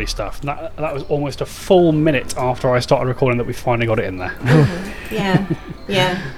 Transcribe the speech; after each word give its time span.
Lovely 0.00 0.08
stuff. 0.08 0.40
That, 0.40 0.74
that 0.78 0.94
was 0.94 1.02
almost 1.10 1.42
a 1.42 1.46
full 1.46 1.92
minute 1.92 2.34
after 2.38 2.70
I 2.70 2.80
started 2.80 3.06
recording 3.06 3.36
that 3.36 3.46
we 3.46 3.52
finally 3.52 3.86
got 3.86 3.98
it 3.98 4.06
in 4.06 4.16
there. 4.16 4.34
Yeah, 5.10 5.44
yeah. 5.88 6.32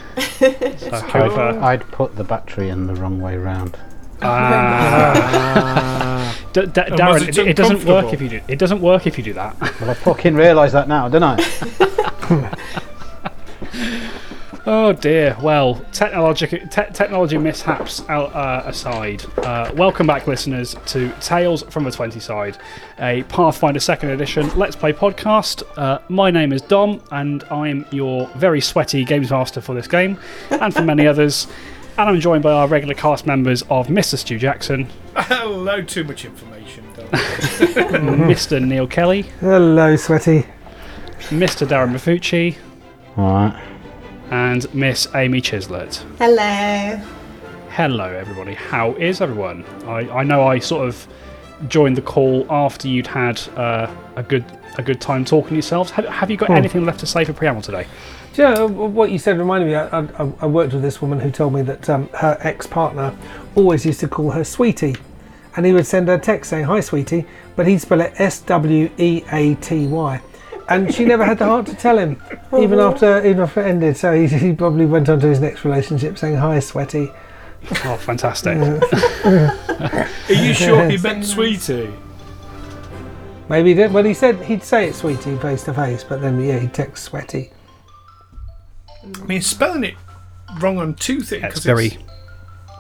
So 0.79 0.99
however, 0.99 1.61
I'd 1.61 1.87
put 1.93 2.17
the 2.17 2.25
battery 2.25 2.71
in 2.71 2.87
the 2.87 2.95
wrong 2.95 3.21
way 3.21 3.37
round. 3.37 3.79
Ah. 4.23 5.15
D- 6.55 6.63
D- 6.63 6.71
Darren, 6.71 7.29
it 7.29 7.39
it, 7.39 7.49
it 7.49 7.57
doesn't 7.57 7.85
work 7.85 8.13
if 8.15 8.21
you 8.23 8.31
do. 8.31 8.41
It 8.49 8.59
doesn't 8.59 8.81
work 8.81 9.07
if 9.07 9.19
you 9.19 9.23
do 9.23 9.35
that. 9.35 9.61
Well, 9.81 9.91
I 9.91 9.95
fucking 9.95 10.35
realise 10.35 10.73
that 10.73 10.89
now, 10.89 11.09
don't 11.09 11.23
I? 11.23 11.37
Oh 14.65 14.93
dear. 14.93 15.37
Well, 15.43 15.85
technology 15.91 16.47
te- 16.47 16.67
technology 16.93 17.37
mishaps 17.37 18.09
out, 18.09 18.33
uh, 18.33 18.63
aside, 18.65 19.25
uh, 19.39 19.73
welcome 19.75 20.07
back, 20.07 20.29
listeners, 20.29 20.77
to 20.87 21.13
Tales 21.21 21.65
from 21.65 21.83
the 21.83 21.91
Twenty 21.91 22.21
Side, 22.21 22.59
a 23.01 23.25
Pathfinder 23.25 23.81
Second 23.81 24.11
Edition 24.11 24.57
Let's 24.57 24.77
Play 24.77 24.93
podcast. 24.93 25.65
Uh, 25.77 25.99
my 26.09 26.31
name 26.31 26.53
is 26.53 26.63
Dom, 26.63 27.03
and 27.11 27.43
I'm 27.51 27.85
your 27.91 28.29
very 28.37 28.61
sweaty 28.61 29.05
games 29.05 29.33
master 29.33 29.61
for 29.61 29.75
this 29.75 29.89
game, 29.89 30.17
and 30.51 30.73
for 30.73 30.83
many 30.83 31.09
others. 31.09 31.49
And 31.99 32.09
I'm 32.09 32.21
joined 32.21 32.45
by 32.45 32.53
our 32.53 32.69
regular 32.69 32.95
cast 32.95 33.27
members 33.27 33.63
of 33.63 33.89
Mr. 33.89 34.17
Stu 34.17 34.39
Jackson, 34.39 34.89
Hello, 35.17 35.83
too 35.83 36.05
much 36.05 36.25
information. 36.25 36.85
Don't. 36.95 37.11
Mr. 37.11 38.65
Neil 38.65 38.87
Kelly, 38.87 39.23
Hello, 39.41 39.97
sweaty. 39.97 40.47
Mr. 41.31 41.67
Darren 41.67 41.91
Mafucci, 41.93 42.57
Alright. 43.19 43.72
And 44.33 44.73
Miss 44.75 45.07
Amy 45.15 45.43
Chislett. 45.43 45.97
Hello. 46.19 46.97
Hello, 47.69 48.05
everybody. 48.07 48.55
How 48.55 48.93
is 48.95 49.21
everyone? 49.21 49.63
I, 49.87 50.09
I 50.09 50.23
know 50.25 50.47
I 50.47 50.59
sort 50.59 50.89
of 50.89 51.07
joined 51.69 51.97
the 51.99 52.03
call 52.03 52.47
after 52.51 52.89
you'd 52.89 53.07
had 53.07 53.41
uh, 53.57 53.95
a 54.17 54.23
good 54.23 54.45
a 54.79 54.83
good 54.83 55.03
time 55.03 55.23
talking 55.23 55.55
yourselves. 55.55 55.91
Have, 55.91 56.07
have 56.07 56.31
you 56.31 56.39
got 56.39 56.49
Hmm. 56.49 56.55
anything 56.57 56.87
left 56.87 57.01
to 57.01 57.07
say 57.07 57.27
for 57.27 57.35
preamble 57.35 57.61
today? 57.61 57.87
Yeah, 58.35 58.49
you 58.51 58.55
know, 58.55 58.67
what 58.69 59.11
you 59.11 59.19
said 59.19 59.37
reminded 59.39 59.67
me? 59.69 59.75
I, 59.75 59.99
I, 60.01 60.33
I 60.41 60.47
worked 60.47 60.73
with 60.73 60.81
this 60.81 61.03
woman 61.03 61.21
who 61.21 61.31
told 61.31 61.53
me 61.53 61.61
that 61.63 61.91
um, 61.91 62.09
her 62.15 62.39
ex 62.41 62.67
partner 62.67 63.15
always 63.55 63.85
used 63.85 64.01
to 64.01 64.09
call 64.09 64.31
her 64.31 64.45
sweetie. 64.45 64.97
And 65.55 65.67
he 65.67 65.75
would 65.75 65.87
send 65.87 66.09
her 66.09 66.15
a 66.15 66.19
text 66.19 66.49
saying, 66.49 66.65
Hi, 66.65 66.81
sweetie, 66.81 67.27
but 67.55 67.67
he'd 67.67 67.83
spell 67.83 68.01
it 68.01 68.15
S 68.17 68.41
W 68.41 68.89
E 68.97 69.23
A 69.31 69.55
T 69.57 69.87
Y. 69.87 70.23
And 70.69 70.95
she 70.95 71.05
never 71.05 71.25
had 71.25 71.39
the 71.39 71.45
heart 71.45 71.67
to 71.67 71.75
tell 71.75 71.99
him, 71.99 72.23
even 72.57 72.79
oh. 72.79 72.91
after 72.91 73.25
even 73.27 73.41
after 73.41 73.61
it 73.61 73.67
ended. 73.69 73.97
So 73.97 74.15
he, 74.15 74.27
he 74.27 74.53
probably 74.53 74.87
went 74.87 75.09
on 75.09 75.21
to 75.21 75.27
his 75.29 75.41
next 75.41 75.65
relationship 75.65 76.19
saying, 76.19 76.37
Hi, 76.37 76.61
sweaty. 76.61 77.11
Oh, 77.85 77.97
fantastic! 77.97 78.57
Are 78.59 80.09
you 80.29 80.53
sure 80.55 80.89
he 80.89 80.97
meant 81.03 81.25
sweetie? 81.25 81.93
Maybe 83.49 83.71
he 83.71 83.75
did. 83.75 83.93
Well, 83.93 84.05
he 84.05 84.15
said 84.15 84.43
he'd 84.43 84.63
say 84.63 84.89
it 84.89 84.95
sweetie 84.95 85.37
face 85.37 85.65
to 85.65 85.75
face, 85.75 86.05
but 86.05 86.21
then, 86.21 86.41
yeah, 86.41 86.59
he'd 86.59 86.73
text 86.73 87.05
sweaty. 87.05 87.53
I 89.05 89.25
mean, 89.25 89.43
spelling 89.43 89.85
it 89.85 89.95
wrong 90.59 90.79
on 90.79 90.95
two 90.95 91.21
things 91.21 91.45
It's 91.45 91.55
because 91.55 91.65
very 91.65 91.87
it's 91.87 91.99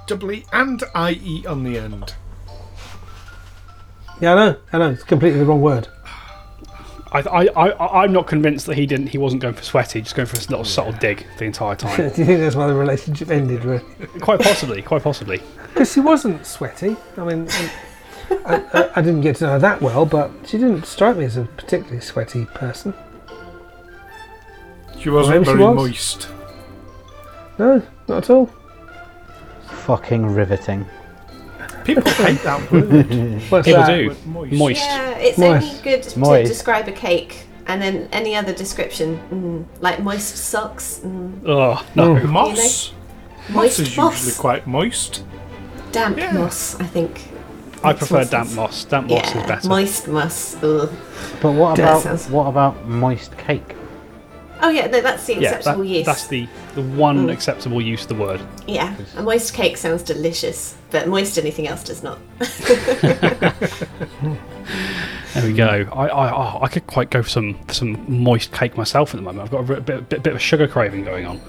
double 0.06 0.32
E 0.32 0.44
and 0.52 0.82
I 0.94 1.12
E 1.12 1.44
on 1.46 1.64
the 1.64 1.78
end. 1.78 2.14
Yeah, 4.20 4.34
I 4.34 4.36
know. 4.36 4.56
I 4.72 4.78
know. 4.78 4.90
It's 4.90 5.02
completely 5.02 5.40
the 5.40 5.46
wrong 5.46 5.60
word. 5.60 5.88
I, 7.12 7.20
I, 7.20 7.44
I, 7.68 8.02
I'm 8.04 8.12
not 8.12 8.26
convinced 8.26 8.66
that 8.66 8.76
he 8.76 8.86
didn't. 8.86 9.08
He 9.08 9.18
wasn't 9.18 9.42
going 9.42 9.54
for 9.54 9.62
sweaty, 9.62 10.00
just 10.00 10.14
going 10.14 10.26
for 10.26 10.36
a 10.36 10.40
little 10.40 10.64
subtle 10.64 10.92
dig 10.92 11.26
the 11.38 11.44
entire 11.44 11.74
time. 11.76 11.96
Do 11.96 12.04
you 12.04 12.10
think 12.10 12.40
that's 12.40 12.56
why 12.56 12.66
the 12.66 12.74
relationship 12.74 13.30
ended? 13.30 13.64
Really? 13.64 13.84
quite 14.20 14.40
possibly, 14.40 14.82
quite 14.82 15.02
possibly. 15.02 15.40
Because 15.72 15.90
she 15.90 16.00
wasn't 16.00 16.44
sweaty. 16.44 16.96
I 17.16 17.24
mean, 17.24 17.48
I, 18.44 18.62
I, 18.74 18.90
I 18.96 19.00
didn't 19.00 19.22
get 19.22 19.36
to 19.36 19.44
know 19.44 19.52
her 19.52 19.58
that 19.60 19.80
well, 19.80 20.04
but 20.04 20.30
she 20.46 20.58
didn't 20.58 20.84
strike 20.84 21.16
me 21.16 21.24
as 21.24 21.38
a 21.38 21.44
particularly 21.44 22.00
sweaty 22.02 22.44
person. 22.44 22.92
She 24.98 25.08
wasn't 25.08 25.36
maybe 25.36 25.44
she 25.46 25.50
very 25.52 25.64
was. 25.64 25.76
moist. 25.76 26.28
No, 27.58 27.82
not 28.06 28.24
at 28.24 28.30
all. 28.30 28.50
Fucking 29.86 30.26
riveting. 30.26 30.84
People 31.84 32.10
hate 32.10 32.42
that 32.42 32.70
word. 32.72 33.42
What's 33.50 33.66
People 33.66 33.82
that? 33.82 33.96
do. 33.96 34.16
moist. 34.26 34.52
Moist. 34.52 34.80
Yeah, 34.82 35.10
it's 35.18 35.38
Moist. 35.38 35.66
only 35.66 35.82
good 35.82 36.02
to 36.02 36.18
Moist. 36.18 36.48
describe 36.52 36.88
a 36.88 36.92
cake, 36.92 37.44
and 37.66 37.80
then 37.82 38.08
any 38.12 38.34
other 38.36 38.52
description, 38.52 39.18
mm, 39.30 39.64
like 39.82 40.00
moist 40.00 40.36
socks, 40.36 41.00
mm, 41.04 41.40
Oh 41.46 41.84
no! 41.94 42.14
Moss. 42.24 42.56
Moss 42.56 42.92
moist 43.50 43.78
is 43.80 43.96
moss, 43.96 44.24
usually 44.24 44.40
quite 44.40 44.66
moist. 44.66 45.24
damp 45.92 46.16
Yeah. 46.18 46.32
moss. 46.32 46.78
I 46.80 46.84
think. 46.84 47.28
I 47.84 47.92
prefer 47.92 48.16
more 48.18 48.24
damp 48.26 48.46
sense. 48.46 48.56
moss. 48.56 48.84
Damp 48.84 49.08
moss 49.10 49.34
yeah, 49.34 49.40
is 49.40 49.46
better. 49.48 49.68
moist 49.68 50.08
moss. 50.08 50.56
Ugh. 50.62 50.88
But 51.40 51.52
what 51.52 51.78
about 51.78 52.04
what 52.30 52.46
about 52.46 52.86
moist 52.88 53.36
cake? 53.36 53.74
Oh 54.64 54.68
yeah, 54.70 54.86
no, 54.86 55.00
that's 55.00 55.26
the 55.26 55.34
yeah, 55.34 55.50
that- 55.50 55.58
acceptable 55.58 55.84
use. 55.84 56.06
that's 56.06 56.26
the 56.28 56.46
the 56.74 56.82
one 56.82 57.26
Mm. 57.26 57.32
acceptable 57.32 57.82
use 57.82 58.02
of 58.02 58.08
the 58.08 58.14
word. 58.14 58.40
Yeah, 58.66 58.94
a 59.16 59.22
moist 59.22 59.52
cake 59.54 59.76
sounds 59.76 60.02
delicious, 60.04 60.76
but 60.90 61.08
moist 61.08 61.36
anything 61.36 61.66
else 61.66 61.82
does 61.84 62.02
not. 62.02 62.18
There 65.34 65.44
we 65.46 65.54
go. 65.54 65.88
I, 65.92 66.08
I, 66.08 66.30
oh, 66.30 66.62
I 66.62 66.68
could 66.68 66.86
quite 66.86 67.08
go 67.10 67.22
for 67.22 67.28
some 67.30 67.58
some 67.68 68.04
moist 68.22 68.52
cake 68.52 68.76
myself 68.76 69.14
at 69.14 69.16
the 69.16 69.22
moment. 69.22 69.44
I've 69.44 69.50
got 69.50 69.60
a 69.60 69.62
bit, 69.76 69.86
bit, 69.86 70.08
bit, 70.10 70.22
bit 70.22 70.30
of 70.32 70.36
a 70.36 70.40
sugar 70.40 70.68
craving 70.68 71.04
going 71.04 71.24
on. 71.26 71.40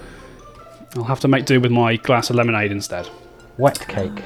I'll 0.96 1.04
have 1.04 1.20
to 1.22 1.28
make 1.28 1.46
do 1.46 1.60
with 1.60 1.72
my 1.72 1.98
glass 1.98 2.30
of 2.30 2.38
lemonade 2.38 2.72
instead. 2.72 3.10
Wet 3.58 3.86
cake. 3.88 4.24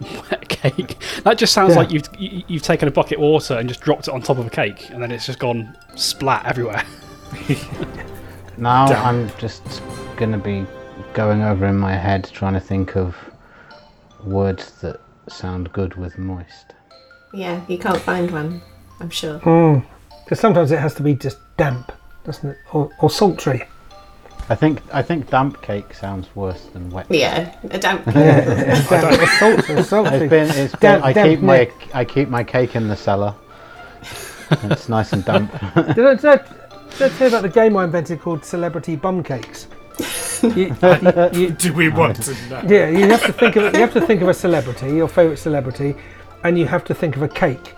Wet 0.30 0.48
cake. 0.48 0.96
That 1.22 1.38
just 1.38 1.52
sounds 1.52 1.74
Yeah. 1.74 1.80
like 1.80 1.92
you've 1.92 2.08
you, 2.18 2.42
you've 2.48 2.62
taken 2.62 2.88
a 2.88 2.90
bucket 2.90 3.18
of 3.18 3.22
water 3.22 3.54
and 3.54 3.68
just 3.68 3.82
dropped 3.82 4.08
it 4.08 4.14
on 4.14 4.20
top 4.20 4.38
of 4.38 4.46
a 4.46 4.50
cake, 4.50 4.90
and 4.90 5.00
then 5.00 5.12
it's 5.12 5.26
just 5.26 5.38
gone 5.38 5.76
splat 5.94 6.44
everywhere. 6.46 6.82
Now 8.58 8.86
Damn. 8.88 9.04
I'm 9.04 9.38
just 9.38 9.82
gonna 10.16 10.38
be 10.38 10.64
going 11.12 11.42
over 11.42 11.66
in 11.66 11.76
my 11.76 11.94
head 11.94 12.28
trying 12.32 12.54
to 12.54 12.60
think 12.60 12.96
of 12.96 13.14
words 14.24 14.70
that 14.80 15.00
sound 15.28 15.72
good 15.72 15.94
with 15.96 16.16
moist. 16.18 16.72
Yeah, 17.34 17.60
you 17.68 17.78
can't 17.78 18.00
find 18.00 18.30
one. 18.30 18.62
I'm 19.00 19.10
sure. 19.10 19.38
Hmm. 19.40 19.80
Because 20.24 20.40
sometimes 20.40 20.72
it 20.72 20.78
has 20.78 20.94
to 20.94 21.02
be 21.02 21.14
just 21.14 21.38
damp, 21.58 21.92
doesn't 22.24 22.48
it? 22.50 22.56
Or, 22.72 22.90
or 23.00 23.10
sultry. 23.10 23.62
I 24.48 24.54
think 24.54 24.80
I 24.92 25.02
think 25.02 25.28
damp 25.28 25.60
cake 25.60 25.92
sounds 25.92 26.34
worse 26.34 26.64
than 26.66 26.88
wet. 26.90 27.06
Yeah, 27.10 27.54
a 27.70 27.78
damp. 27.78 28.04
damp 28.12 29.20
or 29.20 29.26
sultry. 29.26 29.82
sultry. 29.82 30.16
It's 30.16 30.30
been 30.30 30.48
it's 30.50 30.72
been 30.76 30.80
Damp- 30.80 31.04
I 31.04 31.12
damp 31.12 31.28
keep 31.28 31.40
my. 31.40 31.70
I 31.92 32.04
keep 32.04 32.28
my 32.28 32.42
cake 32.44 32.74
in 32.74 32.88
the 32.88 32.96
cellar. 32.96 33.34
it's 34.62 34.88
nice 34.88 35.12
and 35.12 35.24
damp. 35.24 35.50
Did 35.74 36.06
I, 36.06 36.14
did, 36.14 36.24
I, 36.24 36.40
did 36.98 37.12
I 37.12 37.16
tell 37.16 37.30
you 37.30 37.36
about 37.36 37.42
the 37.42 37.48
game 37.48 37.76
I 37.76 37.84
invented 37.84 38.20
called 38.20 38.44
Celebrity 38.44 38.96
Bum 38.96 39.22
Cakes? 39.22 39.68
you, 40.42 40.48
you- 40.82 41.30
you- 41.32 41.50
Do 41.58 41.72
we 41.72 41.88
want 41.88 42.22
to 42.22 42.32
know? 42.48 42.62
yeah, 42.66 42.88
you 42.88 43.06
have 43.08 43.24
to 43.24 43.32
think 43.32 43.56
of 43.56 43.72
you 43.74 43.80
have 43.80 43.92
to 43.94 44.00
think 44.00 44.22
of 44.22 44.28
a 44.28 44.34
celebrity, 44.34 44.88
your 44.94 45.08
favourite 45.08 45.38
celebrity, 45.38 45.94
and 46.44 46.58
you 46.58 46.66
have 46.66 46.84
to 46.84 46.94
think 46.94 47.16
of 47.16 47.22
a 47.22 47.28
cake. 47.28 47.74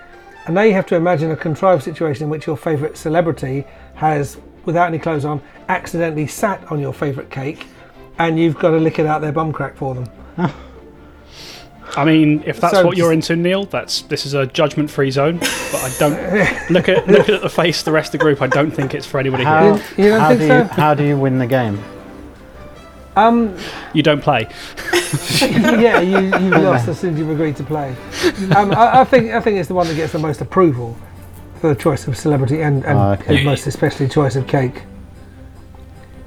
And 0.46 0.54
now 0.54 0.62
you 0.62 0.72
have 0.72 0.86
to 0.86 0.96
imagine 0.96 1.30
a 1.30 1.36
contrived 1.36 1.82
situation 1.82 2.24
in 2.24 2.30
which 2.30 2.46
your 2.46 2.56
favourite 2.56 2.96
celebrity 2.96 3.64
has, 3.94 4.38
without 4.64 4.88
any 4.88 4.98
clothes 4.98 5.24
on, 5.26 5.42
accidentally 5.68 6.26
sat 6.26 6.64
on 6.72 6.80
your 6.80 6.92
favourite 6.94 7.30
cake, 7.30 7.66
and 8.18 8.38
you've 8.38 8.58
got 8.58 8.70
to 8.70 8.78
lick 8.78 8.98
it 8.98 9.06
out 9.06 9.20
their 9.20 9.32
bum 9.32 9.52
crack 9.52 9.76
for 9.76 9.94
them. 9.94 10.06
I 11.96 12.04
mean, 12.04 12.42
if 12.46 12.60
that's 12.60 12.74
So 12.74 12.86
what 12.86 12.96
you're 12.96 13.12
into, 13.12 13.34
Neil, 13.36 13.64
that's 13.64 14.02
this 14.02 14.26
is 14.26 14.34
a 14.34 14.46
judgment-free 14.46 15.10
zone. 15.10 15.38
But 15.38 15.74
I 15.76 15.94
don't 15.98 16.70
look 16.70 16.88
at 16.88 17.06
look 17.08 17.28
at 17.28 17.42
the 17.42 17.48
face 17.50 17.80
of 17.80 17.84
the 17.86 17.92
rest 17.92 18.08
of 18.14 18.18
the 18.20 18.24
group. 18.24 18.40
I 18.42 18.46
don't 18.46 18.70
think 18.70 18.94
it's 18.94 19.06
for 19.06 19.18
anybody 19.18 19.44
How, 19.44 19.74
here. 19.74 19.84
You 20.04 20.10
don't 20.10 20.20
how 20.20 20.28
think 20.28 20.40
do 20.40 20.46
so? 20.48 20.58
you 20.58 20.64
how 20.64 20.94
do 20.94 21.04
you 21.04 21.16
win 21.18 21.38
the 21.38 21.46
game? 21.46 21.82
Um, 23.16 23.56
You 23.94 24.02
don't 24.04 24.22
play. 24.22 24.48
yeah, 25.42 26.00
you 26.00 26.18
you 26.38 26.50
lost 26.50 26.86
as 26.88 27.00
soon 27.00 27.14
as 27.14 27.18
you've 27.18 27.30
agreed 27.30 27.56
to 27.56 27.64
play. 27.64 27.96
Um, 28.56 28.70
I, 28.72 29.00
I 29.00 29.04
think 29.04 29.32
I 29.32 29.40
think 29.40 29.58
it's 29.58 29.68
the 29.68 29.74
one 29.74 29.88
that 29.88 29.96
gets 29.96 30.12
the 30.12 30.18
most 30.20 30.40
approval 30.40 30.96
for 31.60 31.74
the 31.74 31.80
choice 31.80 32.06
of 32.06 32.16
celebrity 32.16 32.62
and, 32.62 32.84
and, 32.84 32.96
Oh, 32.98 33.12
okay. 33.12 33.36
and 33.38 33.44
most 33.44 33.66
especially 33.66 34.08
choice 34.08 34.36
of 34.36 34.46
cake. 34.46 34.82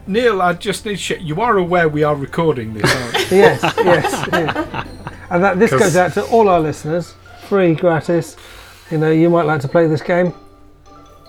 Neil, 0.08 0.42
I 0.42 0.52
just 0.54 0.86
need 0.86 0.98
to 0.98 1.02
check. 1.02 1.20
You 1.22 1.40
are 1.40 1.58
aware 1.58 1.88
we 1.88 2.04
are 2.04 2.16
recording 2.16 2.74
this, 2.74 2.94
aren't 2.94 3.32
you? 3.32 3.38
Yes, 3.38 3.62
yes. 3.78 4.28
yeah. 4.34 4.84
And 5.32 5.44
that 5.44 5.58
this 5.58 5.70
'Cause- 5.72 5.80
goes 5.80 5.96
out 5.96 6.14
to 6.14 6.24
all 6.26 6.48
our 6.50 6.60
listeners, 6.60 7.16
free, 7.48 7.74
gratis. 7.74 8.36
You 8.92 8.98
know, 9.00 9.10
you 9.12 9.30
might 9.30 9.46
like 9.46 9.62
to 9.62 9.68
play 9.70 9.88
this 9.88 10.02
game. 10.02 10.34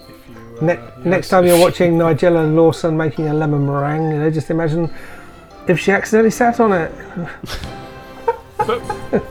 If 0.09 0.29
you, 0.29 0.67
Ne- 0.67 0.73
uh, 0.73 0.77
yes, 0.77 1.05
next 1.05 1.29
time 1.29 1.47
you're 1.47 1.59
watching 1.61 1.97
Nigella 1.97 2.53
Lawson 2.55 2.97
making 2.97 3.29
a 3.29 3.35
lemon 3.35 3.65
meringue, 3.67 4.11
you 4.13 4.19
know, 4.19 4.31
just 4.31 4.51
imagine 4.51 4.93
if 5.69 5.79
she 5.79 5.93
accidentally 5.93 6.31
sat 6.31 6.59
on 6.61 6.73
it. 6.73 6.93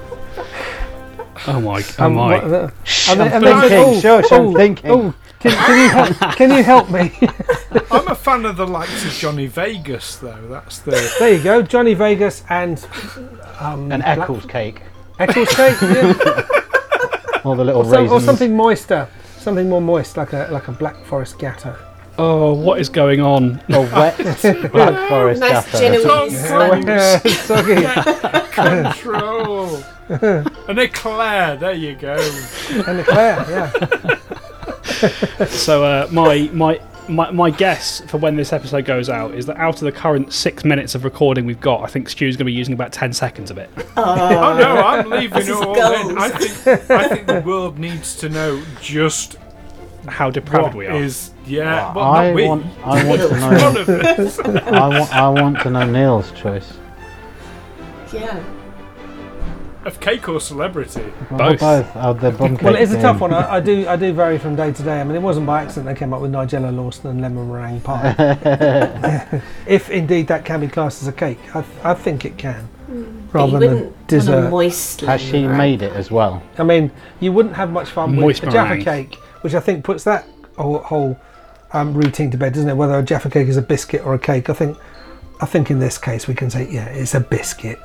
Oh 1.48 1.60
my! 1.60 1.84
Oh 1.98 2.06
Um, 2.06 2.14
my! 2.14 2.34
what 2.38 2.48
the- 2.50 2.72
I'm 3.10 3.20
and 3.20 3.20
then- 3.20 3.32
and 3.34 3.44
then- 3.44 3.62
thinking, 3.62 3.78
oh, 3.80 4.00
shush, 4.00 4.32
I'm 4.32 4.42
oh, 4.48 4.54
thinking. 4.56 4.92
oh, 4.92 5.14
can, 5.42 5.52
can 5.52 5.80
you 5.80 5.90
help? 5.90 6.36
Can 6.38 6.50
you 6.52 6.64
help 6.64 6.90
me? 6.90 7.12
I'm 7.92 8.08
a 8.08 8.16
fan 8.16 8.46
of 8.46 8.58
the 8.58 8.68
likes 8.68 9.06
of 9.06 9.12
Johnny 9.14 9.48
Vegas, 9.48 10.18
though. 10.18 10.48
That's 10.48 10.80
the. 10.80 10.92
there 11.20 11.34
you 11.34 11.44
go, 11.44 11.62
Johnny 11.62 11.94
Vegas 11.94 12.44
and 12.50 12.86
um, 13.60 13.92
An 13.92 14.00
Black- 14.02 14.20
Eccles 14.20 14.46
cake. 14.46 14.82
Eccles 15.20 15.50
cake, 15.50 15.82
yeah. 15.82 16.14
All 17.44 17.56
the 17.56 17.64
little 17.66 17.82
or, 17.82 17.86
some- 17.86 17.94
raisins. 18.04 18.12
or 18.12 18.22
something 18.22 18.56
moister. 18.56 19.08
Something 19.38 19.68
more 19.70 19.82
moist, 19.82 20.18
like 20.18 20.34
a 20.34 20.48
like 20.52 20.68
a 20.68 20.72
black 20.72 21.04
forest 21.06 21.40
gateau. 21.40 21.76
Oh, 22.20 22.54
what 22.54 22.80
is 22.80 22.90
going 22.90 23.22
on? 23.22 23.60
A 23.70 23.82
wet 23.82 24.18
black 24.72 25.10
forest 25.10 25.40
Nice 25.42 25.66
gateau. 25.66 25.80
genuine 25.80 26.32
Yeah. 26.32 27.18
sponge. 27.18 27.36
Soggy. 27.38 28.52
Control. 28.52 29.84
An 30.10 30.78
eclair. 30.78 31.56
There 31.58 31.74
you 31.74 31.96
go. 31.96 32.14
and 32.88 33.00
Eclair, 33.00 33.46
yeah. 33.50 34.20
So 35.48 35.84
uh, 35.84 36.08
my 36.12 36.50
my. 36.54 36.80
My, 37.10 37.30
my 37.32 37.50
guess 37.50 38.00
for 38.02 38.20
when 38.20 38.38
this 38.38 38.54
episode 38.54 38.86
goes 38.86 39.10
out 39.10 39.34
is 39.34 39.48
that 39.48 39.58
out 39.58 39.74
of 39.74 39.82
the 39.82 39.92
current 39.92 40.32
six 40.32 40.64
minutes 40.64 40.94
of 40.96 41.04
recording 41.04 41.46
we've 41.46 41.60
got, 41.60 41.82
I 41.84 41.88
think 41.88 42.08
Stu's 42.08 42.36
going 42.38 42.46
to 42.46 42.52
be 42.52 42.54
using 42.54 42.74
about 42.76 42.94
10 42.94 43.12
seconds 43.12 43.50
of 43.52 43.58
it. 43.58 43.70
Oh 43.98 44.56
no, 44.58 44.76
I'm 44.78 45.10
leaving 45.10 45.32
This 45.40 45.48
it 45.50 45.52
is 45.52 45.58
all 45.58 45.76
gold. 45.76 46.12
in. 46.12 46.18
I 46.18 46.30
think 46.30 46.90
I 46.92 47.08
think 47.10 47.28
the 47.28 47.42
world 47.42 47.80
needs 47.80 48.16
to 48.18 48.30
know 48.30 48.64
just 48.80 49.36
How 50.08 50.30
depraved 50.30 50.68
what 50.68 50.76
we 50.76 50.86
are. 50.88 50.96
is. 50.96 51.32
Yeah, 51.46 51.92
well, 51.94 52.06
I 52.06 52.32
want, 52.34 52.66
I 52.86 53.04
want 53.04 53.22
to 53.22 53.28
One 53.32 53.40
know. 53.74 53.82
of 53.82 53.90
us. 53.90 54.40
I 54.40 54.88
want, 54.88 55.14
I 55.14 55.30
want 55.30 55.60
to 55.62 55.70
know 55.72 55.86
Neil's 55.92 56.32
choice. 56.34 56.72
Yeah. 58.14 58.42
Of 59.86 60.00
cake 60.00 60.30
or 60.30 60.40
celebrity. 60.40 61.04
Well, 61.30 61.50
Both. 61.52 61.60
both. 61.60 61.92
Oh, 61.96 62.14
the 62.14 62.32
bum 62.32 62.58
Well, 62.62 62.76
it's 62.76 62.92
a 62.92 63.02
tough 63.02 63.20
one. 63.22 63.34
I, 63.34 63.56
I 63.56 63.60
do 63.60 63.88
I 63.88 63.96
do 63.96 64.14
vary 64.14 64.38
from 64.38 64.56
day 64.56 64.72
to 64.72 64.84
day. 64.84 65.02
I 65.02 65.04
mean, 65.04 65.16
it 65.16 65.22
wasn't 65.22 65.48
by 65.48 65.64
accident 65.64 65.88
they 65.88 65.96
came 66.00 66.14
up 66.14 66.22
with 66.22 66.32
Nigella 66.32 66.76
Lawson 66.76 67.08
and 67.10 67.22
lemon 67.22 67.48
meringue 67.50 67.82
pie. 67.82 68.14
if 69.68 69.90
indeed 69.90 70.28
that 70.28 70.46
can 70.46 70.60
be 70.60 70.68
classed 70.68 71.02
as 71.02 71.08
a 71.08 71.12
cake, 71.14 71.40
I, 71.56 71.62
th- 71.62 71.76
I 71.84 71.94
think 71.96 72.26
it 72.26 72.38
can, 72.38 72.68
But 72.88 73.34
rather 73.34 73.54
you 73.54 73.60
than 73.60 73.78
a 73.78 73.88
a 73.88 73.92
dessert. 74.08 74.50
moist 74.52 75.02
Has 75.02 75.22
she 75.22 75.42
lemon 75.42 75.58
made 75.58 75.82
it 75.82 75.94
as 75.94 76.12
well? 76.12 76.44
I 76.58 76.64
mean, 76.64 76.92
you 77.20 77.32
wouldn't 77.32 77.56
have 77.56 77.72
much 77.72 77.90
fun 77.90 78.16
Moist 78.16 78.42
with 78.42 78.50
a 78.50 78.54
Jaffa 78.54 78.78
cake, 78.84 79.16
which 79.42 79.56
I 79.56 79.60
think 79.60 79.84
puts 79.84 80.04
that 80.04 80.28
whole, 80.58 80.80
whole 80.80 81.20
um, 81.74 81.94
routine 81.96 82.30
to 82.32 82.38
bed, 82.38 82.54
doesn't 82.54 82.70
it? 82.70 82.76
Whether 82.76 83.00
a 83.00 83.04
Jaffa 83.04 83.30
cake 83.32 83.48
is 83.48 83.58
a 83.58 83.62
biscuit 83.62 84.06
or 84.06 84.14
a 84.14 84.20
cake, 84.20 84.50
I 84.50 84.54
think. 84.54 84.78
I 85.40 85.48
think 85.48 85.72
in 85.72 85.80
this 85.80 85.98
case 85.98 86.28
we 86.28 86.36
can 86.36 86.52
say, 86.52 86.70
yeah, 86.70 86.86
it's 86.90 87.16
a 87.16 87.20
biscuit. 87.20 87.80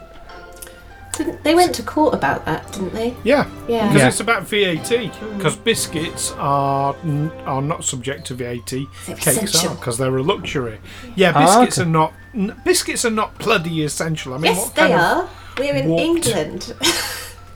Didn't, 1.17 1.43
they 1.45 1.55
went 1.55 1.75
to 1.77 1.83
court 1.83 2.15
about 2.15 2.45
that, 2.45 2.71
didn't 2.73 2.93
they? 2.95 3.15
Yeah, 3.25 3.47
Yeah. 3.69 3.87
because 3.89 4.03
Yeah. 4.03 4.09
it's 4.09 4.21
about 4.21 4.43
VAT. 4.49 5.11
Because 5.37 5.57
biscuits 5.57 6.33
are 6.39 6.95
n- 7.05 7.31
are 7.47 7.63
not 7.63 7.85
subject 7.85 8.27
to 8.27 8.35
VAT. 8.35 8.87
They're 9.07 9.17
Cakes 9.17 9.27
essential. 9.43 9.73
are 9.73 9.75
because 9.77 9.97
they're 9.99 10.17
a 10.17 10.23
luxury. 10.23 10.79
Yeah, 11.15 11.33
Ah, 11.35 11.45
biscuits 11.61 11.79
okay. 11.79 11.89
are 11.89 11.91
not. 11.91 12.13
N- 12.35 12.55
biscuits 12.65 13.05
are 13.05 13.11
not 13.11 13.39
bloody 13.39 13.83
essential. 13.83 14.35
I 14.35 14.39
mean, 14.39 14.53
Yes, 14.53 14.65
what 14.67 14.75
they 14.75 14.93
are. 14.93 15.29
We're 15.59 15.75
in 15.75 15.89
warped- 15.89 16.27
England 16.27 16.75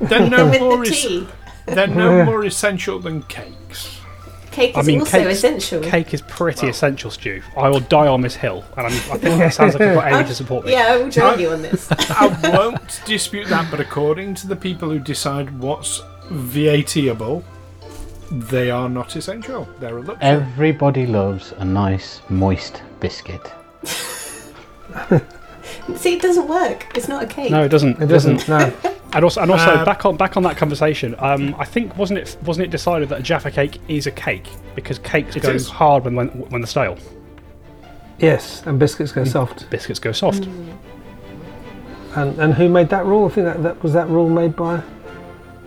They're 0.01 0.29
no 0.31 0.47
more. 0.59 0.83
the 0.85 0.91
Es- 0.91 1.75
they're 1.75 1.87
no 1.87 2.25
more 2.25 2.43
essential 2.45 2.99
than 2.99 3.23
cakes. 3.25 4.00
Cake 4.61 4.77
I 4.77 4.81
is 4.81 4.87
mean, 4.87 5.01
also 5.01 5.27
essential. 5.27 5.81
Cake 5.81 6.13
is 6.13 6.21
pretty 6.21 6.69
essential, 6.69 7.11
Stu. 7.11 7.41
I 7.57 7.71
will 7.71 7.81
die 7.81 8.09
on 8.09 8.21
this 8.21 8.37
hill, 8.37 8.63
and 8.77 8.89
I'm, 8.89 8.93
I 8.93 9.17
think 9.17 9.41
it 9.41 9.55
sounds 9.55 9.73
like 9.73 9.81
I've 9.83 9.95
got 9.95 10.13
Amy 10.13 10.29
to 10.29 10.35
support 10.43 10.67
me. 10.67 10.73
Yeah, 10.73 10.89
I 10.89 10.97
will 10.99 11.09
join 11.09 11.41
you 11.41 11.51
on 11.51 11.63
this. 11.63 11.91
I 12.11 12.27
won't 12.55 13.01
dispute 13.07 13.49
that, 13.49 13.71
but 13.71 13.81
according 13.81 14.35
to 14.35 14.47
the 14.47 14.57
people 14.57 14.91
who 14.91 14.99
decide 14.99 15.59
what's 15.59 16.01
VATable, 16.29 17.43
they 18.31 18.71
are 18.71 18.91
not 18.91 19.17
essential. 19.17 19.67
They're 19.81 19.97
a 19.97 20.03
luxury. 20.03 20.29
Everybody 20.29 21.07
loves 21.07 21.53
a 21.53 21.65
nice 21.65 22.21
moist 22.29 22.83
biscuit. 23.01 23.51
See, 25.97 26.17
it 26.17 26.21
doesn't 26.21 26.49
work. 26.49 26.87
It's 26.95 27.09
not 27.09 27.23
a 27.23 27.27
cake. 27.27 27.51
No, 27.51 27.65
it 27.65 27.71
doesn't. 27.71 27.99
It 27.99 28.09
doesn't. 28.09 28.47
No. 28.47 28.71
And 29.13 29.25
also, 29.25 29.41
and 29.41 29.51
also 29.51 29.71
Uh, 29.77 29.85
back 29.85 30.05
on 30.07 30.17
back 30.17 30.37
on 30.37 30.43
that 30.45 30.57
conversation. 30.57 31.15
Um, 31.19 31.55
I 31.59 31.65
think 31.65 31.97
wasn't 31.97 32.21
it 32.21 32.37
wasn't 32.45 32.67
it 32.67 32.71
decided 32.71 33.09
that 33.09 33.19
a 33.21 33.23
Jaffa 33.23 33.51
cake 33.51 33.81
is 33.89 34.07
a 34.07 34.11
cake 34.13 34.49
because 34.75 34.99
cakes 35.01 35.35
go 35.37 35.51
is. 35.51 35.69
hard 35.69 36.05
when 36.05 36.15
when 36.15 36.29
when 36.51 36.61
they're 36.61 36.67
stale. 36.67 36.97
yes, 38.19 38.63
and 38.67 38.79
biscuits 38.79 39.13
go 39.13 39.25
soft. 39.25 39.69
Biscuits 39.71 39.99
go 39.99 40.13
soft. 40.13 40.47
And 42.17 42.39
and 42.39 42.55
who 42.55 42.69
made 42.69 42.89
that 42.91 43.05
rule? 43.05 43.27
I 43.27 43.31
think 43.31 43.47
that, 43.47 43.63
that 43.63 43.83
was 43.83 43.93
that 43.95 44.09
rule 44.09 44.29
made 44.29 44.55
by, 44.57 44.81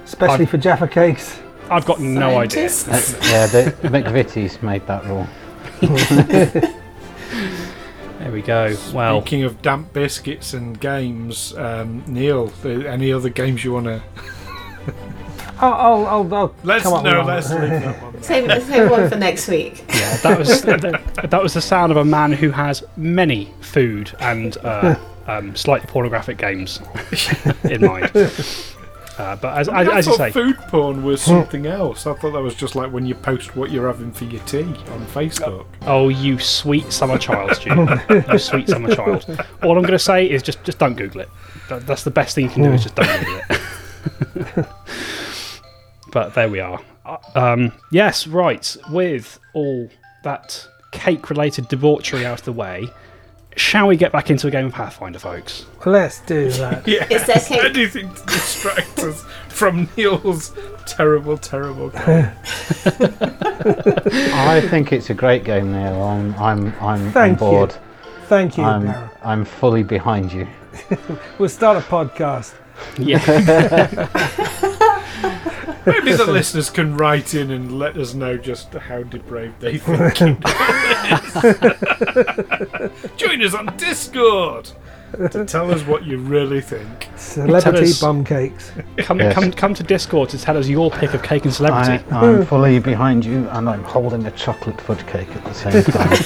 especially 0.06 0.46
I- 0.46 0.50
for 0.50 0.58
Jaffa 0.58 0.88
cakes. 0.88 1.40
I've 1.70 1.86
got 1.86 2.00
no 2.00 2.38
idea. 2.40 2.70
Scientists. 2.70 3.14
Uh, 3.16 3.28
yeah, 3.32 3.46
the 3.48 3.90
McVitie's 3.90 4.62
made 4.62 4.86
that 4.88 5.06
rule. 5.06 5.28
There 8.24 8.32
we 8.32 8.42
go. 8.42 8.74
Well, 8.94 9.20
Speaking 9.20 9.44
of 9.44 9.62
damp 9.62 9.92
biscuits 9.92 10.54
and 10.54 10.80
games, 10.80 11.54
um, 11.58 12.06
Neil, 12.08 12.54
any 12.64 13.12
other 13.12 13.28
games 13.28 13.66
you 13.66 13.74
want 13.74 13.88
to? 13.88 14.02
I'll 15.60 15.74
I'll, 15.74 16.06
I'll, 16.06 16.34
I'll 16.34 16.56
Let's 16.64 16.84
come 16.84 16.94
up 16.94 17.04
no, 17.04 17.18
with 17.18 17.26
one. 17.26 17.28
let's 17.28 17.50
leave 17.52 17.70
that 17.70 18.02
one. 18.02 18.24
Save, 18.24 18.64
save 18.64 18.90
one 18.90 19.10
for 19.10 19.18
next 19.18 19.50
week. 19.50 19.84
yeah, 19.90 20.16
that 20.18 20.40
was 20.40 20.62
that, 20.62 21.30
that 21.32 21.44
was 21.44 21.54
the 21.54 21.62
sound 21.62 21.92
of 21.92 21.98
a 21.98 22.06
man 22.06 22.32
who 22.32 22.50
has 22.52 22.82
many 22.96 23.54
food 23.60 24.16
and 24.22 24.56
uh, 24.60 24.96
um, 25.28 25.54
slightly 25.58 25.88
pornographic 25.88 26.38
games 26.38 26.80
in 27.66 27.82
mind. 27.82 28.10
Uh, 29.18 29.36
but 29.36 29.58
as, 29.58 29.70
I, 29.70 29.82
as, 29.84 29.88
I 29.90 29.98
as 30.00 30.08
you 30.08 30.16
say, 30.16 30.32
food 30.32 30.58
porn 30.70 31.04
was 31.04 31.22
something 31.22 31.66
else. 31.68 32.08
I 32.08 32.14
thought 32.14 32.32
that 32.32 32.42
was 32.42 32.56
just 32.56 32.76
like 32.76 32.92
when 32.92 33.06
you 33.06 33.14
post 33.14 33.56
what 33.56 33.70
you're 33.72 33.86
having 33.88 34.12
for 34.12 34.26
your 34.26 34.42
tea 34.44 34.64
on 34.64 35.06
Facebook. 35.08 35.66
oh, 35.84 36.10
you 36.10 36.40
sweet 36.40 36.92
summer 36.92 37.18
child, 37.20 37.56
Stu. 37.56 37.70
you 38.32 38.40
sweet 38.40 38.68
summer 38.70 38.94
child. 38.96 39.26
All 39.62 39.72
I'm 39.78 39.84
going 39.84 39.92
to 39.92 40.00
say 40.00 40.30
is 40.30 40.42
just 40.42 40.64
just 40.64 40.80
don't 40.80 40.96
Google 40.96 41.22
it. 41.22 41.30
That, 41.70 41.86
that's 41.86 42.04
the 42.04 42.12
best 42.12 42.36
thing 42.36 42.46
you 42.46 42.52
can 42.52 42.64
do 42.64 42.72
is 42.72 42.84
just 42.84 42.96
don't 42.96 43.20
Google 43.20 43.42
it. 43.50 44.66
but 46.12 46.34
there 46.34 46.50
we 46.50 46.60
are. 46.60 46.80
Uh, 47.06 47.18
Um, 47.36 47.72
yes, 47.92 48.28
right. 48.28 48.76
With 48.90 49.40
all 49.54 49.90
that 50.24 50.68
cake-related 50.92 51.68
debauchery 51.68 52.26
out 52.26 52.40
of 52.40 52.46
the 52.46 52.52
way, 52.54 52.88
shall 53.56 53.88
we 53.88 53.96
get 53.98 54.12
back 54.12 54.30
into 54.30 54.48
a 54.48 54.52
game 54.52 54.68
of 54.68 54.74
Pathfinder, 54.74 55.20
folks? 55.20 55.66
Let's 55.86 56.22
do 56.22 56.50
that. 56.52 56.88
Yeah, 56.88 57.06
Is 57.10 57.26
there 57.26 57.36
cake? 57.36 57.64
anything 57.64 58.14
to 58.14 58.26
distract 58.26 59.00
us 59.00 59.24
from 59.50 59.88
Neil's 59.98 60.54
terrible, 60.86 61.38
terrible 61.38 61.90
game. 61.90 62.32
I 64.36 64.66
think 64.70 64.92
it's 64.92 65.10
a 65.10 65.14
great 65.14 65.44
game, 65.44 65.72
Neil. 65.72 66.02
I'm, 66.02 66.34
I'm, 66.36 66.74
I'm 66.80 67.12
Thank 67.12 67.42
on 67.42 67.70
you. 67.70 67.76
Thank 68.28 68.58
you, 68.58 68.64
I'm, 68.64 68.84
Darren. 68.84 69.10
I'm 69.24 69.46
fully 69.46 69.84
behind 69.84 70.32
you. 70.34 70.48
We'll 71.38 71.50
start 71.50 71.78
a 71.78 71.82
podcast. 71.82 72.56
Yeah. 72.98 73.20
Maybe 75.86 76.14
the 76.14 76.26
listeners 76.26 76.70
can 76.70 76.96
write 76.96 77.34
in 77.34 77.52
and 77.52 77.78
let 77.78 77.98
us 77.98 78.14
know 78.14 78.38
just 78.38 78.74
how 78.74 79.04
depraved 79.04 79.60
they 79.60 79.78
think. 79.78 80.22
it 80.22 80.40
is. 83.04 83.12
Join 83.18 83.44
us 83.44 83.54
on 83.54 83.76
Discord 83.78 84.72
to 85.32 85.46
tell 85.46 85.70
us 85.72 85.82
what 85.84 86.06
you 86.06 86.18
really 86.18 86.60
think. 86.62 87.08
Celebrity 87.18 87.84
us- 87.92 88.02
bum 88.02 88.24
cakes. 88.26 88.72
Come, 88.98 89.20
Yes. 89.20 89.36
come, 89.36 89.52
come 89.52 89.74
to 89.76 89.84
Discord 89.84 90.30
to 90.30 90.40
tell 90.40 90.58
us 90.58 90.68
your 90.68 90.90
pick 90.90 91.14
of 91.14 91.22
cake 91.22 91.46
and 91.46 91.54
celebrity. 91.54 92.04
I, 92.12 92.26
I'm 92.26 92.44
fully 92.46 92.80
behind 92.80 93.24
you, 93.24 93.48
and 93.50 93.70
I'm 93.70 93.84
holding 93.84 94.26
a 94.26 94.32
chocolate 94.32 94.82
fudge 94.82 95.06
cake 95.06 95.30
at 95.36 95.44
the 95.44 95.54
same 95.54 95.84
time. 95.84 96.18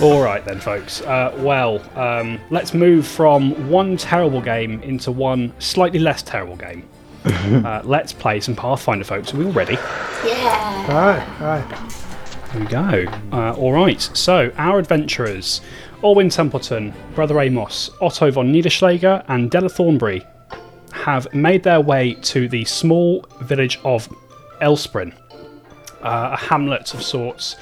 All 0.02 0.22
right, 0.22 0.42
then, 0.44 0.60
folks. 0.60 1.02
Uh, 1.02 1.34
well, 1.38 1.82
um, 1.98 2.40
let's 2.50 2.72
move 2.72 3.06
from 3.06 3.68
one 3.68 3.96
terrible 3.98 4.40
game 4.40 4.80
into 4.82 5.10
one 5.12 5.52
slightly 5.58 5.98
less 5.98 6.22
terrible 6.22 6.56
game. 6.56 6.88
uh, 7.64 7.82
let's 7.84 8.12
play 8.12 8.40
some 8.40 8.56
Pathfinder, 8.56 9.04
folks. 9.04 9.34
Are 9.34 9.36
we 9.36 9.44
all 9.44 9.52
ready? 9.52 9.74
Yeah. 10.24 10.86
All 10.88 10.94
right, 10.94 11.40
all 11.40 11.46
right. 11.46 11.90
Here 12.52 12.60
we 12.60 12.66
go. 12.66 13.12
Uh, 13.32 13.52
all 13.54 13.72
right. 13.72 14.00
So, 14.00 14.52
our 14.56 14.78
adventurers, 14.78 15.60
Orwin 16.02 16.28
Templeton, 16.30 16.92
Brother 17.14 17.38
Amos, 17.40 17.90
Otto 18.00 18.30
von 18.30 18.52
Niederschlager, 18.52 19.24
and 19.28 19.50
Della 19.50 19.68
Thornbury, 19.68 20.26
have 20.92 21.32
made 21.32 21.62
their 21.62 21.80
way 21.80 22.14
to 22.14 22.48
the 22.48 22.64
small 22.64 23.24
village 23.42 23.78
of 23.84 24.08
Elsprin, 24.60 25.12
uh, 26.02 26.30
a 26.32 26.36
hamlet 26.36 26.92
of 26.94 27.02
sorts 27.02 27.56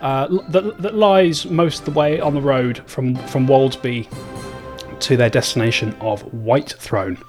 uh, 0.00 0.26
that, 0.48 0.76
that 0.82 0.94
lies 0.94 1.46
most 1.46 1.80
of 1.80 1.84
the 1.86 1.90
way 1.92 2.20
on 2.20 2.34
the 2.34 2.40
road 2.42 2.82
from, 2.86 3.14
from 3.28 3.46
Waldsby 3.46 4.08
to 5.00 5.16
their 5.16 5.30
destination 5.30 5.94
of 6.00 6.22
Whitethrone. 6.32 7.20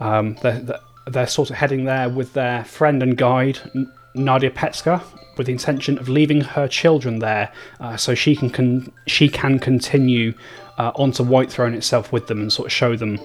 Um, 0.00 0.34
they're, 0.42 0.60
they're- 0.60 0.80
they're 1.12 1.26
sort 1.26 1.50
of 1.50 1.56
heading 1.56 1.84
there 1.84 2.08
with 2.08 2.32
their 2.32 2.64
friend 2.64 3.02
and 3.02 3.16
guide, 3.16 3.58
Nadya 4.14 4.50
Petska, 4.50 5.02
with 5.36 5.46
the 5.46 5.52
intention 5.52 5.98
of 5.98 6.08
leaving 6.08 6.40
her 6.40 6.66
children 6.68 7.20
there 7.20 7.52
uh, 7.80 7.96
so 7.96 8.14
she 8.14 8.34
can 8.34 8.92
she 9.06 9.28
can 9.28 9.58
continue 9.58 10.34
uh, 10.78 10.92
onto 10.96 11.22
Whitethrone 11.24 11.74
itself 11.74 12.12
with 12.12 12.26
them 12.26 12.40
and 12.40 12.52
sort 12.52 12.66
of 12.66 12.72
show 12.72 12.96
them 12.96 13.18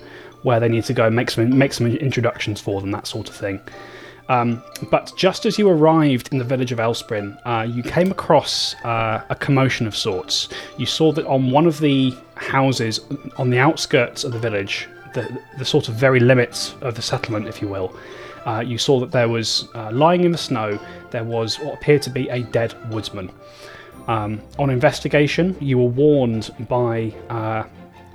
where 0.44 0.60
they 0.60 0.70
need 0.70 0.84
to 0.86 0.94
go, 0.94 1.10
make 1.10 1.32
some 1.32 1.58
make 1.58 1.74
some 1.74 1.88
introductions 1.88 2.62
for 2.62 2.82
them, 2.82 2.92
that 2.92 3.08
sort 3.08 3.30
of 3.30 3.36
thing. 3.36 3.60
Um, 4.30 4.64
but 4.90 5.12
just 5.18 5.46
as 5.46 5.60
you 5.60 5.70
arrived 5.70 6.30
in 6.32 6.38
the 6.38 6.46
village 6.46 6.72
of 6.72 6.80
Elsprin, 6.80 7.38
uh, 7.46 7.64
you 7.64 7.84
came 7.84 8.10
across 8.10 8.74
uh, 8.86 9.22
a 9.30 9.36
commotion 9.36 9.86
of 9.86 9.96
sorts. 9.96 10.48
You 10.78 10.86
saw 10.86 11.12
that 11.12 11.26
on 11.28 11.52
one 11.52 11.68
of 11.68 11.80
the 11.80 12.16
houses 12.36 13.02
on 13.38 13.50
the 13.50 13.60
outskirts 13.60 14.24
of 14.24 14.32
the 14.32 14.40
village, 14.40 14.88
the, 15.14 15.42
the 15.58 15.66
sort 15.66 15.90
of 15.90 15.96
very 15.96 16.20
limits 16.20 16.76
of 16.82 16.96
the 16.96 17.02
settlement, 17.02 17.48
if 17.48 17.62
you 17.62 17.68
will, 17.68 17.96
uh, 18.46 18.64
you 18.66 18.78
saw 18.78 19.00
that 19.00 19.12
there 19.12 19.30
was 19.30 19.70
uh, 19.74 19.92
lying 19.92 20.24
in 20.24 20.32
the 20.32 20.38
snow. 20.38 20.80
There 21.12 21.24
was 21.24 21.60
what 21.60 21.74
appeared 21.76 22.02
to 22.04 22.10
be 22.10 22.28
a 22.30 22.44
dead 22.44 22.76
woodsman. 22.92 23.32
Um, 24.08 24.42
on 24.60 24.70
investigation, 24.70 25.56
you 25.62 25.78
were 25.78 25.88
warned 25.88 26.54
by 26.68 27.14
uh, 27.30 27.64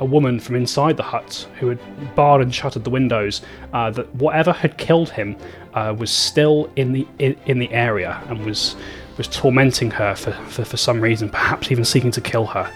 a 0.01 0.05
woman 0.05 0.39
from 0.39 0.57
inside 0.57 0.97
the 0.97 1.03
hut 1.03 1.49
who 1.59 1.69
had 1.69 2.15
barred 2.15 2.43
and 2.43 2.55
shuttered 2.55 2.85
the 2.85 2.91
windows 2.91 3.43
uh, 3.73 3.91
that 3.91 4.15
whatever 4.17 4.53
had 4.53 4.77
killed 4.77 5.11
him 5.11 5.37
uh, 5.75 5.95
was 5.97 6.11
still 6.11 6.71
in 6.77 6.93
the 6.93 7.07
in, 7.19 7.37
in 7.47 7.59
the 7.59 7.73
area 7.73 8.23
and 8.29 8.45
was 8.45 8.77
was 9.17 9.29
tormenting 9.29 9.91
her 9.91 10.15
for, 10.15 10.33
for, 10.33 10.65
for 10.65 10.77
some 10.77 11.01
reason, 11.01 11.29
perhaps 11.29 11.73
even 11.73 11.85
seeking 11.85 12.13
to 12.13 12.21
kill 12.21 12.47
her. 12.47 12.73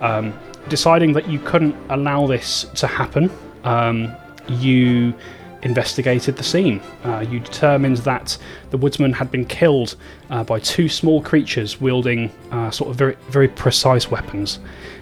Um, 0.00 0.38
deciding 0.68 1.14
that 1.14 1.28
you 1.28 1.38
couldn't 1.38 1.74
allow 1.88 2.26
this 2.26 2.64
to 2.74 2.86
happen, 2.86 3.30
um, 3.64 4.14
you 4.48 5.14
investigated 5.62 6.36
the 6.36 6.42
scene. 6.42 6.80
Uh, 7.04 7.24
you 7.28 7.40
determined 7.40 7.98
that 7.98 8.36
the 8.70 8.76
woodsman 8.76 9.12
had 9.12 9.30
been 9.30 9.44
killed 9.44 9.96
uh, 10.30 10.42
by 10.44 10.58
two 10.58 10.88
small 10.88 11.22
creatures 11.22 11.80
wielding 11.80 12.30
uh, 12.50 12.70
sort 12.70 12.90
of 12.90 12.96
very, 12.96 13.16
very 13.28 13.48
precise 13.48 14.10
weapons. 14.10 14.58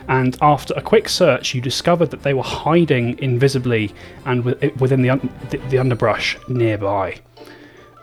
And 0.08 0.36
after 0.40 0.74
a 0.74 0.80
quick 0.80 1.08
search, 1.08 1.54
you 1.54 1.60
discovered 1.60 2.10
that 2.10 2.22
they 2.22 2.34
were 2.34 2.42
hiding 2.42 3.18
invisibly 3.18 3.94
and 4.24 4.44
within 4.44 5.02
the, 5.02 5.10
un- 5.10 5.30
the, 5.50 5.58
the 5.68 5.78
underbrush 5.78 6.36
nearby. 6.48 7.20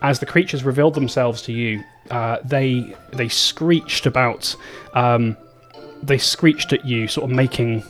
As 0.02 0.20
the 0.20 0.26
creatures 0.26 0.64
revealed 0.64 0.94
themselves 0.94 1.42
to 1.44 1.52
you, 1.52 1.84
uh, 2.12 2.38
they 2.44 2.96
they 3.14 3.28
screeched 3.28 4.06
about. 4.06 4.56
Um, 4.94 5.36
they 6.04 6.20
screeched 6.20 6.72
at 6.74 6.86
you, 6.86 7.08
sort 7.08 7.30
of 7.30 7.36
making 7.36 7.84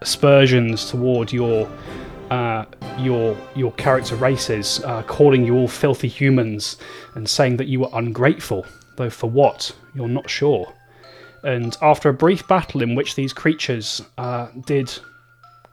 aspersions 0.00 0.90
toward 0.90 1.32
your 1.32 1.68
uh, 2.30 2.64
your 2.98 3.36
your 3.54 3.72
character 3.72 4.16
races, 4.16 4.80
uh, 4.84 5.02
calling 5.04 5.44
you 5.44 5.54
all 5.56 5.68
filthy 5.68 6.08
humans, 6.08 6.76
and 7.14 7.28
saying 7.28 7.56
that 7.56 7.68
you 7.68 7.80
were 7.80 7.90
ungrateful. 7.92 8.66
Though 8.96 9.10
for 9.10 9.28
what, 9.30 9.72
you're 9.94 10.08
not 10.08 10.28
sure. 10.28 10.72
And 11.44 11.76
after 11.82 12.08
a 12.08 12.14
brief 12.14 12.48
battle 12.48 12.82
in 12.82 12.94
which 12.94 13.14
these 13.14 13.32
creatures 13.32 14.02
uh, 14.18 14.48
did 14.64 14.90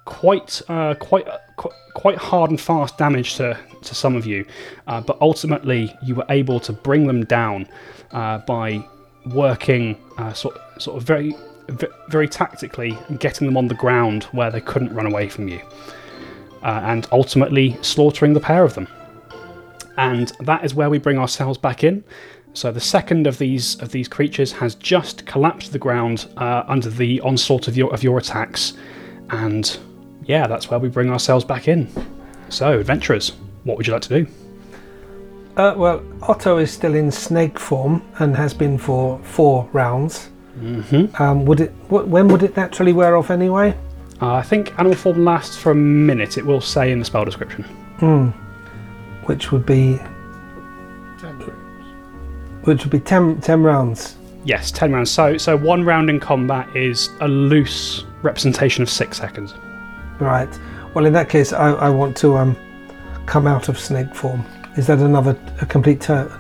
quite 0.06 0.62
uh, 0.68 0.94
quite 0.96 1.26
qu- 1.58 1.72
quite 1.96 2.18
hard 2.18 2.52
and 2.52 2.60
fast 2.60 2.98
damage 2.98 3.36
to, 3.36 3.58
to 3.82 3.96
some 3.96 4.16
of 4.16 4.26
you, 4.26 4.46
uh, 4.88 5.02
but 5.02 5.18
ultimately 5.22 5.96
you 6.04 6.16
were 6.16 6.26
able 6.30 6.60
to 6.60 6.74
bring 6.74 7.08
them 7.08 7.24
down 7.26 7.68
uh, 8.12 8.40
by 8.40 8.86
working 9.28 9.98
sort 10.34 10.58
sort 10.78 10.98
of 10.98 11.04
very 11.04 11.32
ve- 11.32 11.38
very 12.10 12.28
tactically 12.28 12.98
getting 13.20 13.48
them 13.48 13.58
on 13.58 13.68
the 13.68 13.76
ground 13.76 14.24
where 14.26 14.52
they 14.52 14.62
couldn't 14.62 14.94
run 14.94 15.06
away 15.06 15.30
from 15.30 15.48
you, 15.48 15.62
uh, 16.64 16.82
and 16.84 17.08
ultimately 17.12 17.78
slaughtering 17.82 18.34
the 18.34 18.40
pair 18.40 18.64
of 18.64 18.74
them. 18.74 18.88
And 19.98 20.32
that 20.42 20.66
is 20.66 20.74
where 20.74 20.90
we 20.90 20.98
bring 20.98 21.18
ourselves 21.18 21.58
back 21.58 21.84
in. 21.84 22.04
So 22.54 22.72
the 22.72 22.80
second 22.80 23.26
of 23.26 23.38
these 23.38 23.82
of 23.82 23.92
these 23.92 24.08
creatures 24.08 24.52
has 24.52 24.76
just 24.76 25.26
collapsed 25.26 25.72
the 25.72 25.80
ground 25.80 26.28
uh, 26.38 26.64
under 26.68 26.90
the 26.90 27.20
onslaught 27.22 27.68
of 27.68 27.76
your 27.76 27.92
of 27.94 28.04
your 28.04 28.18
attacks, 28.20 28.74
and 29.30 29.78
yeah, 30.26 30.48
that's 30.48 30.70
where 30.70 30.80
we 30.80 30.90
bring 30.90 31.10
ourselves 31.10 31.44
back 31.44 31.68
in. 31.68 31.90
So, 32.50 32.80
adventurers, 32.80 33.32
what 33.64 33.78
would 33.78 33.88
you 33.88 33.94
like 33.94 34.04
to 34.04 34.24
do? 34.24 34.32
Uh, 35.58 35.74
well, 35.78 36.04
Otto 36.22 36.58
is 36.58 36.72
still 36.72 36.96
in 36.96 37.12
snake 37.12 37.60
form 37.60 38.02
and 38.20 38.36
has 38.36 38.54
been 38.54 38.78
for 38.78 39.20
four 39.24 39.70
rounds. 39.74 40.30
Mm-hmm. 40.60 41.22
Um, 41.22 41.46
would 41.46 41.62
it? 41.62 41.72
What, 41.90 42.08
when 42.08 42.28
would 42.28 42.44
it 42.44 42.56
naturally 42.56 42.94
wear 42.94 43.18
off 43.18 43.32
anyway? 43.32 43.78
Uh, 44.22 44.36
I 44.36 44.44
think 44.44 44.72
animal 44.80 44.96
form 44.96 45.26
lasts 45.26 45.58
for 45.58 45.72
a 45.72 45.76
minute. 45.76 46.38
It 46.38 46.46
will 46.46 46.62
say 46.62 46.92
in 46.92 47.00
the 47.00 47.06
spell 47.06 47.26
description. 47.26 47.64
Hmm. 48.00 48.30
Which 49.26 49.52
would 49.52 49.66
be 49.66 50.00
which 52.64 52.84
would 52.84 52.92
be 52.92 53.00
10, 53.00 53.42
10 53.42 53.64
rounds. 53.64 54.16
Yes, 54.46 54.72
ten 54.72 54.92
rounds. 54.92 55.10
So, 55.12 55.38
so 55.38 55.56
one 55.56 55.84
round 55.84 56.10
in 56.10 56.20
combat 56.20 56.74
is 56.76 57.10
a 57.22 57.28
loose 57.28 58.06
representation 58.24 58.82
of 58.82 58.90
six 58.90 59.18
seconds. 59.18 59.54
Right. 60.20 60.50
Well, 60.94 61.06
in 61.06 61.14
that 61.14 61.30
case, 61.30 61.54
I, 61.54 61.72
I 61.72 61.90
want 61.90 62.18
to 62.18 62.38
um, 62.38 62.58
come 63.26 63.48
out 63.48 63.70
of 63.70 63.80
snake 63.80 64.14
form. 64.14 64.46
Is 64.76 64.88
that 64.88 65.00
another 65.00 65.38
a 65.62 65.66
complete 65.66 66.02
turn? 66.02 66.32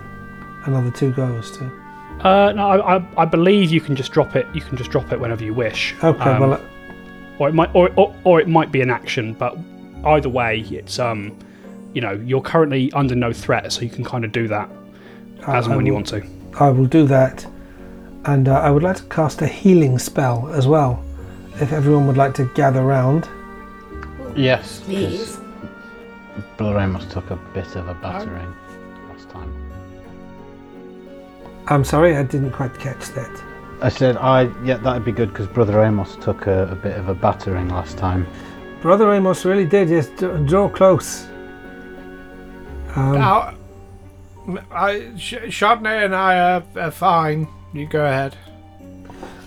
Another 0.65 0.91
two 0.91 1.12
goes 1.13 1.58
to. 1.58 1.83
Uh, 2.24 2.53
no, 2.56 2.68
I, 2.70 2.98
I, 2.98 3.06
I 3.18 3.25
believe 3.25 3.72
you 3.72 3.82
can 3.82 3.96
just 3.96 4.12
drop 4.12 4.36
it. 4.36 4.48
You 4.53 4.62
can 4.62 4.77
just 4.77 4.92
drop 4.92 5.12
it 5.12 5.20
whenever 5.20 5.44
you 5.44 5.53
wish. 5.53 5.94
Okay. 6.03 6.20
Um, 6.24 6.39
well, 6.39 6.53
uh, 6.53 6.60
or 7.39 7.50
it 7.50 7.53
might, 7.53 7.74
or, 7.75 7.92
or, 7.96 8.15
or 8.24 8.39
it 8.39 8.48
might 8.48 8.72
be 8.72 8.82
an 8.82 8.89
action. 8.89 9.34
But 9.34 9.58
either 10.06 10.30
way, 10.30 10.60
it's 10.72 11.00
um, 11.00 11.38
you 11.94 12.01
know, 12.01 12.13
you're 12.25 12.42
currently 12.42 12.92
under 12.94 13.15
no 13.15 13.34
threat, 13.34 13.72
so 13.74 13.82
you 13.82 13.89
can 13.89 14.03
kind 14.03 14.24
of 14.25 14.32
do 14.32 14.48
that 14.48 14.70
I- 15.46 15.58
as 15.58 15.65
and 15.65 15.74
I 15.74 15.77
when 15.77 15.86
you 15.86 15.94
want 15.94 16.08
to. 16.08 16.24
I 16.60 16.70
will 16.70 16.86
do 16.86 17.06
that, 17.08 17.46
and 18.25 18.48
uh, 18.48 18.60
I 18.60 18.70
would 18.70 18.84
like 18.84 18.98
to 18.98 19.03
cast 19.03 19.42
a 19.42 19.48
healing 19.48 19.98
spell 20.00 20.50
as 20.53 20.68
well. 20.68 21.03
If 21.60 21.72
everyone 21.72 22.08
would 22.08 22.18
like 22.18 22.34
to 22.36 22.46
gather 22.56 22.84
round. 22.84 23.27
Yes, 24.36 24.82
Please. 24.86 25.39
Brother 26.58 26.80
Amos 26.80 27.06
took 27.12 27.30
a 27.30 27.36
bit 27.53 27.75
of 27.75 27.88
a 27.88 27.94
battering 27.96 28.51
I'm 31.67 31.84
sorry, 31.84 32.15
I 32.17 32.24
didn't 32.24 32.51
quite 32.51 32.77
catch 32.77 33.10
that. 33.10 33.43
I 33.82 33.89
said, 33.89 34.17
I 34.17 34.43
yeah, 34.63 34.77
that'd 34.77 35.03
be 35.03 35.12
good 35.12 35.29
because 35.29 35.48
Brother 35.48 35.84
Amos 35.84 36.15
took 36.17 36.48
a, 36.48 36.67
a 36.70 36.75
bit 36.75 36.98
of 36.98 37.10
a 37.10 37.13
battering 37.15 37.70
last 37.70 37.98
time. 37.98 38.27
Brother 38.82 39.12
Amos 39.13 39.46
really 39.46 39.65
did. 39.65 39.89
Yes, 39.89 40.08
draw 40.46 40.70
close. 40.70 41.25
Um, 42.96 43.13
Now, 43.13 43.55
I, 44.72 45.12
Sh- 45.17 45.48
Chardonnay 45.48 46.05
and 46.05 46.15
I 46.15 46.38
are, 46.39 46.63
are 46.79 46.91
fine. 46.91 47.48
You 47.74 47.88
go 47.88 48.05
ahead. 48.05 48.38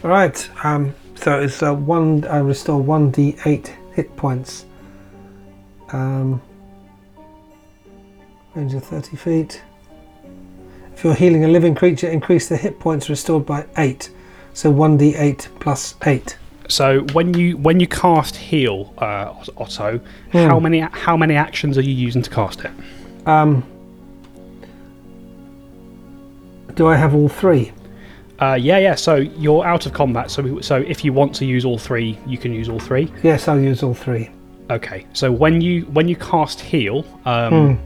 All 0.03 0.11
right. 0.11 0.51
Um, 0.65 0.95
so 1.15 1.41
it's 1.41 1.63
uh, 1.63 1.75
one. 1.75 2.25
I 2.25 2.39
restore 2.39 2.81
one 2.81 3.13
d8 3.13 3.69
hit 3.95 4.17
points. 4.17 4.67
Um, 5.93 6.43
range 8.55 8.75
of 8.75 8.85
30 8.85 9.17
feet. 9.17 9.63
If 10.97 11.05
you're 11.05 11.15
healing 11.15 11.45
a 11.45 11.49
living 11.49 11.75
creature, 11.75 12.09
increase 12.09 12.49
the 12.49 12.57
hit 12.57 12.81
points 12.81 13.11
restored 13.11 13.45
by 13.45 13.67
eight. 13.77 14.11
So 14.55 14.71
one 14.71 14.99
d8 14.99 15.47
plus 15.61 15.95
eight. 16.07 16.39
So 16.69 17.01
when 17.13 17.35
you 17.35 17.59
when 17.59 17.79
you 17.81 17.87
cast 17.87 18.35
heal, 18.35 18.93
uh, 18.99 19.35
Otto, 19.59 20.01
Hmm. 20.33 20.39
how 20.39 20.59
many 20.59 20.81
how 20.81 21.17
many 21.17 21.35
actions 21.37 21.77
are 21.77 21.83
you 21.83 21.93
using 21.95 22.23
to 22.23 22.31
cast 22.31 22.65
it? 22.65 22.71
Um, 23.27 23.63
do 26.75 26.87
I 26.89 26.97
have 26.97 27.15
all 27.15 27.29
three? 27.29 27.73
Uh, 28.41 28.55
yeah, 28.61 28.79
yeah. 28.79 28.95
So 28.95 29.17
you're 29.17 29.65
out 29.67 29.87
of 29.87 29.93
combat. 29.93 30.31
So 30.31 30.61
so 30.61 30.77
if 30.77 31.05
you 31.05 31.13
want 31.13 31.35
to 31.37 31.45
use 31.45 31.65
all 31.65 31.79
three, 31.79 32.19
you 32.27 32.39
can 32.39 32.53
use 32.53 32.69
all 32.69 32.81
three. 32.81 33.11
Yes, 33.23 33.49
I'll 33.49 33.61
use 33.61 33.83
all 33.83 33.95
three. 33.95 34.31
Okay. 34.71 35.07
So 35.13 35.31
when 35.31 35.61
you 35.61 35.83
when 35.93 36.09
you 36.09 36.17
cast 36.17 36.61
heal, 36.61 37.05
um, 37.27 37.79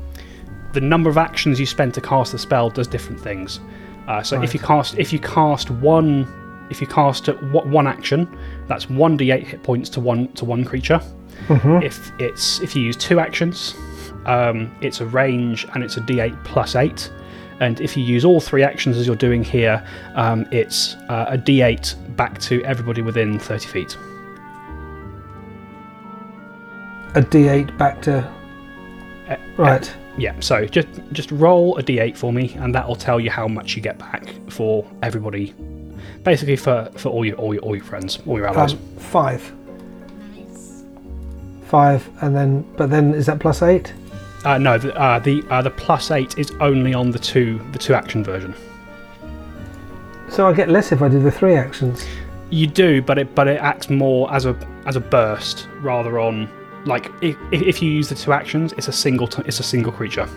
the 0.73 0.81
number 0.81 1.11
of 1.11 1.19
actions 1.19 1.59
you 1.59 1.67
spend 1.67 1.95
to 1.95 2.01
cast 2.01 2.33
the 2.33 2.39
spell 2.39 2.71
does 2.71 2.87
different 2.87 3.21
things. 3.21 3.61
Uh, 4.09 4.23
so 4.23 4.43
if 4.43 4.55
you 4.55 4.61
cast 4.61 4.99
if 4.99 5.13
you 5.13 5.19
cast 5.19 5.71
one 5.71 6.27
if 6.71 6.81
you 6.81 6.87
cast 6.87 7.27
one 7.29 7.87
action, 7.87 8.29
that's 8.69 8.89
one 8.89 9.19
d8 9.19 9.43
hit 9.45 9.63
points 9.63 9.91
to 9.91 10.01
one 10.01 10.29
to 10.35 10.45
one 10.45 10.65
creature. 10.65 11.01
If 11.83 12.13
it's 12.19 12.61
if 12.61 12.77
you 12.77 12.83
use 12.83 12.97
two 12.97 13.19
actions, 13.21 13.75
um, 14.27 14.71
it's 14.81 15.01
a 15.01 15.07
range 15.07 15.67
and 15.75 15.83
it's 15.83 15.97
a 15.97 16.01
d8 16.01 16.45
plus 16.45 16.77
eight. 16.77 17.11
And 17.61 17.81
if 17.81 17.95
you 17.97 18.03
use 18.03 18.25
all 18.25 18.41
three 18.41 18.63
actions 18.63 18.97
as 18.97 19.07
you're 19.07 19.17
doing 19.17 19.45
here, 19.45 19.87
um, 20.15 20.47
it's 20.51 20.95
uh, 21.09 21.27
a 21.29 21.37
d8 21.37 22.17
back 22.17 22.39
to 22.41 22.63
everybody 22.65 23.03
within 23.03 23.39
30 23.39 23.67
feet. 23.69 23.97
A 27.15 27.21
d8 27.21 27.77
back 27.77 28.01
to. 28.03 28.19
Uh, 29.29 29.37
Right. 29.57 29.93
Yeah, 30.21 30.39
so 30.41 30.67
just 30.67 30.87
just 31.13 31.31
roll 31.31 31.79
a 31.79 31.83
d8 31.83 32.15
for 32.15 32.31
me, 32.31 32.53
and 32.59 32.75
that 32.75 32.87
will 32.87 32.95
tell 32.95 33.19
you 33.19 33.31
how 33.31 33.49
much 33.49 33.75
you 33.75 33.81
get 33.81 33.99
back 33.99 34.35
for 34.51 34.87
everybody. 35.03 35.55
Basically, 36.25 36.57
for, 36.57 36.91
for 36.97 37.09
all 37.09 37.25
your 37.25 37.37
all 37.37 37.55
your 37.55 37.63
all 37.63 37.75
your 37.75 37.85
friends, 37.85 38.19
all 38.27 38.37
your 38.37 38.47
allies. 38.47 38.75
Um, 38.75 38.79
five. 38.99 39.53
Five, 41.65 42.07
and 42.21 42.37
then. 42.37 42.63
But 42.77 42.91
then, 42.91 43.15
is 43.15 43.25
that 43.27 43.41
plus 43.41 43.63
eight? 43.63 43.95
uh, 44.45 44.59
no, 44.59 44.77
the 44.77 44.95
uh, 44.95 45.19
the 45.21 45.43
uh, 45.49 45.63
the 45.63 45.71
plus 45.71 46.11
eight 46.11 46.39
is 46.39 46.51
only 46.61 46.93
on 46.93 47.11
the 47.11 47.19
two 47.19 47.59
the 47.73 47.79
two 47.79 47.95
action 47.95 48.23
version. 48.23 48.55
So 50.29 50.47
I 50.47 50.53
get 50.53 50.69
less 50.69 50.93
if 50.93 51.01
I 51.01 51.09
do 51.09 51.19
the 51.19 51.31
three 51.31 51.55
actions. 51.55 52.05
You 52.51 52.67
do, 52.67 53.01
but 53.01 53.19
it 53.19 53.35
but 53.35 53.49
it 53.49 53.59
acts 53.59 53.89
more 53.89 54.31
as 54.35 54.45
a 54.45 54.55
as 54.85 54.97
a 54.97 55.01
burst 55.01 55.67
rather 55.81 56.19
on 56.19 56.47
like 56.87 57.11
if, 57.23 57.37
if 57.53 57.83
you 57.83 57.91
use 57.91 58.09
the 58.09 58.15
two 58.15 58.33
actions, 58.33 58.73
it's 58.75 58.89
a 58.89 58.93
single 58.93 59.27
t- 59.27 59.43
it's 59.47 59.61
a 59.61 59.63
single 59.63 59.93
creature. 59.93 60.29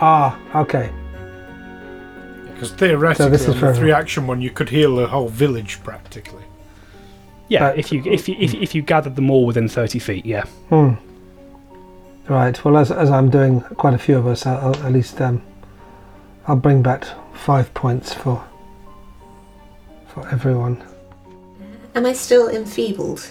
Ah, 0.00 0.38
okay. 0.54 0.90
Because 2.52 2.72
theoretically, 2.72 3.24
So 3.24 3.30
this 3.30 3.42
is 3.42 3.48
on 3.48 3.54
for 3.54 3.60
the 3.60 3.66
everyone. 3.68 3.80
three 3.80 3.92
action 3.92 4.26
one, 4.26 4.40
you 4.40 4.50
could 4.50 4.68
heal 4.68 4.96
the 4.96 5.06
whole 5.06 5.28
village 5.28 5.82
practically. 5.82 6.42
Yeah, 7.48 7.70
But- 7.70 7.78
if 7.78 7.92
you 7.92 8.02
if 8.04 8.28
you 8.28 8.36
if, 8.38 8.54
if 8.54 8.74
you 8.74 8.82
gathered 8.82 9.16
them 9.16 9.30
all 9.30 9.46
within 9.46 9.68
thirty 9.68 9.98
feet, 9.98 10.24
yeah. 10.26 10.44
Hmm. 10.70 10.94
Right. 12.28 12.64
Well, 12.64 12.78
as, 12.78 12.90
as 12.90 13.10
I'm 13.10 13.28
doing 13.28 13.60
quite 13.76 13.92
a 13.92 13.98
few 13.98 14.16
of 14.16 14.26
us, 14.26 14.46
I'll, 14.46 14.68
I'll 14.74 14.86
at 14.86 14.92
least 14.92 15.20
um, 15.20 15.42
I'll 16.48 16.56
bring 16.56 16.82
back 16.82 17.04
five 17.34 17.72
points 17.74 18.14
for 18.14 18.42
for 20.08 20.26
everyone. 20.30 20.82
Am 21.94 22.06
I 22.06 22.12
still 22.14 22.48
enfeebled? 22.48 23.30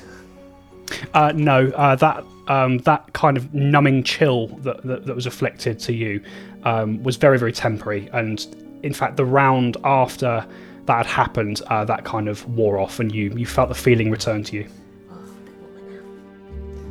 Uh, 1.13 1.32
no, 1.36 1.68
uh, 1.70 1.96
that 1.96 2.24
um, 2.48 2.80
that 2.80 3.12
kind 3.13 3.38
of 3.38 3.54
numbing 3.54 4.04
chill 4.04 4.48
that, 4.48 4.84
that, 4.84 5.06
that 5.06 5.16
was 5.16 5.25
afflicted 5.25 5.80
to 5.80 5.94
you 5.94 6.22
um, 6.63 7.02
was 7.04 7.16
very, 7.16 7.40
very 7.40 7.54
temporary. 7.54 8.10
And 8.12 8.46
in 8.84 8.94
fact, 8.94 9.18
the 9.18 9.25
round 9.25 9.78
after 9.84 10.46
that 10.86 10.98
had 10.98 11.06
happened, 11.06 11.62
uh, 11.68 11.86
that 11.86 12.04
kind 12.04 12.28
of 12.28 12.46
wore 12.50 12.78
off, 12.78 13.00
and 13.00 13.13
you, 13.13 13.30
you 13.36 13.46
felt 13.46 13.70
the 13.70 13.75
feeling 13.75 14.12
return 14.12 14.44
to 14.44 14.58
you. 14.58 14.68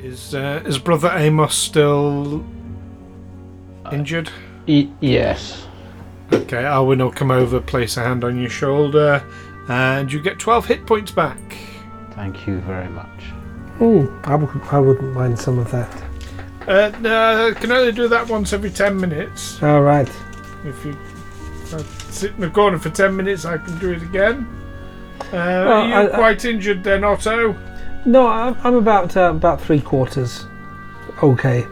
Is 0.03 0.35
uh, 0.35 0.63
is 0.67 0.79
brother 0.79 1.13
Amos 1.15 1.55
still 1.55 2.45
injured? 3.93 4.31
Y- 4.67 4.91
yes. 5.01 5.67
Okay, 6.33 6.65
Alwyn 6.65 6.99
will 6.99 7.13
come 7.13 7.31
over, 7.31 7.61
place 7.61 7.97
a 7.99 8.03
hand 8.03 8.25
on 8.25 8.41
your 8.41 8.51
shoulder, 8.51 9.23
and 9.69 10.11
you 10.11 10.21
get 10.21 10.39
12 10.39 10.67
hit 10.67 10.87
points 10.87 11.13
back. 11.13 11.39
Thank 12.13 12.47
you 12.47 12.59
very 12.61 12.89
much. 12.89 13.09
Ooh, 13.81 14.13
I, 14.25 14.35
would, 14.37 14.51
I 14.71 14.79
wouldn't 14.79 15.13
mind 15.15 15.39
some 15.39 15.59
of 15.59 15.71
that. 15.71 16.03
Uh, 16.69 16.97
no, 17.01 17.49
I 17.49 17.55
can 17.59 17.73
only 17.73 17.93
do 17.93 18.07
that 18.09 18.29
once 18.29 18.53
every 18.53 18.71
10 18.71 19.01
minutes. 19.01 19.61
All 19.63 19.83
right. 19.83 20.09
If 20.65 20.85
you 20.85 20.97
uh, 21.73 21.83
sit 22.11 22.33
in 22.33 22.41
the 22.41 22.51
corner 22.51 22.79
for 22.79 22.91
10 22.91 23.17
minutes, 23.17 23.45
I 23.45 23.59
can 23.59 23.79
do 23.79 23.91
it 23.93 24.03
again. 24.03 24.47
Uh, 25.33 25.37
are 25.37 25.87
you 25.89 25.95
I- 25.95 26.05
I- 26.05 26.17
quite 26.17 26.45
injured 26.45 26.85
then, 26.85 27.03
Otto? 27.05 27.57
No, 28.05 28.27
I'm, 28.27 28.57
I'm 28.65 28.75
about 28.75 29.17
uh, 29.17 29.31
about 29.35 29.61
three 29.61 29.81
quarters. 29.81 30.45
Okay. 31.23 31.65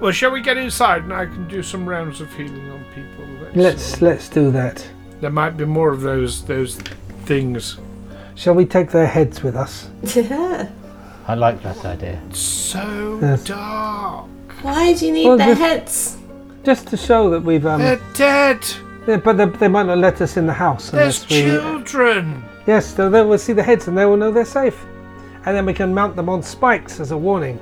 Well, 0.00 0.10
shall 0.12 0.32
we 0.32 0.40
get 0.40 0.56
inside 0.56 1.04
and 1.04 1.12
I 1.12 1.26
can 1.26 1.46
do 1.48 1.62
some 1.62 1.88
rounds 1.88 2.20
of 2.20 2.32
healing 2.34 2.70
on 2.70 2.84
people? 2.94 3.24
Let's 3.54 4.02
let's 4.02 4.28
do 4.28 4.50
that. 4.50 4.84
There 5.20 5.30
might 5.30 5.56
be 5.56 5.64
more 5.64 5.90
of 5.90 6.00
those 6.00 6.44
those 6.44 6.76
things. 7.24 7.78
Shall 8.34 8.54
we 8.54 8.64
take 8.66 8.90
their 8.90 9.06
heads 9.06 9.42
with 9.42 9.56
us? 9.56 9.88
Yeah. 10.14 10.68
I 11.28 11.34
like 11.34 11.62
that 11.62 11.84
idea. 11.84 12.20
It's 12.28 12.38
so 12.38 13.18
Yes. 13.22 13.44
dark. 13.44 14.26
Why 14.62 14.92
do 14.92 15.06
you 15.06 15.12
need 15.12 15.26
Well, 15.26 15.36
their 15.38 15.54
just- 15.54 15.60
heads? 15.60 16.16
Just 16.64 16.86
to 16.88 16.96
show 16.96 17.28
that 17.30 17.42
we've 17.42 17.66
um. 17.66 17.80
They're 17.80 18.00
dead. 18.14 18.64
yeah, 19.06 19.18
but 19.18 19.36
they, 19.36 19.44
they 19.44 19.68
might 19.68 19.84
not 19.86 19.98
let 19.98 20.20
us 20.22 20.36
in 20.38 20.46
the 20.46 20.52
house 20.54 20.90
There's 20.90 21.22
unless 21.24 21.30
we. 21.30 21.50
children. 21.50 22.42
Yes, 22.66 22.94
so 22.94 23.10
they 23.10 23.20
will 23.22 23.36
see 23.38 23.52
the 23.52 23.62
heads 23.62 23.86
and 23.86 23.96
they 23.98 24.06
will 24.06 24.16
know 24.16 24.30
they're 24.32 24.46
safe, 24.46 24.82
and 25.44 25.54
then 25.54 25.66
we 25.66 25.74
can 25.74 25.92
mount 25.92 26.16
them 26.16 26.30
on 26.30 26.42
spikes 26.42 27.00
as 27.00 27.10
a 27.10 27.16
warning. 27.16 27.58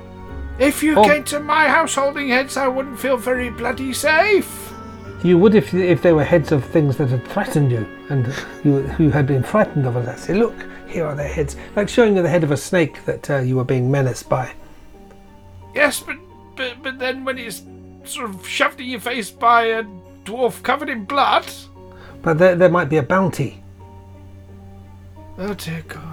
If 0.57 0.81
you 0.81 0.95
Oh. 0.97 1.03
came 1.03 1.25
to 1.25 1.41
my 1.41 1.67
house 1.67 1.95
holding 1.95 2.29
heads, 2.29 2.55
I 2.55 2.67
wouldn't 2.69 2.97
feel 2.97 3.17
very 3.17 3.49
bloody 3.49 3.91
safe. 3.91 4.62
You 5.23 5.37
would 5.37 5.55
if 5.55 5.73
if 5.73 6.01
they 6.01 6.11
were 6.11 6.23
heads 6.23 6.51
of 6.51 6.65
things 6.65 6.97
that 6.97 7.09
had 7.09 7.25
threatened 7.27 7.71
you 7.71 7.87
and 8.09 8.27
you 8.63 8.81
who 8.81 9.09
had 9.09 9.25
been 9.25 9.41
frightened 9.41 9.85
of 9.85 9.95
it. 9.95 10.07
I 10.07 10.15
say, 10.15 10.33
look, 10.33 10.53
here 10.87 11.05
are 11.05 11.15
their 11.15 11.27
heads, 11.27 11.55
like 11.75 11.87
showing 11.87 12.15
you 12.17 12.21
the 12.21 12.29
head 12.29 12.43
of 12.43 12.51
a 12.51 12.57
snake 12.57 13.05
that 13.05 13.29
uh, 13.29 13.37
you 13.37 13.55
were 13.55 13.63
being 13.63 13.89
menaced 13.89 14.27
by. 14.27 14.53
Yes, 15.73 16.01
but, 16.01 16.17
but 16.57 16.83
but 16.83 16.99
then 16.99 17.23
when 17.23 17.37
it's 17.37 17.63
sort 18.03 18.29
of 18.29 18.45
shoved 18.47 18.81
in 18.81 18.87
your 18.87 18.99
face 18.99 19.31
by 19.31 19.63
a 19.63 19.83
dwarf 20.25 20.61
covered 20.61 20.89
in 20.89 21.05
blood. 21.05 21.45
But 22.21 22.37
there, 22.37 22.55
there 22.55 22.69
might 22.69 22.89
be 22.89 22.97
a 22.97 23.03
bounty. 23.03 23.63
Oh 25.37 25.53
dear 25.53 25.83
God. 25.87 26.12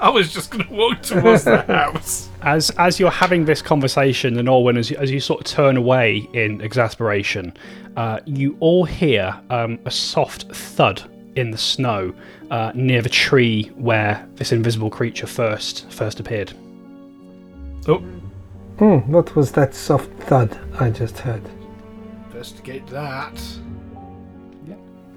I 0.00 0.10
was 0.10 0.32
just 0.32 0.50
going 0.50 0.64
to 0.66 0.72
walk 0.72 1.02
towards 1.02 1.44
the 1.44 1.62
house. 1.66 2.28
As 2.42 2.70
as 2.78 2.98
you're 3.00 3.10
having 3.10 3.44
this 3.44 3.62
conversation, 3.62 4.38
and 4.38 4.48
Orwin, 4.48 4.76
as 4.76 4.90
you, 4.90 4.96
as 4.98 5.10
you 5.10 5.20
sort 5.20 5.40
of 5.40 5.46
turn 5.46 5.76
away 5.76 6.28
in 6.32 6.60
exasperation, 6.60 7.54
uh, 7.96 8.20
you 8.24 8.56
all 8.60 8.84
hear 8.84 9.38
um, 9.50 9.78
a 9.84 9.90
soft 9.90 10.44
thud 10.54 11.02
in 11.36 11.50
the 11.50 11.58
snow 11.58 12.14
uh, 12.50 12.72
near 12.74 13.00
the 13.02 13.08
tree 13.08 13.64
where 13.76 14.26
this 14.34 14.52
invisible 14.52 14.90
creature 14.90 15.26
first 15.26 15.90
first 15.90 16.20
appeared. 16.20 16.52
Oh, 17.88 18.02
Hmm, 18.78 18.98
what 19.12 19.36
was 19.36 19.52
that 19.52 19.74
soft 19.74 20.10
thud 20.22 20.58
I 20.80 20.90
just 20.90 21.18
heard? 21.18 21.42
investigate 22.32 22.86
that. 22.88 23.40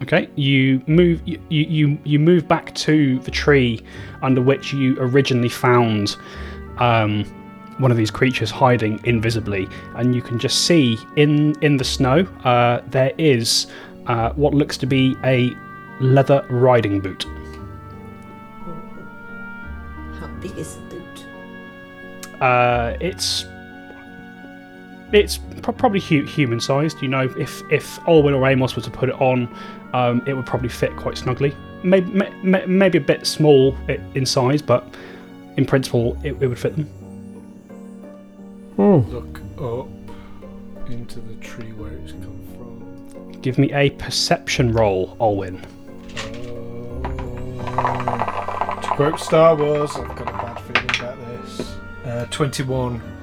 Okay, 0.05 0.29
you 0.35 0.83
move 0.85 1.19
you, 1.25 1.39
you 1.49 1.97
you 2.03 2.19
move 2.19 2.47
back 2.47 2.75
to 2.75 3.17
the 3.21 3.31
tree 3.31 3.81
under 4.21 4.39
which 4.39 4.71
you 4.71 4.95
originally 4.99 5.49
found 5.49 6.15
um, 6.77 7.25
one 7.79 7.89
of 7.89 7.97
these 7.97 8.11
creatures 8.11 8.51
hiding 8.51 8.99
invisibly, 9.05 9.67
and 9.95 10.13
you 10.13 10.21
can 10.21 10.37
just 10.37 10.65
see 10.65 10.99
in 11.15 11.55
in 11.63 11.77
the 11.77 11.83
snow 11.83 12.19
uh, 12.43 12.81
there 12.89 13.13
is 13.17 13.65
uh, 14.05 14.29
what 14.33 14.53
looks 14.53 14.77
to 14.77 14.85
be 14.85 15.15
a 15.23 15.51
leather 15.99 16.45
riding 16.51 16.99
boot. 16.99 17.25
How 20.19 20.27
big 20.39 20.55
is 20.55 20.75
the 20.75 20.81
boot? 20.81 22.41
Uh, 22.41 22.95
it's 23.01 23.45
it's 25.15 25.37
pro- 25.61 25.73
probably 25.73 25.99
hu- 25.99 26.25
human 26.25 26.59
sized. 26.59 27.01
You 27.01 27.07
know, 27.07 27.33
if 27.37 27.61
if 27.71 27.99
Olwyn 28.01 28.35
or 28.35 28.47
Amos 28.47 28.75
were 28.75 28.81
to 28.81 28.91
put 28.91 29.09
it 29.09 29.15
on, 29.21 29.53
um, 29.93 30.21
it 30.27 30.33
would 30.33 30.45
probably 30.45 30.69
fit 30.69 30.95
quite 30.97 31.17
snugly. 31.17 31.55
Maybe 31.83 32.09
may, 32.43 32.65
maybe 32.65 32.97
a 32.97 33.01
bit 33.01 33.25
small 33.25 33.75
in 34.15 34.25
size, 34.25 34.61
but 34.61 34.85
in 35.57 35.65
principle, 35.65 36.17
it, 36.23 36.35
it 36.41 36.47
would 36.47 36.59
fit 36.59 36.75
them. 36.75 36.85
Hmm. 38.75 39.09
Look 39.11 39.39
up 39.57 39.87
into 40.89 41.19
the 41.21 41.35
tree 41.35 41.71
where 41.73 41.93
it's 41.93 42.11
come 42.11 42.41
from. 42.53 43.41
Give 43.41 43.57
me 43.57 43.71
a 43.73 43.91
perception 43.91 44.73
roll, 44.73 45.15
Olwyn. 45.19 45.63
Uh, 47.77 48.81
to 48.81 48.87
quote 48.89 49.19
Star 49.19 49.55
Wars, 49.55 49.95
I've 49.95 50.15
got 50.15 50.21
a 50.21 50.31
bad 50.31 50.59
feeling 50.61 50.89
about 50.89 51.17
this. 51.27 51.75
Uh, 52.05 52.25
21. 52.31 53.14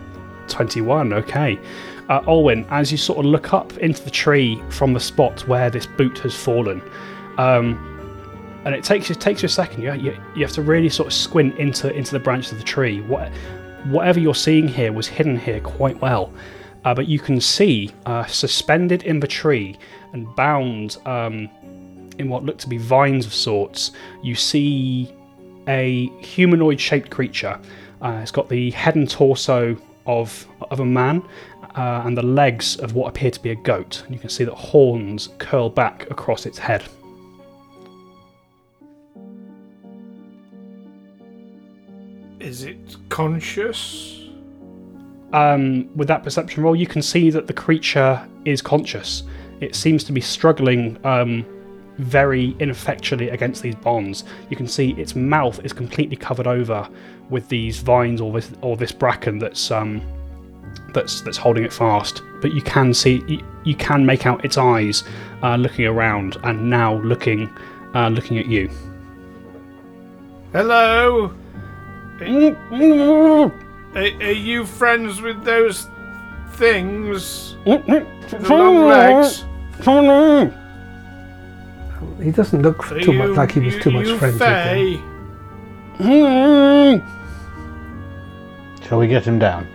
21, 0.62 1.12
okay. 1.12 1.58
Uh, 2.08 2.20
Olwyn, 2.22 2.64
as 2.70 2.92
you 2.92 2.98
sort 2.98 3.18
of 3.18 3.24
look 3.24 3.52
up 3.52 3.76
into 3.78 4.04
the 4.04 4.10
tree 4.10 4.62
from 4.70 4.92
the 4.92 5.00
spot 5.00 5.46
where 5.48 5.70
this 5.70 5.86
boot 5.86 6.18
has 6.18 6.36
fallen, 6.36 6.80
um, 7.36 7.88
and 8.64 8.74
it 8.76 8.84
takes 8.84 9.08
you 9.08 9.16
takes 9.16 9.42
you 9.42 9.46
a 9.46 9.50
second. 9.50 9.82
You, 9.82 9.92
you, 9.94 10.16
you 10.36 10.44
have 10.44 10.52
to 10.52 10.62
really 10.62 10.88
sort 10.88 11.08
of 11.08 11.12
squint 11.12 11.58
into 11.58 11.92
into 11.92 12.12
the 12.12 12.20
branches 12.20 12.52
of 12.52 12.58
the 12.58 12.64
tree. 12.64 13.00
What, 13.00 13.32
whatever 13.86 14.20
you're 14.20 14.36
seeing 14.36 14.68
here 14.68 14.92
was 14.92 15.08
hidden 15.08 15.36
here 15.36 15.60
quite 15.60 16.00
well, 16.00 16.32
uh, 16.84 16.94
but 16.94 17.08
you 17.08 17.18
can 17.18 17.40
see 17.40 17.90
uh, 18.06 18.24
suspended 18.26 19.02
in 19.02 19.18
the 19.18 19.26
tree 19.26 19.76
and 20.12 20.32
bound 20.36 20.98
um, 21.06 21.48
in 22.18 22.28
what 22.28 22.44
look 22.44 22.58
to 22.58 22.68
be 22.68 22.78
vines 22.78 23.26
of 23.26 23.34
sorts. 23.34 23.90
You 24.22 24.36
see 24.36 25.12
a 25.66 26.06
humanoid-shaped 26.20 27.10
creature. 27.10 27.58
Uh, 28.00 28.20
it's 28.22 28.32
got 28.32 28.48
the 28.48 28.70
head 28.72 28.96
and 28.96 29.08
torso 29.08 29.76
of 30.06 30.46
of 30.70 30.80
a 30.80 30.84
man, 30.84 31.22
uh, 31.76 32.02
and 32.04 32.16
the 32.16 32.22
legs 32.22 32.76
of 32.76 32.94
what 32.94 33.08
appear 33.08 33.30
to 33.30 33.40
be 33.40 33.50
a 33.50 33.54
goat. 33.54 34.02
And 34.04 34.14
you 34.14 34.20
can 34.20 34.30
see 34.30 34.44
that 34.44 34.54
horns 34.54 35.30
curl 35.38 35.68
back 35.68 36.10
across 36.10 36.46
its 36.46 36.58
head. 36.58 36.84
Is 42.40 42.64
it 42.64 42.96
conscious? 43.08 44.18
Um, 45.32 45.88
with 45.96 46.08
that 46.08 46.22
perception 46.22 46.62
roll, 46.62 46.76
you 46.76 46.86
can 46.86 47.00
see 47.00 47.30
that 47.30 47.46
the 47.46 47.52
creature 47.52 48.20
is 48.44 48.60
conscious. 48.60 49.22
It 49.60 49.74
seems 49.74 50.04
to 50.04 50.12
be 50.12 50.20
struggling 50.20 50.98
um, 51.06 51.46
very 51.98 52.56
ineffectually 52.58 53.30
against 53.30 53.62
these 53.62 53.74
bonds. 53.76 54.24
You 54.50 54.56
can 54.56 54.66
see 54.66 54.90
its 54.92 55.14
mouth 55.14 55.64
is 55.64 55.72
completely 55.72 56.16
covered 56.16 56.46
over 56.46 56.88
with 57.32 57.48
these 57.48 57.78
vines 57.78 58.20
or 58.20 58.30
this 58.32 58.50
or 58.60 58.76
this 58.76 58.92
bracken 58.92 59.38
that's 59.40 59.70
um, 59.70 60.00
that's 60.94 61.22
that's 61.22 61.36
holding 61.38 61.64
it 61.64 61.72
fast. 61.72 62.22
But 62.40 62.52
you 62.52 62.62
can 62.62 62.94
see 62.94 63.24
you, 63.26 63.42
you 63.64 63.74
can 63.74 64.04
make 64.06 64.26
out 64.26 64.44
its 64.44 64.58
eyes 64.58 65.02
uh, 65.42 65.56
looking 65.56 65.86
around 65.86 66.36
and 66.44 66.70
now 66.70 66.94
looking 67.02 67.48
uh, 67.94 68.08
looking 68.08 68.38
at 68.38 68.46
you. 68.46 68.70
Hello? 70.52 71.32
Mm, 72.18 72.54
mm, 72.70 73.50
mm, 73.50 73.96
are, 73.96 74.26
are 74.26 74.30
you 74.32 74.64
friends 74.66 75.20
with 75.20 75.42
those 75.44 75.88
things? 76.54 77.56
The 77.64 78.38
long 78.48 78.86
legs? 78.86 79.44
He 82.22 82.30
doesn't 82.30 82.62
look 82.62 82.92
Are 82.92 83.00
too 83.00 83.12
you- 83.12 83.18
much 83.18 83.30
like 83.36 83.52
he 83.52 83.60
was 83.60 83.76
too 83.78 83.90
much 83.90 84.06
you 84.06 84.18
friends 84.18 84.38
with 84.38 84.40
them. 84.40 85.08
Fae? 88.82 88.88
Shall 88.88 88.98
we 88.98 89.06
get 89.06 89.24
him 89.24 89.38
down? 89.38 89.66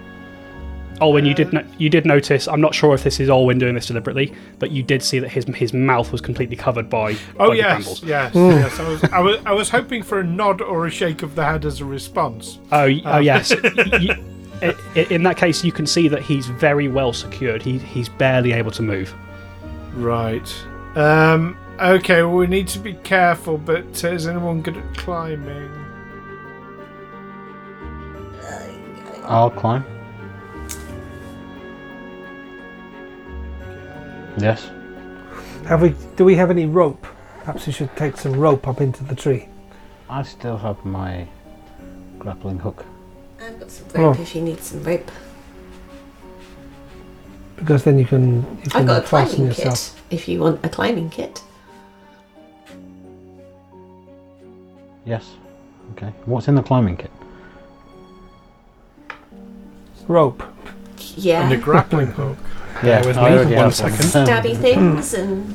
Olwyn, 1.02 1.28
you 1.28 1.36
did 1.36 1.54
no- 1.54 1.64
you 1.78 1.90
did 1.92 2.08
notice. 2.08 2.48
I'm 2.48 2.60
not 2.60 2.74
sure 2.74 2.96
if 2.96 3.04
this 3.04 3.20
is 3.20 3.30
Olwyn 3.30 3.60
doing 3.60 3.76
this 3.76 3.86
deliberately, 3.86 4.34
but 4.58 4.72
you 4.72 4.82
did 4.82 5.04
see 5.04 5.20
that 5.20 5.30
his 5.30 5.46
his 5.56 5.72
mouth 5.72 6.12
was 6.12 6.22
completely 6.22 6.56
covered 6.56 6.90
by. 6.90 7.16
Oh 7.40 7.50
by 7.50 7.54
yes, 7.56 7.68
brambles. 8.02 8.04
yes, 8.04 8.32
yes. 8.34 8.80
I 8.80 8.90
was, 8.90 9.04
I 9.04 9.20
was, 9.20 9.38
I 9.46 9.52
was 9.52 9.70
hoping 9.70 10.02
for 10.02 10.20
a 10.20 10.24
nod 10.24 10.60
or 10.60 10.88
a 10.88 10.90
shake 10.90 11.22
of 11.22 11.36
the 11.36 11.46
head 11.46 11.66
as 11.66 11.82
a 11.82 11.86
response. 11.86 12.58
Oh, 12.72 12.86
y- 12.88 13.02
oh 13.06 13.18
Um, 13.18 13.24
yes. 13.24 13.54
Y- 13.64 13.72
y- 13.76 14.24
i- 14.64 14.76
i- 14.96 15.08
in 15.14 15.22
that 15.22 15.38
case, 15.38 15.64
you 15.64 15.72
can 15.72 15.86
see 15.86 16.08
that 16.08 16.24
he's 16.24 16.48
very 16.48 16.88
well 16.88 17.14
secured. 17.14 17.62
He, 17.62 17.78
he's 17.78 18.10
barely 18.10 18.54
able 18.54 18.72
to 18.72 18.82
move. 18.82 19.14
Right. 19.94 20.52
Um. 20.96 21.56
Okay. 21.80 22.24
Well, 22.24 22.38
we 22.38 22.48
need 22.48 22.68
to 22.70 22.80
be 22.80 22.94
careful. 22.94 23.60
But 23.60 24.04
uh, 24.04 24.08
is 24.08 24.26
anyone 24.26 24.64
good 24.64 24.78
at 24.78 24.98
climbing? 24.98 25.70
I'll 29.28 29.50
climb. 29.50 29.86
Yes. 34.38 34.70
Have 35.66 35.82
we? 35.82 35.96
Do 36.16 36.24
we 36.24 36.36
have 36.36 36.50
any 36.50 36.66
rope? 36.66 37.06
Perhaps 37.40 37.68
we 37.68 37.74
should 37.74 37.94
take 37.96 38.18
some 38.18 38.34
rope 38.40 38.68
up 38.68 38.80
into 38.82 39.04
the 39.04 39.16
tree. 39.16 39.50
I 40.10 40.24
still 40.24 40.58
have 40.58 40.84
my 40.86 41.28
grappling 42.20 42.60
hook. 42.60 42.86
I've 43.42 43.60
got 43.60 43.72
some 43.72 43.88
oh. 43.96 44.02
rope 44.02 44.18
Oh. 44.18 44.22
if 44.22 44.36
you 44.36 44.42
need 44.42 44.62
some 44.62 44.84
rope. 44.84 45.12
Because 47.58 47.84
then 47.84 47.98
you 47.98 48.06
can 48.06 48.44
you 48.64 48.72
I've 48.74 48.86
got 48.86 49.04
a 49.04 49.08
fasten 49.08 49.38
climbing 49.38 49.48
yourself. 49.48 49.96
kit 50.10 50.20
if 50.20 50.28
you 50.28 50.40
want 50.40 50.66
a 50.66 50.70
climbing 50.70 51.10
kit. 51.10 51.42
Yes. 55.06 55.36
Okay. 55.94 56.14
What's 56.26 56.48
in 56.48 56.56
the 56.56 56.64
climbing 56.64 56.98
kit? 56.98 57.12
Rope. 60.08 60.44
Yeah. 61.16 61.44
And 61.44 61.54
a 61.54 61.58
grappling 61.58 62.08
hook. 62.08 62.38
Yeah, 62.84 63.06
with 63.06 63.18
I 63.18 63.30
me. 63.30 63.36
already 63.36 63.56
One 63.56 63.64
have 63.66 63.76
second. 63.76 63.98
Stabby 63.98 64.56
things 64.56 65.14
and 65.14 65.54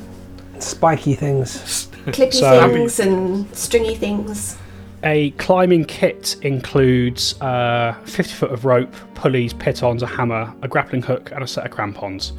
Spiky 0.58 1.14
things. 1.14 1.88
clippy 2.06 2.34
So- 2.34 2.68
things 2.68 3.00
and 3.00 3.54
stringy 3.56 3.94
things. 3.94 4.56
A 5.04 5.30
climbing 5.32 5.84
kit 5.84 6.36
includes 6.42 7.34
uh, 7.40 7.94
50 8.04 8.34
foot 8.34 8.50
of 8.52 8.64
rope, 8.64 8.94
pulleys, 9.14 9.52
pitons, 9.52 10.00
a 10.02 10.06
hammer, 10.06 10.52
a 10.62 10.68
grappling 10.68 11.02
hook, 11.02 11.32
and 11.34 11.42
a 11.42 11.46
set 11.46 11.64
of 11.64 11.72
crampons. 11.72 12.32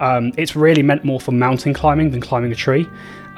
Um, 0.00 0.32
it's 0.36 0.54
really 0.54 0.82
meant 0.82 1.02
more 1.02 1.18
for 1.18 1.32
mountain 1.32 1.72
climbing 1.72 2.10
than 2.10 2.20
climbing 2.20 2.52
a 2.52 2.54
tree, 2.54 2.86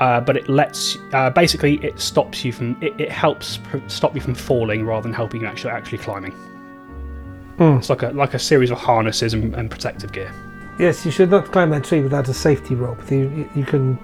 uh, 0.01 0.21
but 0.21 0.37
it 0.37 0.49
lets 0.49 0.99
uh, 1.13 1.31
basically 1.31 1.75
it 1.85 1.99
stops 2.01 2.45
you 2.45 2.53
from 2.53 2.77
it, 2.81 2.93
it 3.01 3.11
helps 3.11 3.59
pr- 3.59 3.79
stop 3.87 4.17
you 4.17 4.21
from 4.21 4.35
falling 4.35 4.85
rather 4.85 5.03
than 5.03 5.13
helping 5.13 5.43
you 5.43 5.47
actually 5.47 5.71
actually 5.71 5.99
climbing. 5.99 6.33
It's 7.79 7.91
like 7.91 8.03
a 8.03 8.11
like 8.11 8.35
a 8.35 8.39
series 8.39 8.71
of 8.71 8.79
harnesses 8.79 9.35
and, 9.35 9.55
and 9.55 9.71
protective 9.71 10.13
gear. 10.13 10.33
Yes, 10.79 11.05
you 11.05 11.11
should 11.11 11.31
not 11.31 11.47
climb 11.53 11.71
that 11.71 11.85
tree 11.85 12.01
without 12.01 12.29
a 12.29 12.35
safety 12.35 12.75
rope. 12.75 12.99
You, 13.11 13.19
you- 13.31 13.51
you 13.55 13.65
can 13.65 13.99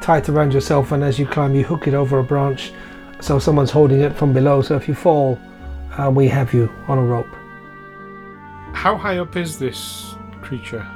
tie 0.00 0.18
it 0.18 0.28
around 0.28 0.52
yourself, 0.52 0.92
and 0.92 1.02
as 1.02 1.18
you 1.18 1.26
climb, 1.26 1.54
you 1.54 1.64
hook 1.64 1.86
it 1.86 1.94
over 1.94 2.18
a 2.18 2.24
branch, 2.24 2.72
so 3.20 3.38
someone's 3.38 3.70
holding 3.70 4.00
it 4.00 4.14
from 4.16 4.32
below. 4.32 4.62
So 4.62 4.76
if 4.76 4.86
you 4.88 4.94
fall, 4.94 5.38
uh, 5.98 6.10
we 6.10 6.28
have 6.28 6.52
you 6.54 6.70
on 6.88 6.98
a 6.98 7.02
rope. 7.02 7.26
How 8.72 8.96
high 8.96 9.18
up 9.18 9.36
is 9.36 9.58
this 9.58 10.14
creature? 10.42 10.86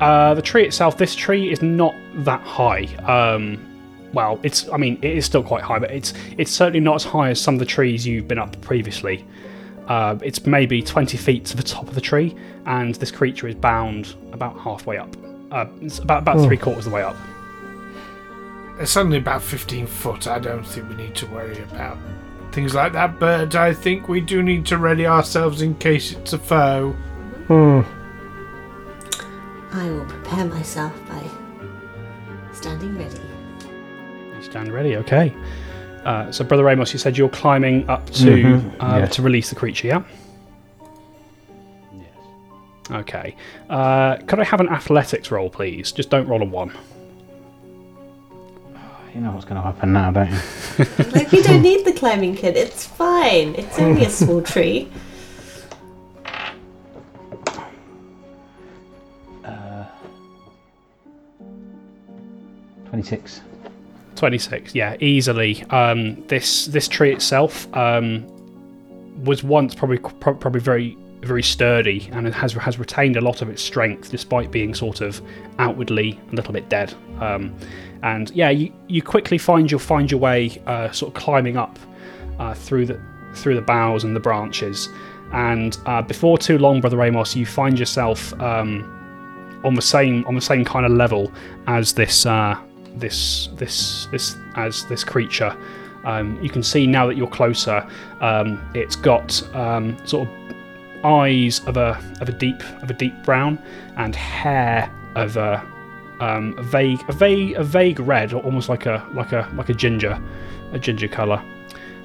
Uh, 0.00 0.34
the 0.34 0.42
tree 0.42 0.64
itself, 0.64 0.96
this 0.98 1.14
tree 1.14 1.50
is 1.52 1.62
not 1.62 1.94
that 2.24 2.40
high. 2.42 2.84
Um, 3.06 3.58
well, 4.12 4.38
it's 4.42 4.68
I 4.70 4.76
mean 4.76 4.98
it 5.02 5.16
is 5.16 5.24
still 5.24 5.42
quite 5.42 5.62
high, 5.62 5.78
but 5.78 5.90
it's 5.90 6.12
it's 6.38 6.50
certainly 6.50 6.80
not 6.80 6.96
as 6.96 7.04
high 7.04 7.30
as 7.30 7.40
some 7.40 7.54
of 7.54 7.60
the 7.60 7.66
trees 7.66 8.06
you've 8.06 8.28
been 8.28 8.38
up 8.38 8.60
previously. 8.60 9.24
Uh, 9.88 10.16
it's 10.22 10.46
maybe 10.46 10.82
20 10.82 11.16
feet 11.16 11.44
to 11.46 11.56
the 11.56 11.62
top 11.62 11.88
of 11.88 11.94
the 11.94 12.00
tree, 12.00 12.34
and 12.66 12.94
this 12.96 13.10
creature 13.10 13.46
is 13.48 13.54
bound 13.54 14.14
about 14.32 14.58
halfway 14.58 14.96
up. 14.96 15.14
Uh, 15.50 15.66
it's 15.80 15.98
about 15.98 16.22
about 16.22 16.44
three 16.44 16.56
quarters 16.56 16.86
of 16.86 16.90
the 16.90 16.96
way 16.96 17.02
up. 17.02 17.16
It's 18.80 18.96
only 18.96 19.18
about 19.18 19.42
15 19.42 19.86
foot. 19.86 20.26
I 20.26 20.38
don't 20.38 20.64
think 20.64 20.88
we 20.88 20.96
need 20.96 21.14
to 21.16 21.26
worry 21.26 21.62
about 21.62 21.96
things 22.52 22.74
like 22.74 22.92
that. 22.92 23.20
But 23.20 23.54
I 23.54 23.74
think 23.74 24.08
we 24.08 24.20
do 24.20 24.42
need 24.42 24.66
to 24.66 24.78
ready 24.78 25.06
ourselves 25.06 25.62
in 25.62 25.74
case 25.76 26.12
it's 26.12 26.32
a 26.32 26.38
foe. 26.38 26.92
Hmm. 27.46 27.82
I 29.72 29.90
will 29.90 30.06
prepare 30.06 30.46
myself 30.46 30.92
by 31.08 31.22
standing 32.52 32.96
ready. 32.96 33.20
You 34.34 34.42
stand 34.42 34.72
ready, 34.72 34.96
okay? 34.96 35.34
Uh, 36.04 36.30
so, 36.30 36.44
Brother 36.44 36.68
Amos, 36.68 36.92
you 36.92 36.98
said 36.98 37.16
you're 37.16 37.28
climbing 37.30 37.88
up 37.88 38.04
to 38.10 38.26
Mhm, 38.26 38.74
uh, 38.80 38.98
yes. 39.00 39.14
to 39.16 39.22
release 39.22 39.48
the 39.48 39.54
creature, 39.56 39.88
yeah? 39.88 40.02
Yes. 41.96 42.06
Okay. 42.90 43.34
Uh, 43.70 44.16
could 44.26 44.38
I 44.38 44.44
have 44.44 44.60
an 44.60 44.68
athletics 44.68 45.30
roll, 45.30 45.48
please? 45.48 45.92
Just 45.92 46.10
don't 46.10 46.28
roll 46.28 46.42
a 46.42 46.44
one. 46.44 46.72
You 49.14 49.20
know 49.20 49.30
what's 49.30 49.44
going 49.44 49.56
to 49.56 49.62
happen 49.62 49.92
now, 49.92 50.10
don't 50.10 50.28
you? 50.30 50.38
Like 51.14 51.30
we 51.30 51.40
don't 51.40 51.62
need 51.62 51.84
the 51.86 51.92
climbing 51.92 52.34
kit. 52.34 52.56
It's 52.56 52.84
fine. 52.84 53.54
It's 53.54 53.78
only 53.78 54.04
a 54.04 54.10
small 54.10 54.42
tree. 54.52 54.90
Uh, 59.44 59.84
26. 62.88 63.40
26 64.16 64.74
yeah 64.74 64.96
easily. 65.00 65.62
Um, 65.70 66.24
this 66.26 66.66
this 66.66 66.88
tree 66.88 67.12
itself 67.12 67.72
um, 67.76 68.26
was 69.24 69.42
once 69.42 69.74
probably 69.74 69.98
probably 69.98 70.60
very 70.60 70.96
very 71.22 71.42
sturdy 71.42 72.08
and 72.12 72.26
it 72.26 72.34
has 72.34 72.52
has 72.52 72.78
retained 72.78 73.16
a 73.16 73.20
lot 73.20 73.42
of 73.42 73.48
its 73.48 73.62
strength 73.62 74.10
despite 74.10 74.50
being 74.50 74.74
sort 74.74 75.00
of 75.00 75.22
outwardly 75.58 76.20
a 76.32 76.34
little 76.34 76.52
bit 76.52 76.68
dead. 76.68 76.94
Um, 77.20 77.54
and 78.02 78.30
yeah 78.30 78.50
you, 78.50 78.72
you 78.88 79.02
quickly 79.02 79.38
find 79.38 79.70
you'll 79.70 79.80
find 79.80 80.10
your 80.10 80.20
way 80.20 80.60
uh, 80.66 80.90
sort 80.90 81.14
of 81.14 81.22
climbing 81.22 81.56
up 81.56 81.78
uh, 82.38 82.54
through 82.54 82.86
the 82.86 83.00
through 83.34 83.54
the 83.54 83.62
boughs 83.62 84.04
and 84.04 84.14
the 84.14 84.20
branches. 84.20 84.88
And 85.32 85.76
uh, 85.86 86.02
before 86.02 86.38
too 86.38 86.58
long 86.58 86.80
brother 86.80 87.02
Amos 87.02 87.34
you 87.34 87.46
find 87.46 87.78
yourself 87.78 88.32
um, 88.40 88.90
on 89.64 89.74
the 89.74 89.82
same 89.82 90.24
on 90.26 90.34
the 90.34 90.40
same 90.40 90.64
kind 90.64 90.84
of 90.84 90.92
level 90.92 91.32
as 91.66 91.94
this 91.94 92.26
uh, 92.26 92.56
this 92.96 93.48
this 93.56 94.06
this 94.06 94.36
as 94.54 94.86
this 94.86 95.04
creature. 95.04 95.56
Um, 96.04 96.38
you 96.42 96.50
can 96.50 96.62
see 96.62 96.86
now 96.86 97.06
that 97.06 97.16
you're 97.16 97.26
closer. 97.26 97.86
Um, 98.20 98.60
it's 98.74 98.96
got 98.96 99.42
um, 99.54 99.96
sort 100.06 100.28
of 100.28 100.34
eyes 101.04 101.60
of 101.66 101.76
a 101.76 102.00
of 102.20 102.28
a 102.28 102.32
deep 102.32 102.62
of 102.82 102.90
a 102.90 102.94
deep 102.94 103.14
brown 103.24 103.58
and 103.96 104.14
hair 104.14 104.90
of 105.14 105.36
a, 105.36 105.64
um, 106.20 106.54
a 106.58 106.62
vague 106.62 107.00
a 107.08 107.12
vague 107.12 107.54
a 107.56 107.64
vague 107.64 108.00
red, 108.00 108.32
almost 108.32 108.68
like 108.68 108.86
a 108.86 109.06
like 109.14 109.32
a 109.32 109.50
like 109.56 109.68
a 109.68 109.74
ginger 109.74 110.20
a 110.72 110.78
ginger 110.78 111.08
color. 111.08 111.42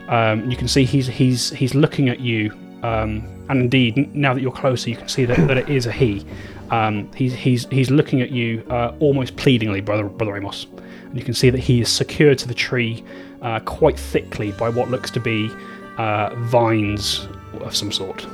Um, 0.07 0.49
you 0.49 0.57
can 0.57 0.67
see 0.67 0.85
he's 0.85 1.07
he's 1.07 1.51
he's 1.51 1.75
looking 1.75 2.09
at 2.09 2.19
you, 2.19 2.51
um, 2.83 3.27
and 3.49 3.61
indeed 3.61 4.13
now 4.15 4.33
that 4.33 4.41
you're 4.41 4.51
closer, 4.51 4.89
you 4.89 4.95
can 4.95 5.07
see 5.07 5.25
that, 5.25 5.47
that 5.47 5.57
it 5.57 5.69
is 5.69 5.85
a 5.85 5.91
he. 5.91 6.25
Um, 6.71 7.11
he's 7.13 7.33
he's 7.33 7.65
he's 7.67 7.89
looking 7.89 8.21
at 8.21 8.31
you 8.31 8.63
uh, 8.69 8.93
almost 8.99 9.35
pleadingly, 9.37 9.81
brother 9.81 10.05
brother 10.05 10.37
Amos, 10.37 10.67
and 10.75 11.17
you 11.17 11.23
can 11.23 11.33
see 11.33 11.49
that 11.49 11.59
he 11.59 11.81
is 11.81 11.89
secured 11.89 12.37
to 12.39 12.47
the 12.47 12.53
tree 12.53 13.03
uh, 13.41 13.59
quite 13.61 13.97
thickly 13.97 14.51
by 14.51 14.69
what 14.69 14.89
looks 14.89 15.09
to 15.11 15.19
be 15.19 15.49
uh, 15.97 16.33
vines 16.35 17.27
of 17.61 17.75
some 17.75 17.91
sort, 17.91 18.25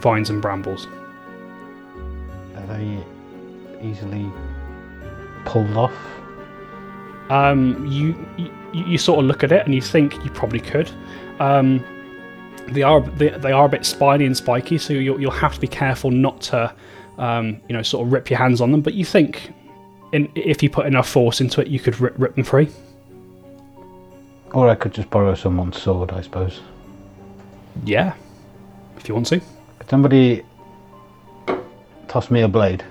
vines 0.00 0.30
and 0.30 0.42
brambles. 0.42 0.88
Are 2.56 2.66
they 2.66 2.98
easily 3.82 4.26
pulled 5.44 5.76
off? 5.76 5.94
Um, 7.30 7.86
you, 7.86 8.14
you 8.36 8.50
you 8.72 8.98
sort 8.98 9.20
of 9.20 9.26
look 9.26 9.44
at 9.44 9.52
it 9.52 9.64
and 9.64 9.74
you 9.74 9.80
think 9.80 10.22
you 10.24 10.30
probably 10.30 10.60
could. 10.60 10.90
Um, 11.38 11.84
they 12.68 12.82
are 12.82 13.00
they, 13.00 13.28
they 13.30 13.52
are 13.52 13.66
a 13.66 13.68
bit 13.68 13.84
spiny 13.84 14.26
and 14.26 14.36
spiky, 14.36 14.78
so 14.78 14.92
you'll, 14.92 15.20
you'll 15.20 15.30
have 15.30 15.54
to 15.54 15.60
be 15.60 15.66
careful 15.66 16.10
not 16.10 16.40
to, 16.42 16.72
um, 17.18 17.60
you 17.68 17.74
know, 17.74 17.82
sort 17.82 18.06
of 18.06 18.12
rip 18.12 18.30
your 18.30 18.38
hands 18.38 18.60
on 18.60 18.72
them. 18.72 18.80
But 18.80 18.94
you 18.94 19.04
think, 19.04 19.52
in, 20.12 20.30
if 20.34 20.62
you 20.62 20.70
put 20.70 20.86
enough 20.86 21.08
force 21.08 21.40
into 21.40 21.60
it, 21.60 21.68
you 21.68 21.78
could 21.78 21.98
rip, 22.00 22.14
rip 22.16 22.34
them 22.34 22.44
free. 22.44 22.68
Or 24.52 24.68
I 24.68 24.74
could 24.74 24.94
just 24.94 25.10
borrow 25.10 25.34
someone's 25.34 25.80
sword, 25.80 26.12
I 26.12 26.22
suppose. 26.22 26.60
Yeah, 27.84 28.14
if 28.96 29.08
you 29.08 29.14
want 29.14 29.26
to. 29.26 29.40
Could 29.78 29.90
somebody 29.90 30.44
toss 32.08 32.30
me 32.30 32.42
a 32.42 32.48
blade? 32.48 32.84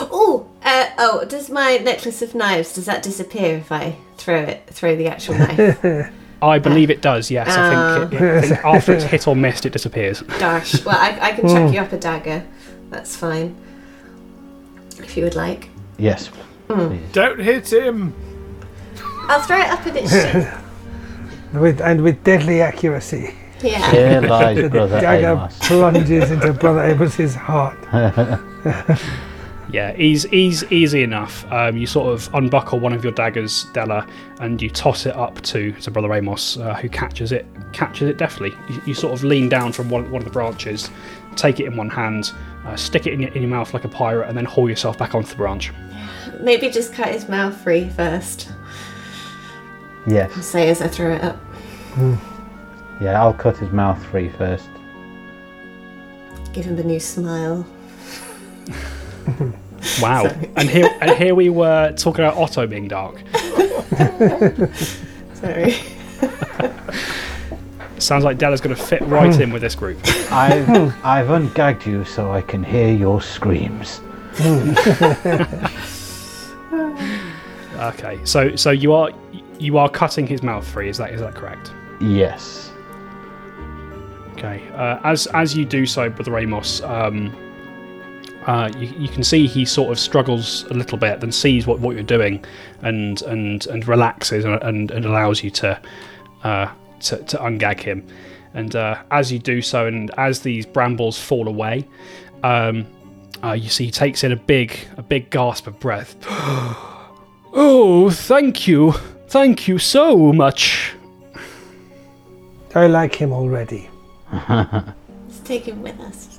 Oh, 0.00 0.48
uh, 0.64 0.90
oh! 0.98 1.24
Does 1.26 1.50
my 1.50 1.78
necklace 1.78 2.22
of 2.22 2.34
knives 2.34 2.74
does 2.74 2.86
that 2.86 3.02
disappear 3.02 3.56
if 3.56 3.70
I 3.70 3.96
throw 4.16 4.40
it? 4.40 4.66
Throw 4.68 4.96
the 4.96 5.08
actual 5.08 5.34
knife? 5.34 6.12
I 6.42 6.58
believe 6.58 6.90
it 6.90 7.02
does. 7.02 7.30
Yes, 7.30 7.48
I 7.48 7.98
think, 8.08 8.14
it, 8.14 8.22
it, 8.22 8.36
I 8.36 8.40
think 8.40 8.64
oh. 8.64 8.74
after 8.76 8.92
it's 8.92 9.04
hit 9.04 9.28
or 9.28 9.36
missed, 9.36 9.66
it 9.66 9.72
disappears. 9.72 10.22
Gosh. 10.22 10.84
Well, 10.84 10.96
I, 10.96 11.18
I 11.20 11.32
can 11.32 11.46
chuck 11.48 11.72
you 11.74 11.80
up 11.80 11.92
a 11.92 11.98
dagger. 11.98 12.46
That's 12.90 13.14
fine. 13.16 13.54
If 14.98 15.16
you 15.16 15.24
would 15.24 15.34
like, 15.36 15.68
Yes. 15.98 16.30
please. 16.66 17.00
Don't 17.12 17.40
hit 17.40 17.72
him! 17.72 18.14
I'll 19.28 19.42
throw 19.42 19.60
it 19.60 19.66
up 19.68 19.86
at 19.86 19.96
its 19.96 20.10
chin. 20.10 20.48
With, 21.60 21.80
and 21.80 22.02
with 22.02 22.22
deadly 22.22 22.60
accuracy, 22.62 23.34
Yeah. 23.60 23.90
Here 23.90 24.20
lies 24.20 24.70
brother 24.70 25.00
dagger 25.00 25.32
Amos. 25.32 25.58
plunges 25.58 26.30
into 26.30 26.52
Brother 26.52 26.84
Amos's 26.84 27.34
heart. 27.34 27.76
Yeah, 29.72 29.94
easy, 29.96 30.28
easy, 30.36 30.66
easy 30.74 31.02
enough. 31.02 31.50
Um, 31.52 31.76
you 31.76 31.86
sort 31.86 32.12
of 32.12 32.32
unbuckle 32.34 32.80
one 32.80 32.92
of 32.92 33.04
your 33.04 33.12
daggers, 33.12 33.64
Della, 33.72 34.06
and 34.40 34.60
you 34.60 34.68
toss 34.68 35.06
it 35.06 35.14
up 35.14 35.40
to, 35.42 35.72
to 35.72 35.90
Brother 35.90 36.12
Amos, 36.12 36.56
uh, 36.56 36.74
who 36.74 36.88
catches 36.88 37.30
it 37.30 37.46
catches 37.72 38.08
it 38.08 38.16
deftly. 38.16 38.52
You, 38.68 38.82
you 38.86 38.94
sort 38.94 39.12
of 39.12 39.22
lean 39.22 39.48
down 39.48 39.72
from 39.72 39.88
one, 39.88 40.10
one 40.10 40.20
of 40.20 40.24
the 40.24 40.32
branches, 40.32 40.90
take 41.36 41.60
it 41.60 41.66
in 41.66 41.76
one 41.76 41.88
hand, 41.88 42.32
uh, 42.64 42.74
stick 42.74 43.06
it 43.06 43.12
in 43.12 43.20
your, 43.20 43.30
in 43.32 43.42
your 43.42 43.50
mouth 43.50 43.72
like 43.72 43.84
a 43.84 43.88
pirate, 43.88 44.28
and 44.28 44.36
then 44.36 44.44
haul 44.44 44.68
yourself 44.68 44.98
back 44.98 45.14
onto 45.14 45.30
the 45.30 45.36
branch. 45.36 45.72
Maybe 46.40 46.68
just 46.68 46.92
cut 46.92 47.08
his 47.08 47.28
mouth 47.28 47.56
free 47.56 47.88
first. 47.90 48.50
Yeah. 50.06 50.28
I'll 50.34 50.42
say 50.42 50.68
as 50.70 50.82
I 50.82 50.88
throw 50.88 51.14
it 51.14 51.22
up. 51.22 51.38
Yeah, 53.00 53.20
I'll 53.20 53.34
cut 53.34 53.56
his 53.58 53.70
mouth 53.70 54.02
free 54.06 54.30
first. 54.30 54.68
Give 56.52 56.64
him 56.64 56.78
a 56.78 56.82
new 56.82 57.00
smile. 57.00 57.64
Wow! 60.02 60.26
and 60.56 60.68
here 60.68 60.90
and 61.00 61.10
here 61.12 61.34
we 61.34 61.48
were 61.48 61.92
talking 61.92 62.22
about 62.22 62.36
Otto 62.36 62.66
being 62.66 62.86
dark. 62.86 63.22
Sorry. 65.34 65.72
Sounds 67.98 68.22
like 68.22 68.36
Della's 68.36 68.60
going 68.60 68.76
to 68.76 68.82
fit 68.82 69.00
right 69.02 69.40
in 69.40 69.50
with 69.52 69.62
this 69.62 69.74
group. 69.74 69.98
I've, 70.30 70.68
I've 71.04 71.28
ungagged 71.28 71.86
you 71.86 72.04
so 72.04 72.30
I 72.30 72.42
can 72.42 72.62
hear 72.62 72.92
your 72.92 73.22
screams. 73.22 74.02
Okay, 77.80 78.20
so 78.24 78.54
so 78.56 78.70
you 78.70 78.92
are 78.92 79.10
you 79.58 79.78
are 79.78 79.88
cutting 79.88 80.26
his 80.26 80.42
mouth 80.42 80.66
free. 80.66 80.88
Is 80.90 80.98
that 80.98 81.12
is 81.14 81.20
that 81.20 81.34
correct? 81.34 81.72
Yes. 82.00 82.70
Okay. 84.32 84.62
Uh, 84.74 85.00
as 85.04 85.26
as 85.28 85.56
you 85.56 85.64
do 85.64 85.86
so, 85.86 86.10
Brother 86.10 86.38
Amos, 86.38 86.82
um, 86.82 87.34
uh, 88.46 88.70
you, 88.78 88.88
you 88.98 89.08
can 89.08 89.22
see 89.22 89.46
he 89.46 89.64
sort 89.64 89.90
of 89.90 89.98
struggles 89.98 90.64
a 90.64 90.74
little 90.74 90.96
bit, 90.96 91.20
then 91.20 91.32
sees 91.32 91.66
what, 91.66 91.78
what 91.80 91.94
you're 91.94 92.02
doing, 92.02 92.44
and 92.82 93.22
and 93.22 93.66
and 93.66 93.86
relaxes 93.86 94.44
and 94.44 94.62
and, 94.62 94.90
and 94.90 95.04
allows 95.04 95.44
you 95.44 95.50
to, 95.50 95.80
uh, 96.44 96.70
to 97.00 97.18
to 97.24 97.36
ungag 97.38 97.80
him. 97.80 98.06
And 98.54 98.74
uh, 98.74 99.02
as 99.10 99.30
you 99.30 99.38
do 99.38 99.62
so, 99.62 99.86
and 99.86 100.10
as 100.16 100.40
these 100.40 100.66
brambles 100.66 101.20
fall 101.20 101.48
away, 101.48 101.86
um, 102.42 102.86
uh, 103.44 103.52
you 103.52 103.68
see 103.68 103.86
he 103.86 103.90
takes 103.90 104.24
in 104.24 104.32
a 104.32 104.36
big 104.36 104.76
a 104.96 105.02
big 105.02 105.30
gasp 105.30 105.66
of 105.66 105.78
breath. 105.78 106.16
oh, 107.52 108.10
thank 108.10 108.66
you, 108.66 108.92
thank 109.28 109.68
you 109.68 109.78
so 109.78 110.32
much. 110.32 110.94
I 112.74 112.86
like 112.86 113.16
him 113.16 113.32
already. 113.32 113.90
Let's 114.32 115.40
take 115.44 115.64
him 115.66 115.82
with 115.82 115.98
us. 116.00 116.38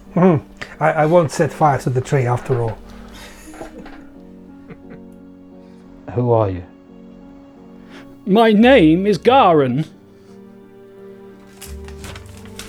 I, 0.81 1.03
I 1.03 1.05
won't 1.05 1.31
set 1.31 1.53
fire 1.53 1.77
to 1.79 1.91
the 1.91 2.01
tree 2.01 2.25
after 2.25 2.63
all. 2.63 2.75
Who 6.15 6.31
are 6.31 6.49
you? 6.49 6.63
My 8.25 8.51
name 8.51 9.05
is 9.05 9.19
Garin. 9.19 9.85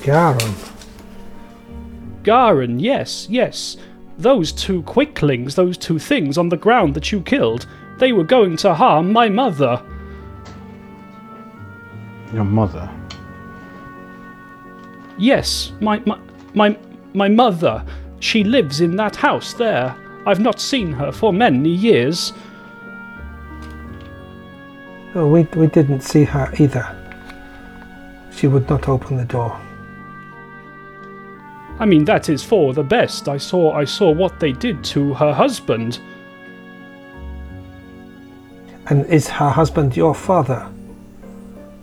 Garon. 0.03 0.55
Garin, 2.23 2.79
yes, 2.79 3.27
yes. 3.31 3.79
Those 4.19 4.53
two 4.53 4.83
quicklings, 4.83 5.55
those 5.55 5.79
two 5.79 5.99
things 5.99 6.37
on 6.37 6.51
the 6.51 6.57
ground 6.59 6.93
that 6.95 7.13
you 7.13 7.23
killed, 7.23 7.67
they 7.99 8.13
were 8.13 8.25
going 8.25 8.59
to 8.59 8.75
harm 8.75 9.11
my 9.11 9.31
mother. 9.31 9.83
Your 12.35 12.45
mother. 12.45 12.91
Yes, 15.17 15.73
my 15.81 15.99
my 16.05 16.19
my 16.55 16.77
my 17.15 17.29
mother. 17.29 17.85
She 18.23 18.45
lives 18.45 18.81
in 18.81 18.95
that 18.97 19.17
house 19.17 19.53
there. 19.53 19.97
I've 20.27 20.39
not 20.39 20.61
seen 20.61 20.93
her 20.93 21.11
for 21.11 21.33
many 21.33 21.71
years. 21.71 22.33
Oh, 25.17 25.27
we, 25.27 25.43
we 25.57 25.67
didn't 25.67 26.03
see 26.03 26.23
her 26.23 26.49
either. 26.57 26.87
She 28.31 28.47
would 28.47 28.69
not 28.71 28.89
open 28.89 29.17
the 29.17 29.25
door. 29.25 29.61
I 31.81 31.85
mean 31.85 32.05
that 32.05 32.29
is 32.29 32.45
for 32.45 32.73
the 32.73 32.85
best. 32.85 33.29
I 33.29 33.39
saw 33.39 33.73
I 33.73 33.85
saw 33.85 34.13
what 34.13 34.39
they 34.39 34.53
did 34.53 34.85
to 34.85 35.15
her 35.15 35.33
husband. 35.33 35.99
And 38.87 39.05
is 39.07 39.27
her 39.27 39.51
husband 39.51 39.97
your 39.97 40.15
father? 40.15 40.71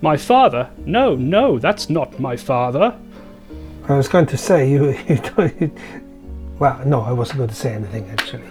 My 0.00 0.16
father? 0.16 0.70
No, 0.86 1.14
no, 1.16 1.58
that's 1.58 1.90
not 1.90 2.18
my 2.18 2.34
father. 2.34 2.96
I 3.88 3.96
was 3.96 4.08
going 4.08 4.26
to 4.26 4.38
say 4.38 4.70
you. 4.70 4.96
you, 5.08 5.16
don't- 5.16 5.78
well, 6.60 6.80
no, 6.86 7.00
I 7.00 7.10
wasn't 7.12 7.38
going 7.38 7.48
to 7.50 7.54
say 7.56 7.74
anything 7.74 8.08
actually. 8.10 8.44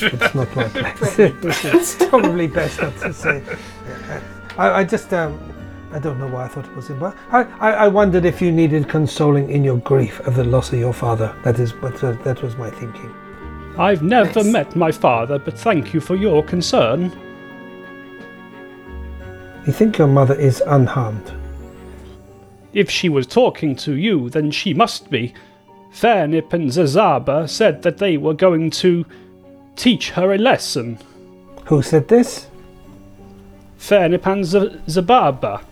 it's 0.00 0.34
not 0.34 0.54
my 0.56 0.64
place. 0.68 1.18
it's 1.18 1.94
probably 2.06 2.46
best 2.46 2.80
not 2.80 2.96
to 3.00 3.12
say. 3.12 3.42
I, 4.56 4.70
I 4.80 4.84
just 4.84 5.12
um, 5.12 5.38
I 5.92 5.98
don't 5.98 6.18
know 6.18 6.28
why 6.28 6.44
I 6.44 6.48
thought 6.48 6.64
it 6.64 6.74
was 6.74 6.88
him, 6.88 6.98
but 6.98 7.14
I, 7.30 7.42
I, 7.60 7.70
I 7.72 7.88
wondered 7.88 8.24
if 8.24 8.40
you 8.40 8.50
needed 8.50 8.88
consoling 8.88 9.50
in 9.50 9.62
your 9.62 9.76
grief 9.78 10.20
of 10.20 10.36
the 10.36 10.44
loss 10.44 10.72
of 10.72 10.78
your 10.78 10.94
father. 10.94 11.36
That 11.44 11.58
is 11.58 11.74
what 11.82 12.02
uh, 12.02 12.12
that 12.24 12.42
was 12.42 12.56
my 12.56 12.70
thinking. 12.70 13.12
I've 13.78 14.02
never 14.02 14.42
Nice. 14.42 14.52
met 14.52 14.76
my 14.76 14.92
father, 14.92 15.38
but 15.38 15.58
thank 15.58 15.92
you 15.94 16.00
for 16.00 16.14
your 16.16 16.42
concern. 16.42 17.10
You 19.66 19.72
think 19.72 19.98
your 19.98 20.08
mother 20.08 20.34
is 20.34 20.62
unharmed? 20.66 21.32
If 22.72 22.90
she 22.90 23.08
was 23.08 23.26
talking 23.26 23.76
to 23.76 23.94
you, 23.94 24.28
then 24.30 24.50
she 24.50 24.74
must 24.74 25.10
be. 25.10 25.34
Fairnip 25.92 26.52
and 26.52 26.70
Zazaba 26.70 27.48
said 27.48 27.82
that 27.82 27.98
they 27.98 28.16
were 28.16 28.34
going 28.34 28.70
to 28.70 29.04
teach 29.76 30.10
her 30.10 30.32
a 30.32 30.38
lesson. 30.38 30.98
Who 31.66 31.82
said 31.82 32.08
this? 32.08 32.46
Fairnip 33.78 34.26
and 34.26 34.44
Z- 34.44 34.80
Zababa, 34.86 35.62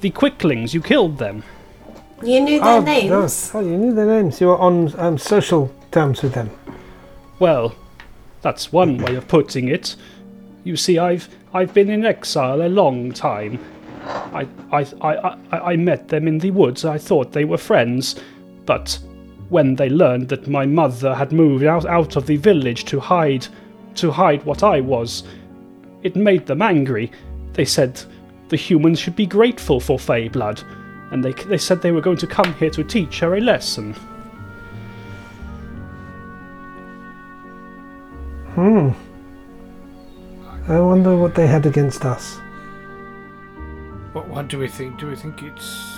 the 0.00 0.10
quicklings, 0.10 0.74
you 0.74 0.82
killed 0.82 1.18
them. 1.18 1.42
You 2.22 2.40
knew 2.40 2.60
their 2.60 2.78
oh, 2.78 2.80
names. 2.82 3.10
those- 3.10 3.54
Oh, 3.54 3.60
you 3.60 3.76
knew 3.76 3.94
their 3.94 4.06
names. 4.06 4.40
You 4.40 4.48
were 4.48 4.58
on 4.58 4.92
um, 4.98 5.16
social 5.18 5.72
terms 5.90 6.22
with 6.22 6.34
them. 6.34 6.50
Well, 7.38 7.74
that's 8.42 8.72
one 8.72 8.98
way 8.98 9.14
of 9.14 9.28
putting 9.28 9.68
it. 9.68 9.96
You 10.64 10.76
see, 10.76 10.98
I've 10.98 11.28
I've 11.54 11.72
been 11.72 11.88
in 11.88 12.04
exile 12.04 12.62
a 12.62 12.68
long 12.68 13.12
time. 13.12 13.58
I 14.04 14.46
I, 14.70 14.86
I, 15.00 15.14
I, 15.50 15.58
I 15.72 15.76
met 15.76 16.08
them 16.08 16.28
in 16.28 16.38
the 16.38 16.50
woods. 16.50 16.84
I 16.84 16.98
thought 16.98 17.32
they 17.32 17.46
were 17.46 17.56
friends, 17.56 18.16
but 18.66 18.98
when 19.50 19.74
they 19.74 19.90
learned 19.90 20.28
that 20.28 20.48
my 20.48 20.64
mother 20.64 21.14
had 21.14 21.32
moved 21.32 21.64
out, 21.64 21.84
out 21.84 22.16
of 22.16 22.26
the 22.26 22.36
village 22.36 22.84
to 22.86 22.98
hide 22.98 23.46
to 23.96 24.10
hide 24.10 24.42
what 24.44 24.62
I 24.62 24.80
was, 24.80 25.24
it 26.02 26.16
made 26.16 26.46
them 26.46 26.62
angry. 26.62 27.10
They 27.52 27.64
said 27.64 28.00
the 28.48 28.56
humans 28.56 29.00
should 29.00 29.16
be 29.16 29.26
grateful 29.26 29.80
for 29.80 29.98
Fey 29.98 30.28
blood, 30.28 30.62
and 31.10 31.22
they 31.22 31.32
they 31.32 31.58
said 31.58 31.82
they 31.82 31.92
were 31.92 32.00
going 32.00 32.16
to 32.18 32.26
come 32.26 32.54
here 32.54 32.70
to 32.70 32.84
teach 32.84 33.18
her 33.18 33.34
a 33.34 33.40
lesson. 33.40 33.92
Hmm. 38.54 38.90
I 40.68 40.78
wonder 40.78 41.16
what 41.16 41.34
they 41.34 41.46
had 41.46 41.66
against 41.66 42.04
us. 42.04 42.38
What, 44.12 44.28
what 44.28 44.48
do 44.48 44.58
we 44.58 44.68
think? 44.68 44.98
Do 44.98 45.08
we 45.08 45.16
think 45.16 45.42
it's 45.42 45.89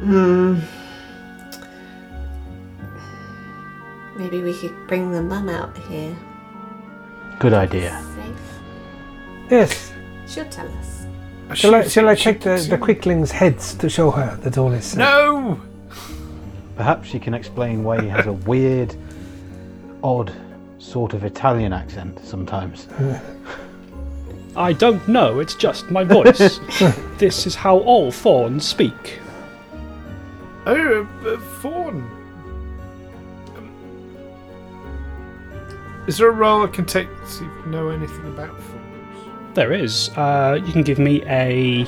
him 0.00 0.56
Hmm. 0.56 0.60
Maybe 4.16 4.42
we 4.42 4.52
could 4.52 4.74
bring 4.86 5.12
the 5.12 5.22
mum 5.22 5.48
out 5.48 5.76
here. 5.78 6.14
Good 7.38 7.54
idea. 7.54 8.02
Safe. 8.14 8.60
Yes. 9.50 9.92
She'll 10.26 10.44
tell 10.46 10.68
us. 10.68 11.06
Shall 11.54 11.74
I, 11.74 11.82
She- 11.84 11.88
shall 11.88 12.08
I 12.08 12.14
she 12.14 12.24
take 12.24 12.40
the, 12.42 12.66
the 12.68 12.78
quicklings' 12.78 13.30
heads 13.30 13.74
to 13.76 13.88
show 13.88 14.10
her 14.10 14.36
that 14.42 14.58
all 14.58 14.72
is 14.72 14.84
safe? 14.84 14.98
No! 14.98 15.60
Perhaps 16.76 17.08
she 17.08 17.18
can 17.18 17.34
explain 17.34 17.82
why 17.82 18.00
he 18.00 18.08
has 18.08 18.26
a 18.26 18.32
weird, 18.32 18.94
odd, 20.02 20.32
sort 20.78 21.12
of 21.14 21.24
Italian 21.24 21.72
accent 21.72 22.20
sometimes. 22.24 22.86
I 24.56 24.72
don't 24.72 25.06
know, 25.08 25.40
it's 25.40 25.54
just 25.54 25.90
my 25.90 26.04
voice. 26.04 26.58
this 27.18 27.46
is 27.46 27.54
how 27.54 27.78
all 27.78 28.10
fauns 28.10 28.66
speak. 28.66 29.19
Oh, 30.72 31.02
uh, 31.26 31.36
faun. 31.60 32.08
Um, 33.56 33.70
Is 36.06 36.18
there 36.18 36.28
a 36.28 36.30
role 36.30 36.62
I 36.62 36.68
can 36.68 36.84
take 36.84 37.08
to 37.08 37.26
see 37.26 37.44
if 37.44 37.50
you 37.64 37.72
know 37.72 37.88
anything 37.88 38.24
about 38.28 38.56
fauns? 38.56 39.54
There 39.54 39.72
is. 39.72 40.10
Uh, 40.10 40.60
you 40.64 40.72
can 40.72 40.84
give 40.84 41.00
me 41.00 41.24
a. 41.24 41.84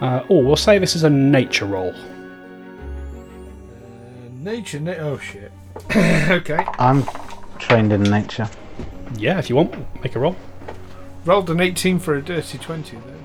Uh, 0.00 0.22
oh, 0.30 0.38
we'll 0.38 0.54
say 0.54 0.78
this 0.78 0.94
is 0.94 1.02
a 1.02 1.10
nature 1.10 1.64
roll. 1.66 1.92
Uh, 1.92 1.98
nature, 4.38 4.78
na- 4.78 4.92
oh 4.92 5.18
shit. 5.18 5.50
okay. 6.30 6.64
I'm 6.78 7.02
trained 7.58 7.92
in 7.92 8.04
nature. 8.04 8.48
Yeah, 9.16 9.40
if 9.40 9.50
you 9.50 9.56
want, 9.56 9.74
make 10.00 10.14
a 10.14 10.20
roll. 10.20 10.36
Rolled 11.24 11.50
an 11.50 11.58
18 11.60 11.98
for 11.98 12.14
a 12.14 12.22
dirty 12.22 12.56
20 12.56 12.98
then. 12.98 13.24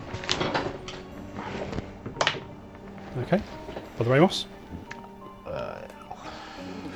Okay. 3.19 3.41
Brother 3.99 4.15
Amos? 4.15 4.45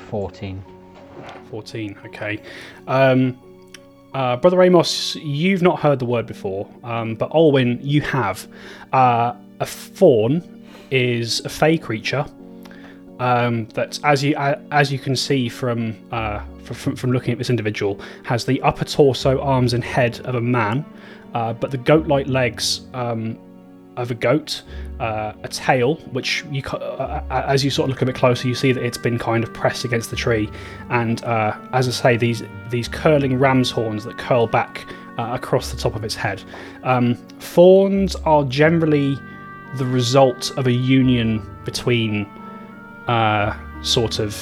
14. 0.08 0.64
14. 1.50 1.98
Okay. 2.06 2.40
Um, 2.86 3.38
uh, 4.14 4.36
Brother 4.36 4.62
Amos, 4.62 5.14
you've 5.16 5.60
not 5.60 5.80
heard 5.80 5.98
the 5.98 6.06
word 6.06 6.26
before, 6.26 6.66
um, 6.82 7.14
but 7.14 7.28
Olwyn, 7.32 7.78
you 7.82 8.00
have. 8.00 8.48
Uh, 8.94 9.34
a 9.60 9.66
faun 9.66 10.64
is 10.90 11.40
a 11.40 11.50
fey 11.50 11.76
creature 11.76 12.24
um, 13.18 13.66
that, 13.74 14.00
as 14.02 14.24
you 14.24 14.34
uh, 14.36 14.58
as 14.70 14.90
you 14.90 14.98
can 14.98 15.14
see 15.14 15.50
from, 15.50 15.94
uh, 16.10 16.42
from 16.62 16.96
from 16.96 17.12
looking 17.12 17.32
at 17.32 17.38
this 17.38 17.50
individual, 17.50 18.00
has 18.22 18.46
the 18.46 18.62
upper 18.62 18.86
torso, 18.86 19.38
arms, 19.42 19.74
and 19.74 19.84
head 19.84 20.20
of 20.20 20.36
a 20.36 20.40
man, 20.40 20.86
uh, 21.34 21.52
but 21.52 21.70
the 21.70 21.78
goat-like 21.78 22.28
legs 22.28 22.80
um, 22.94 23.38
of 23.96 24.10
a 24.10 24.14
goat, 24.14 24.62
uh, 25.00 25.32
a 25.42 25.48
tail, 25.48 25.96
which 26.12 26.44
you, 26.50 26.62
uh, 26.72 26.76
uh, 27.30 27.44
as 27.46 27.64
you 27.64 27.70
sort 27.70 27.88
of 27.88 27.90
look 27.90 28.02
a 28.02 28.06
bit 28.06 28.14
closer, 28.14 28.48
you 28.48 28.54
see 28.54 28.72
that 28.72 28.82
it's 28.82 28.98
been 28.98 29.18
kind 29.18 29.44
of 29.44 29.52
pressed 29.52 29.84
against 29.84 30.10
the 30.10 30.16
tree, 30.16 30.50
and 30.90 31.22
uh, 31.24 31.56
as 31.72 31.88
I 31.88 31.90
say, 31.90 32.16
these 32.16 32.42
these 32.70 32.88
curling 32.88 33.38
ram's 33.38 33.70
horns 33.70 34.04
that 34.04 34.18
curl 34.18 34.46
back 34.46 34.86
uh, 35.18 35.30
across 35.32 35.70
the 35.70 35.76
top 35.76 35.94
of 35.94 36.04
its 36.04 36.14
head. 36.14 36.42
Um, 36.82 37.14
fauns 37.38 38.16
are 38.16 38.44
generally 38.44 39.18
the 39.76 39.86
result 39.86 40.50
of 40.56 40.66
a 40.66 40.72
union 40.72 41.42
between 41.64 42.26
uh, 43.06 43.56
sort 43.82 44.18
of 44.18 44.34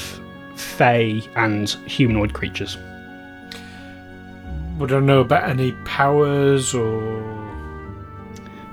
fey 0.57 1.23
and 1.37 1.69
humanoid 1.87 2.33
creatures. 2.33 2.77
Would 4.79 4.93
I 4.93 5.01
know 5.01 5.21
about 5.21 5.49
any 5.49 5.73
powers 5.85 6.75
or? 6.75 7.32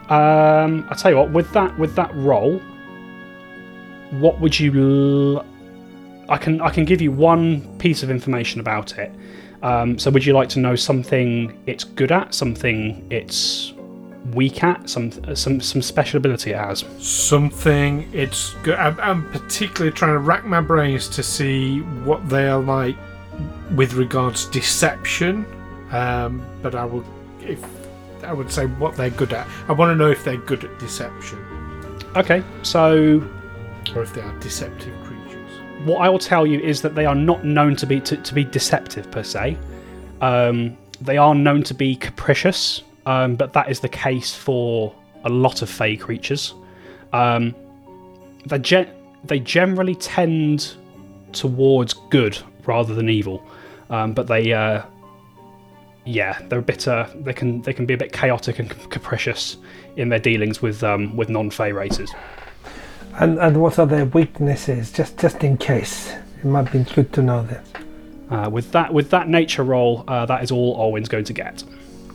Um, 0.09 0.87
I'll 0.89 0.97
tell 0.97 1.11
you 1.11 1.17
what. 1.17 1.31
With 1.31 1.51
that, 1.53 1.77
with 1.77 1.95
that 1.95 2.13
roll, 2.15 2.59
what 4.11 4.39
would 4.39 4.59
you? 4.59 5.35
L- 5.37 5.45
I 6.29 6.37
can 6.37 6.61
I 6.61 6.69
can 6.69 6.85
give 6.85 7.01
you 7.01 7.11
one 7.11 7.77
piece 7.77 8.03
of 8.03 8.11
information 8.11 8.59
about 8.59 8.97
it. 8.97 9.11
Um, 9.61 9.99
so, 9.99 10.09
would 10.11 10.25
you 10.25 10.33
like 10.33 10.49
to 10.49 10.59
know 10.59 10.75
something 10.75 11.61
it's 11.65 11.83
good 11.83 12.11
at, 12.11 12.33
something 12.33 13.05
it's 13.11 13.73
weak 14.33 14.63
at, 14.63 14.89
some 14.89 15.11
some 15.35 15.59
some 15.59 15.81
special 15.81 16.17
ability 16.17 16.51
it 16.51 16.57
has? 16.57 16.85
something 16.99 18.09
it's 18.13 18.53
good 18.63 18.75
I'm, 18.75 18.99
I'm 18.99 19.31
particularly 19.31 19.91
trying 19.91 20.11
to 20.11 20.19
rack 20.19 20.45
my 20.45 20.61
brains 20.61 21.07
to 21.09 21.23
see 21.23 21.79
what 22.03 22.27
they 22.29 22.47
are 22.47 22.59
like 22.59 22.95
with 23.75 23.93
regards 23.93 24.45
deception 24.47 25.45
um, 25.91 26.45
but 26.61 26.75
i 26.75 26.83
will 26.85 27.03
if 27.41 27.63
i 28.23 28.33
would 28.33 28.51
say 28.51 28.65
what 28.65 28.95
they're 28.95 29.09
good 29.11 29.33
at 29.33 29.47
i 29.67 29.71
want 29.71 29.89
to 29.89 29.95
know 29.95 30.09
if 30.09 30.23
they're 30.23 30.37
good 30.37 30.63
at 30.63 30.79
deception 30.79 31.37
Okay, 32.15 32.43
so 32.63 33.23
or 33.95 34.01
if 34.01 34.13
they 34.15 34.21
are 34.21 34.39
deceptive 34.39 34.95
creatures 35.03 35.09
what 35.83 35.99
I 35.99 36.09
will 36.09 36.19
tell 36.19 36.45
you 36.45 36.59
is 36.59 36.81
that 36.81 36.95
they 36.95 37.05
are 37.05 37.15
not 37.15 37.45
known 37.45 37.75
to 37.77 37.85
be 37.85 37.99
to, 38.01 38.17
to 38.17 38.33
be 38.33 38.43
deceptive 38.43 39.09
per 39.11 39.23
se. 39.23 39.57
Um, 40.21 40.77
they 41.01 41.17
are 41.17 41.33
known 41.33 41.63
to 41.63 41.73
be 41.73 41.95
capricious, 41.95 42.83
um, 43.05 43.35
but 43.35 43.53
that 43.53 43.69
is 43.69 43.79
the 43.79 43.89
case 43.89 44.35
for 44.35 44.93
a 45.23 45.29
lot 45.29 45.61
of 45.61 45.69
fey 45.69 45.95
creatures. 45.95 46.53
Um, 47.13 47.55
they 48.45 48.59
gen- 48.59 48.91
they 49.23 49.39
generally 49.39 49.95
tend 49.95 50.75
towards 51.31 51.93
good 52.09 52.37
rather 52.65 52.93
than 52.93 53.09
evil, 53.09 53.43
um, 53.89 54.13
but 54.13 54.27
they 54.27 54.51
uh, 54.51 54.83
yeah 56.05 56.41
they're 56.47 56.59
a 56.59 56.61
bit 56.61 56.87
uh, 56.87 57.07
they 57.15 57.33
can 57.33 57.61
they 57.61 57.73
can 57.73 57.85
be 57.85 57.93
a 57.93 57.97
bit 57.97 58.11
chaotic 58.11 58.59
and 58.59 58.69
capricious 58.89 59.57
in 59.95 60.09
their 60.09 60.19
dealings 60.19 60.61
with 60.61 60.83
um, 60.83 61.15
with 61.15 61.29
non-fey 61.29 61.71
races. 61.71 62.13
And 63.15 63.37
and 63.39 63.61
what 63.61 63.77
are 63.79 63.85
their 63.85 64.05
weaknesses? 64.05 64.91
Just 64.91 65.17
just 65.17 65.43
in 65.43 65.57
case, 65.57 66.13
it 66.37 66.45
might 66.45 66.71
be 66.71 66.83
good 66.83 67.11
to 67.13 67.21
know 67.21 67.43
that. 67.43 67.65
Uh, 68.29 68.49
with 68.49 68.71
that 68.71 68.93
with 68.93 69.09
that 69.09 69.27
nature 69.27 69.63
roll, 69.63 70.03
uh, 70.07 70.25
that 70.25 70.43
is 70.43 70.51
all 70.51 70.75
Alwyn's 70.77 71.09
going 71.09 71.25
to 71.25 71.33
get. 71.33 71.63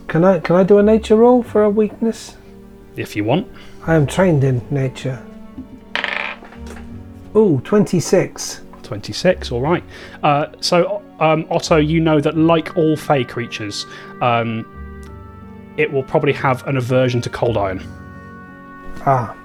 Can 0.07 0.23
I 0.23 0.39
can 0.39 0.55
I 0.55 0.63
do 0.63 0.79
a 0.79 0.83
nature 0.83 1.15
roll 1.15 1.43
for 1.43 1.63
a 1.63 1.69
weakness? 1.69 2.37
If 2.95 3.15
you 3.15 3.23
want. 3.23 3.47
I 3.85 3.93
am 3.93 4.07
trained 4.07 4.43
in 4.43 4.65
nature. 4.71 5.23
Ooh, 7.35 7.61
26. 7.65 8.61
26, 8.85 9.51
all 9.51 9.61
right. 9.61 9.83
Uh, 10.23 10.47
so, 10.61 11.01
um, 11.19 11.45
Otto, 11.49 11.77
you 11.77 11.99
know 11.99 12.19
that 12.21 12.37
like 12.37 12.75
all 12.77 12.95
Fey 12.95 13.23
creatures, 13.23 13.85
um, 14.21 14.65
it 15.77 15.91
will 15.91 16.03
probably 16.03 16.31
have 16.33 16.65
an 16.67 16.77
aversion 16.77 17.19
to 17.21 17.29
cold 17.29 17.57
iron. 17.57 17.81
Ah, 19.05 19.35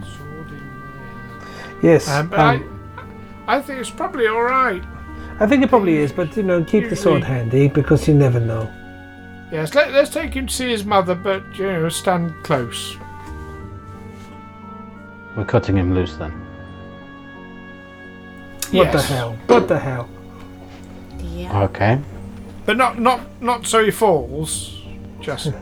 Sword 0.00 0.48
in 0.50 0.66
my 0.66 1.06
hand. 1.06 1.78
yes. 1.82 2.08
um, 2.08 2.32
Um, 2.34 2.94
I, 3.46 3.56
I 3.58 3.60
think 3.62 3.80
it's 3.80 3.90
probably 3.90 4.26
all 4.26 4.42
right 4.42 4.82
I 5.38 5.46
think 5.46 5.62
it 5.62 5.68
probably 5.68 5.98
is, 5.98 6.12
but 6.12 6.34
you 6.34 6.42
know, 6.42 6.64
keep 6.64 6.88
the 6.88 6.96
sword 6.96 7.22
handy 7.22 7.68
because 7.68 8.08
you 8.08 8.14
never 8.14 8.40
know. 8.40 8.70
yes 9.52 9.74
let, 9.74 9.92
let's 9.92 10.10
take 10.10 10.32
him 10.32 10.46
to 10.46 10.52
see 10.54 10.70
his 10.70 10.84
mother 10.84 11.14
but 11.14 11.42
you 11.58 11.66
know 11.66 11.88
stand 11.88 12.32
close 12.42 12.96
We're 15.36 15.44
cutting 15.44 15.76
him 15.76 15.94
loose 15.94 16.16
then. 16.16 16.32
What 18.72 18.90
the 18.92 18.98
Yes. 18.98 19.08
hell? 19.08 19.36
What 19.46 19.68
the 19.68 19.78
hell? 19.78 20.08
Yeah. 21.22 21.62
Okay. 21.64 21.98
but 22.64 22.76
not 22.76 22.98
not 22.98 23.20
not 23.40 23.64
so 23.66 23.84
he 23.84 23.90
falls. 23.92 24.82
Just 25.20 25.44
sort 25.52 25.54
of 25.56 25.60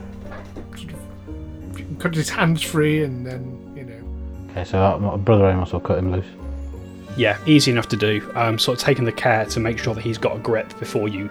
cut 1.99 2.15
his 2.15 2.31
hands 2.31 2.63
free, 2.63 3.03
and 3.05 3.27
then 3.27 3.59
you 3.77 3.85
know. 3.85 4.03
Okay, 4.51 4.65
so 4.65 4.83
uh, 4.83 4.99
my 4.99 5.17
brother 5.17 5.49
Amos 5.51 5.73
will 5.73 5.81
cut 5.81 5.99
him 5.99 6.13
loose. 6.13 6.25
Yeah, 7.17 7.37
easy 7.47 7.71
enough 7.71 7.89
to 7.89 7.97
do. 7.97 8.29
Um, 8.35 8.59
sort 8.59 8.79
of 8.79 8.85
taking 8.85 9.05
the 9.05 9.13
care 9.13 9.45
to 9.47 9.61
make 9.61 9.79
sure 9.79 9.95
that 9.95 10.01
he's 10.03 10.19
got 10.19 10.35
a 10.37 10.39
grip 10.39 10.77
before 10.81 11.09
you 11.09 11.31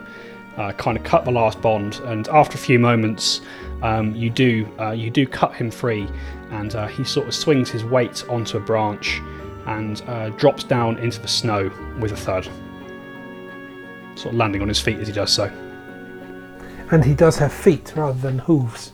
uh, 0.57 0.71
kind 0.73 0.97
of 0.97 1.03
cut 1.03 1.25
the 1.25 1.31
last 1.31 1.61
bond. 1.61 1.99
And 2.05 2.27
after 2.29 2.55
a 2.55 2.59
few 2.59 2.79
moments, 2.79 3.41
um, 3.81 4.15
you 4.15 4.29
do 4.29 4.67
uh, 4.79 4.91
you 4.91 5.09
do 5.09 5.27
cut 5.27 5.53
him 5.53 5.71
free, 5.71 6.07
and 6.51 6.75
uh, 6.75 6.87
he 6.87 7.03
sort 7.03 7.27
of 7.27 7.33
swings 7.33 7.69
his 7.69 7.83
weight 7.83 8.23
onto 8.29 8.57
a 8.57 8.61
branch 8.61 9.21
and 9.65 10.01
uh, 10.07 10.29
drops 10.29 10.63
down 10.63 10.97
into 10.99 11.19
the 11.21 11.27
snow 11.27 11.71
with 11.99 12.11
a 12.11 12.17
thud, 12.17 12.45
sort 14.15 14.33
of 14.33 14.35
landing 14.35 14.61
on 14.61 14.67
his 14.67 14.79
feet 14.79 14.97
as 14.99 15.07
he 15.07 15.13
does 15.13 15.31
so. 15.31 15.51
And 16.91 17.03
he 17.03 17.13
does 17.13 17.37
have 17.37 17.51
feet 17.51 17.93
rather 17.95 18.19
than 18.19 18.39
hooves. 18.39 18.91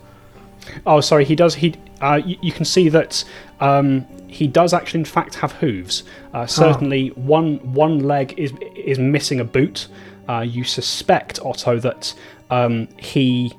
Oh, 0.85 1.01
sorry. 1.01 1.25
He 1.25 1.35
does. 1.35 1.55
He. 1.55 1.75
Uh, 2.01 2.21
you, 2.23 2.37
you 2.41 2.51
can 2.51 2.63
see 2.63 2.87
that 2.89 3.25
um, 3.59 4.05
he 4.27 4.47
does 4.47 4.73
actually, 4.73 5.01
in 5.01 5.05
fact, 5.05 5.35
have 5.35 5.53
hooves. 5.53 6.03
Uh, 6.33 6.45
certainly, 6.45 7.09
one 7.09 7.57
one 7.73 7.99
leg 7.99 8.33
is 8.37 8.53
is 8.75 8.99
missing 8.99 9.39
a 9.39 9.43
boot. 9.43 9.87
Uh, 10.29 10.41
you 10.41 10.63
suspect 10.63 11.39
Otto 11.43 11.79
that 11.79 12.13
um, 12.51 12.87
he 12.97 13.51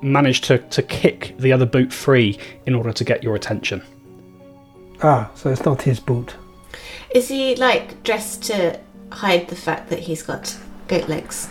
managed 0.00 0.44
to, 0.44 0.58
to 0.58 0.82
kick 0.82 1.34
the 1.38 1.52
other 1.52 1.66
boot 1.66 1.92
free 1.92 2.38
in 2.64 2.74
order 2.74 2.92
to 2.94 3.04
get 3.04 3.22
your 3.22 3.36
attention. 3.36 3.82
Ah, 5.02 5.30
so 5.34 5.50
it's 5.50 5.64
not 5.66 5.82
his 5.82 6.00
boot. 6.00 6.34
Is 7.14 7.28
he 7.28 7.56
like 7.56 8.02
dressed 8.04 8.42
to 8.44 8.80
hide 9.12 9.48
the 9.48 9.56
fact 9.56 9.90
that 9.90 9.98
he's 9.98 10.22
got 10.22 10.56
goat 10.88 11.08
legs? 11.08 11.50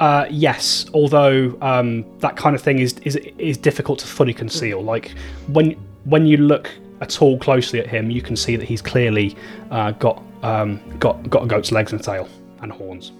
Uh, 0.00 0.26
yes, 0.30 0.86
although 0.94 1.56
um, 1.60 2.04
that 2.20 2.36
kind 2.36 2.56
of 2.56 2.62
thing 2.62 2.78
is, 2.78 2.94
is 3.02 3.16
is 3.38 3.58
difficult 3.58 3.98
to 3.98 4.06
fully 4.06 4.32
conceal. 4.32 4.82
Like 4.82 5.14
when 5.48 5.72
when 6.04 6.26
you 6.26 6.38
look 6.38 6.70
at 7.00 7.20
all 7.20 7.38
closely 7.38 7.80
at 7.80 7.86
him, 7.86 8.10
you 8.10 8.22
can 8.22 8.34
see 8.34 8.56
that 8.56 8.66
he's 8.66 8.82
clearly 8.82 9.36
uh, 9.70 9.90
got 9.92 10.22
um, 10.42 10.80
got 10.98 11.28
got 11.28 11.44
a 11.44 11.46
goat's 11.46 11.70
legs 11.70 11.92
and 11.92 12.00
a 12.00 12.04
tail 12.04 12.28
and 12.62 12.72
horns. 12.72 13.12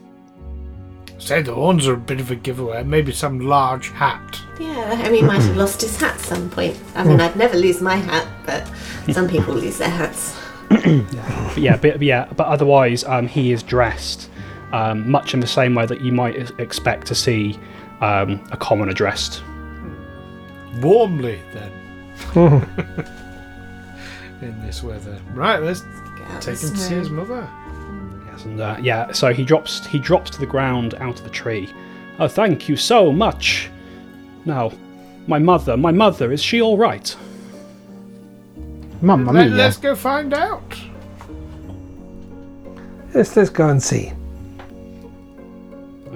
Say 1.19 1.43
the 1.43 1.55
horns 1.55 1.87
are 1.87 1.95
a 1.95 1.99
bit 1.99 2.21
of 2.21 2.31
a 2.31 2.37
giveaway. 2.37 2.83
Maybe 2.85 3.13
some 3.13 3.41
large 3.41 3.91
hat. 3.91 4.41
Yeah, 4.61 5.01
I 5.05 5.11
mean, 5.11 5.27
might 5.27 5.41
have 5.41 5.57
lost 5.57 5.81
his 5.81 5.97
hat 5.97 6.15
at 6.15 6.21
some 6.21 6.51
point. 6.51 6.79
I 6.95 7.05
mean, 7.05 7.21
I'd 7.21 7.37
never 7.37 7.57
lose 7.57 7.81
my 7.81 7.97
hat, 7.97 8.27
but 8.45 8.67
some 9.13 9.29
people 9.29 9.55
lose 9.55 9.79
their 9.79 9.91
hats. 9.91 10.39
But 10.71 11.63
yeah, 11.63 11.77
but, 11.77 12.03
yeah, 12.03 12.27
but 12.37 12.47
otherwise, 12.49 13.05
um, 13.05 13.29
he 13.29 13.53
is 13.53 13.63
dressed 13.63 14.29
um, 14.73 15.09
much 15.09 15.33
in 15.33 15.41
the 15.41 15.47
same 15.47 15.75
way 15.75 15.87
that 15.87 16.01
you 16.01 16.11
might 16.11 16.51
expect 16.59 17.07
to 17.07 17.15
see 17.15 17.59
um, 18.01 18.45
a 18.51 18.57
commoner 18.57 18.93
dressed. 18.93 19.43
Warmly, 20.81 21.41
then. 21.53 21.73
In 24.43 24.67
this 24.67 24.83
weather. 24.83 25.17
Right, 25.33 25.63
let's 25.63 25.83
take 26.41 26.59
him 26.59 26.71
to 26.71 26.77
see 26.77 26.95
his 26.95 27.09
mother. 27.09 27.49
Yes, 28.35 28.45
and 28.47 28.61
uh, 28.61 28.77
yeah, 28.83 29.13
so 29.13 29.33
he 29.33 29.45
drops 29.45 29.87
he 29.87 29.99
drops 29.99 30.31
to 30.31 30.41
the 30.41 30.47
ground 30.47 30.95
out 30.95 31.19
of 31.19 31.25
the 31.25 31.31
tree. 31.31 31.69
Oh, 32.19 32.29
thank 32.29 32.69
you 32.69 32.77
so 32.77 33.13
much. 33.13 33.71
Now, 34.45 34.73
my 35.27 35.39
mother, 35.39 35.77
my 35.77 35.93
mother, 35.93 36.33
is 36.33 36.43
she 36.43 36.61
all 36.61 36.77
right? 36.77 37.15
Mamma 39.01 39.33
Let, 39.33 39.49
mia. 39.49 39.57
let's 39.57 39.77
go 39.77 39.95
find 39.95 40.35
out. 40.35 40.75
Let's 43.15 43.37
let's 43.37 43.51
go 43.51 43.69
and 43.69 43.83
see. 43.83 44.13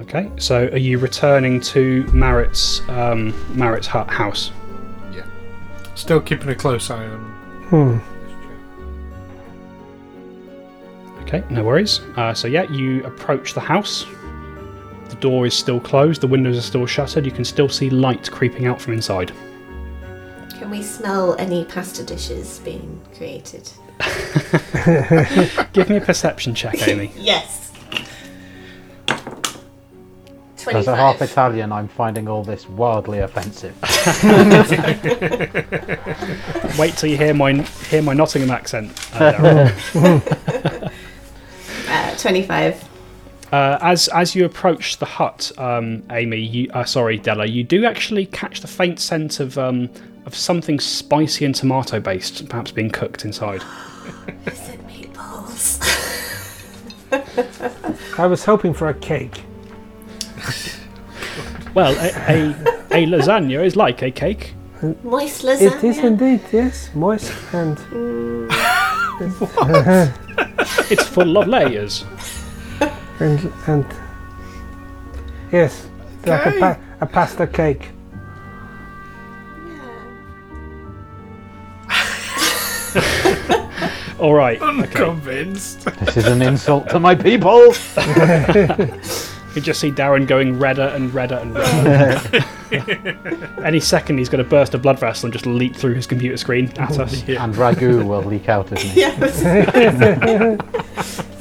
Okay, 0.01 0.29
so 0.37 0.67
are 0.69 0.77
you 0.77 0.97
returning 0.97 1.61
to 1.61 2.03
Marit's 2.11 2.81
um, 2.89 3.33
Marit's 3.57 3.87
hut 3.87 4.09
house? 4.09 4.51
Yeah. 5.13 5.25
Still 5.95 6.19
keeping 6.19 6.49
a 6.49 6.55
close 6.55 6.89
eye 6.89 7.05
on 7.05 7.19
Hmm. 7.69 8.18
Okay, 11.29 11.43
no 11.51 11.63
worries. 11.63 11.99
Uh, 12.17 12.33
so 12.33 12.47
yeah, 12.47 12.63
you 12.71 13.03
approach 13.03 13.53
the 13.53 13.59
house. 13.59 14.03
The 15.09 15.15
door 15.19 15.45
is 15.45 15.53
still 15.53 15.79
closed. 15.79 16.21
The 16.21 16.27
windows 16.27 16.57
are 16.57 16.61
still 16.61 16.87
shuttered. 16.87 17.23
You 17.23 17.31
can 17.31 17.45
still 17.45 17.69
see 17.69 17.91
light 17.91 18.31
creeping 18.31 18.65
out 18.65 18.81
from 18.81 18.93
inside. 18.93 19.31
Can 20.57 20.71
we 20.71 20.81
smell 20.81 21.35
any 21.37 21.65
pasta 21.65 22.03
dishes 22.03 22.59
being 22.65 22.99
created? 23.15 23.69
Give 25.73 25.87
me 25.87 25.97
a 25.97 26.01
perception 26.01 26.55
check, 26.55 26.81
Amy. 26.87 27.11
Yes. 27.15 27.71
As 30.67 30.87
a 30.87 30.95
half 30.95 31.21
Italian, 31.21 31.71
I'm 31.71 31.87
finding 31.87 32.27
all 32.27 32.43
this 32.43 32.67
wildly 32.67 33.19
offensive. 33.19 33.75
Wait 36.79 36.97
till 36.97 37.09
you 37.09 37.17
hear 37.17 37.33
my 37.35 37.53
hear 37.53 38.01
my 38.01 38.13
Nottingham 38.13 38.49
accent. 38.51 38.91
Uh, 39.13 39.71
Uh, 39.95 40.19
25. 42.19 42.89
Uh, 43.51 43.79
as 43.81 44.07
as 44.09 44.35
you 44.35 44.45
approach 44.45 44.97
the 44.97 45.05
hut, 45.05 45.51
um, 45.57 46.03
Amy, 46.11 46.37
you 46.37 46.69
uh, 46.71 46.83
sorry, 46.83 47.17
Della, 47.17 47.47
you 47.47 47.63
do 47.63 47.83
actually 47.85 48.27
catch 48.27 48.61
the 48.61 48.67
faint 48.67 48.99
scent 48.99 49.39
of 49.39 49.57
um, 49.57 49.89
of 50.27 50.35
something 50.35 50.79
spicy 50.79 51.45
and 51.45 51.55
tomato 51.55 51.99
based, 51.99 52.47
perhaps 52.47 52.71
being 52.71 52.91
cooked 52.91 53.25
inside. 53.25 53.63
Is 54.45 54.69
it 54.69 54.87
meatballs? 54.87 55.79
I 58.19 58.27
was 58.27 58.45
hoping 58.45 58.73
for 58.73 58.89
a 58.89 58.93
cake. 58.93 59.41
Well, 61.73 61.93
a, 61.97 62.09
a, 62.31 62.49
a 62.91 63.05
lasagna 63.07 63.65
is 63.65 63.75
like 63.75 64.01
a 64.03 64.11
cake. 64.11 64.53
Moist 65.03 65.43
lasagna? 65.43 65.77
It 65.77 65.83
is 65.83 65.97
indeed, 65.99 66.41
yes, 66.51 66.89
moist 66.93 67.33
and 67.53 67.77
It's 70.91 71.07
full 71.07 71.37
of 71.37 71.47
layers. 71.47 72.05
and, 73.19 73.51
and 73.67 73.85
yes, 75.51 75.87
like 76.25 76.45
a, 76.45 76.51
pa- 76.59 76.77
a 77.01 77.05
pasta 77.05 77.47
cake. 77.47 77.89
All 84.19 84.33
right. 84.33 84.61
Okay. 84.61 84.83
Unconvinced. 84.83 85.85
This 85.99 86.17
is 86.17 86.25
an 86.25 86.41
insult 86.41 86.89
to 86.89 86.99
my 86.99 87.15
people. 87.15 87.67
You 89.55 89.61
just 89.61 89.79
see 89.79 89.91
Darren 89.91 90.27
going 90.27 90.59
redder 90.59 90.91
and 90.93 91.13
redder 91.13 91.35
and 91.37 91.55
redder. 91.55 92.45
Any 93.63 93.79
second, 93.79 94.17
he's 94.17 94.29
going 94.29 94.43
to 94.43 94.49
burst 94.49 94.73
a 94.73 94.77
blood 94.77 94.99
vessel 94.99 95.27
and 95.27 95.33
just 95.33 95.45
leap 95.45 95.75
through 95.75 95.95
his 95.95 96.07
computer 96.07 96.37
screen 96.37 96.69
at 96.77 96.99
us. 96.99 97.21
And 97.27 97.53
ragu 97.55 98.05
will 98.07 98.23
leak 98.23 98.49
out 98.49 98.71
of 98.71 98.83
me. 98.83 98.91
Yes. 98.93 99.43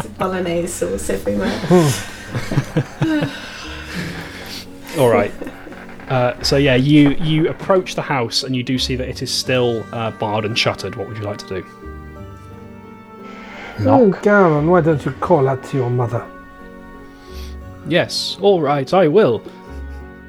Bolognese 0.18 0.68
sauce 0.68 1.10
everywhere. 1.10 1.60
All 4.98 5.08
right. 5.08 5.32
Uh, 6.08 6.42
so 6.42 6.56
yeah, 6.56 6.74
you 6.74 7.10
you 7.10 7.48
approach 7.48 7.94
the 7.94 8.02
house 8.02 8.42
and 8.42 8.56
you 8.56 8.62
do 8.62 8.78
see 8.78 8.96
that 8.96 9.08
it 9.08 9.22
is 9.22 9.30
still 9.30 9.84
uh, 9.92 10.10
barred 10.12 10.44
and 10.44 10.58
shuttered. 10.58 10.96
What 10.96 11.08
would 11.08 11.18
you 11.18 11.24
like 11.24 11.38
to 11.38 11.48
do? 11.48 11.66
Oh, 13.80 14.06
Knock. 14.06 14.22
Garen, 14.22 14.68
why 14.68 14.80
don't 14.80 15.04
you 15.04 15.12
call 15.12 15.48
out 15.48 15.62
to 15.64 15.76
your 15.76 15.90
mother? 15.90 16.26
Yes. 17.86 18.36
All 18.40 18.60
right, 18.60 18.92
I 18.92 19.06
will. 19.06 19.42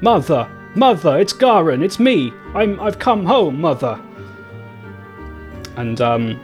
Mother, 0.02 0.48
mother, 0.74 1.18
it's 1.18 1.32
Garin. 1.32 1.82
It's 1.82 1.98
me. 1.98 2.32
I'm. 2.54 2.80
I've 2.80 2.98
come 2.98 3.24
home, 3.24 3.60
mother. 3.60 4.00
And 5.76 6.00
um, 6.00 6.40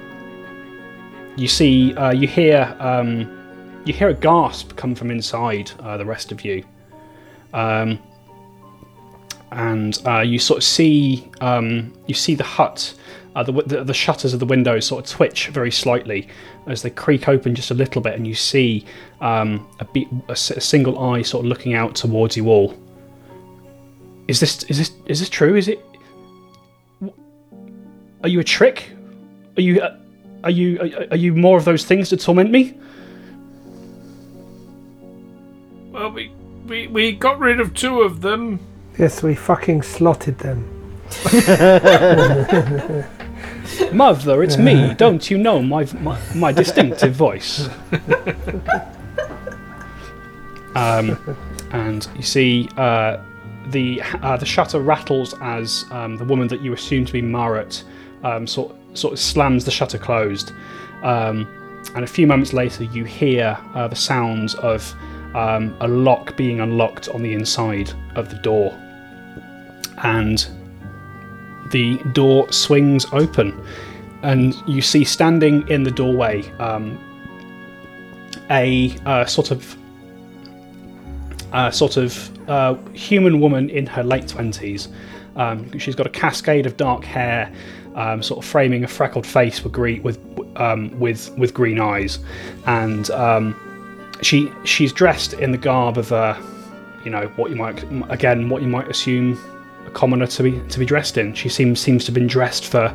you 1.36 1.48
see, 1.48 1.94
uh, 1.94 2.12
you 2.12 2.26
hear, 2.26 2.74
um, 2.78 3.82
you 3.84 3.92
hear 3.92 4.08
a 4.08 4.14
gasp 4.14 4.76
come 4.76 4.94
from 4.94 5.10
inside. 5.10 5.70
Uh, 5.80 5.96
the 5.96 6.04
rest 6.04 6.32
of 6.32 6.44
you. 6.44 6.64
Um, 7.52 7.98
and 9.52 10.00
uh, 10.06 10.20
you 10.20 10.38
sort 10.38 10.58
of 10.58 10.64
see 10.64 11.30
um, 11.40 11.92
you 12.06 12.14
see 12.14 12.34
the 12.34 12.44
hut, 12.44 12.94
uh, 13.34 13.42
the, 13.42 13.52
the 13.52 13.84
the 13.84 13.94
shutters 13.94 14.34
of 14.34 14.40
the 14.40 14.46
windows 14.46 14.86
sort 14.86 15.04
of 15.04 15.10
twitch 15.10 15.48
very 15.48 15.70
slightly 15.70 16.28
as 16.66 16.82
they 16.82 16.90
creak 16.90 17.28
open 17.28 17.54
just 17.54 17.70
a 17.70 17.74
little 17.74 18.02
bit, 18.02 18.14
and 18.14 18.26
you 18.26 18.34
see 18.34 18.84
um, 19.20 19.66
a, 19.78 19.84
be- 19.84 20.08
a 20.28 20.36
single 20.36 20.98
eye 20.98 21.22
sort 21.22 21.44
of 21.44 21.48
looking 21.48 21.74
out 21.74 21.94
towards 21.94 22.36
you 22.36 22.48
all. 22.48 22.76
Is 24.28 24.40
this 24.40 24.64
is 24.64 24.78
this 24.78 24.92
is 25.06 25.20
this 25.20 25.28
true? 25.28 25.54
Is 25.54 25.68
it? 25.68 25.84
Are 28.22 28.28
you 28.28 28.40
a 28.40 28.44
trick? 28.44 28.90
Are 29.56 29.60
you 29.60 29.80
uh, 29.80 29.96
are 30.42 30.50
you 30.50 30.80
are, 30.80 31.06
are 31.12 31.16
you 31.16 31.34
more 31.34 31.56
of 31.56 31.64
those 31.64 31.84
things 31.84 32.08
to 32.08 32.16
torment 32.16 32.50
me? 32.50 32.74
Well, 35.92 36.10
we, 36.10 36.32
we 36.66 36.88
we 36.88 37.12
got 37.12 37.38
rid 37.38 37.60
of 37.60 37.72
two 37.72 38.02
of 38.02 38.20
them. 38.20 38.58
Yes, 38.98 39.22
we 39.22 39.34
fucking 39.34 39.82
slotted 39.82 40.38
them. 40.38 40.72
Mother, 43.92 44.42
it's 44.42 44.58
me. 44.58 44.92
Don't 44.94 45.30
you 45.30 45.38
know 45.38 45.62
my 45.62 45.86
my, 46.00 46.20
my 46.34 46.50
distinctive 46.50 47.14
voice? 47.14 47.68
um, 50.74 51.16
and 51.70 52.08
you 52.16 52.22
see 52.22 52.68
uh, 52.76 53.18
the 53.70 54.02
uh, 54.22 54.36
the 54.36 54.46
shutter 54.46 54.80
rattles 54.80 55.34
as 55.40 55.84
um, 55.90 56.16
the 56.16 56.24
woman 56.24 56.48
that 56.48 56.60
you 56.60 56.72
assume 56.72 57.04
to 57.04 57.12
be 57.12 57.22
Marat 57.22 57.82
um, 58.22 58.46
sort 58.46 58.74
sort 58.94 59.12
of 59.12 59.18
slams 59.18 59.64
the 59.64 59.70
shutter 59.70 59.98
closed. 59.98 60.52
Um, 61.02 61.46
and 61.94 62.04
a 62.04 62.06
few 62.06 62.26
moments 62.26 62.52
later, 62.52 62.84
you 62.84 63.04
hear 63.04 63.56
uh, 63.74 63.88
the 63.88 63.96
sounds 63.96 64.54
of 64.56 64.94
um, 65.34 65.76
a 65.80 65.88
lock 65.88 66.36
being 66.36 66.60
unlocked 66.60 67.08
on 67.08 67.22
the 67.22 67.32
inside 67.32 67.92
of 68.16 68.28
the 68.28 68.36
door, 68.36 68.76
and 69.98 70.46
the 71.70 71.96
door 72.12 72.50
swings 72.52 73.06
open, 73.12 73.58
and 74.22 74.54
you 74.66 74.82
see 74.82 75.04
standing 75.04 75.66
in 75.68 75.82
the 75.82 75.90
doorway 75.90 76.48
um, 76.58 76.98
a 78.50 78.96
uh, 79.06 79.24
sort 79.24 79.50
of 79.50 79.76
uh, 81.56 81.70
sort 81.70 81.96
of 81.96 82.48
uh, 82.50 82.74
human 82.92 83.40
woman 83.40 83.70
in 83.70 83.86
her 83.86 84.04
late 84.04 84.28
twenties. 84.28 84.88
Um, 85.36 85.76
she's 85.78 85.94
got 85.94 86.06
a 86.06 86.10
cascade 86.10 86.66
of 86.66 86.76
dark 86.76 87.02
hair, 87.02 87.50
um, 87.94 88.22
sort 88.22 88.44
of 88.44 88.48
framing 88.48 88.84
a 88.84 88.88
freckled 88.88 89.26
face 89.26 89.64
with 89.64 89.72
green 89.72 90.02
with 90.02 90.18
um, 90.56 90.98
with 91.00 91.36
with 91.38 91.54
green 91.54 91.80
eyes, 91.80 92.18
and 92.66 93.10
um, 93.10 93.56
she 94.20 94.52
she's 94.64 94.92
dressed 94.92 95.32
in 95.32 95.50
the 95.50 95.58
garb 95.58 95.96
of 95.96 96.12
a 96.12 96.38
you 97.04 97.10
know 97.10 97.26
what 97.36 97.50
you 97.50 97.56
might 97.56 97.82
again 98.10 98.50
what 98.50 98.60
you 98.60 98.68
might 98.68 98.88
assume 98.88 99.38
a 99.86 99.90
commoner 99.90 100.26
to 100.26 100.42
be 100.42 100.60
to 100.68 100.78
be 100.78 100.84
dressed 100.84 101.16
in. 101.16 101.32
She 101.32 101.48
seems 101.48 101.80
seems 101.80 102.04
to 102.04 102.08
have 102.08 102.14
been 102.14 102.26
dressed 102.26 102.66
for 102.66 102.94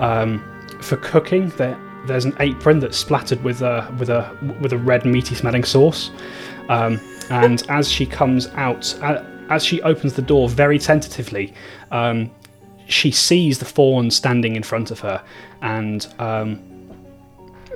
um, 0.00 0.42
for 0.80 0.96
cooking. 0.96 1.50
There, 1.50 1.78
there's 2.06 2.24
an 2.24 2.34
apron 2.40 2.80
that's 2.80 2.96
splattered 2.96 3.44
with 3.44 3.62
a 3.62 3.94
with 3.96 4.10
a 4.10 4.28
with 4.60 4.72
a 4.72 4.78
red 4.78 5.04
meaty 5.04 5.36
smelling 5.36 5.62
sauce. 5.62 6.10
Um, 6.68 7.00
and 7.30 7.62
as 7.68 7.90
she 7.90 8.06
comes 8.06 8.48
out, 8.48 8.94
as 9.50 9.64
she 9.64 9.82
opens 9.82 10.14
the 10.14 10.22
door 10.22 10.48
very 10.48 10.78
tentatively, 10.78 11.54
um, 11.90 12.30
she 12.86 13.10
sees 13.10 13.58
the 13.58 13.64
faun 13.64 14.10
standing 14.10 14.56
in 14.56 14.62
front 14.62 14.90
of 14.90 15.00
her 15.00 15.22
and 15.60 16.06
um, 16.18 16.60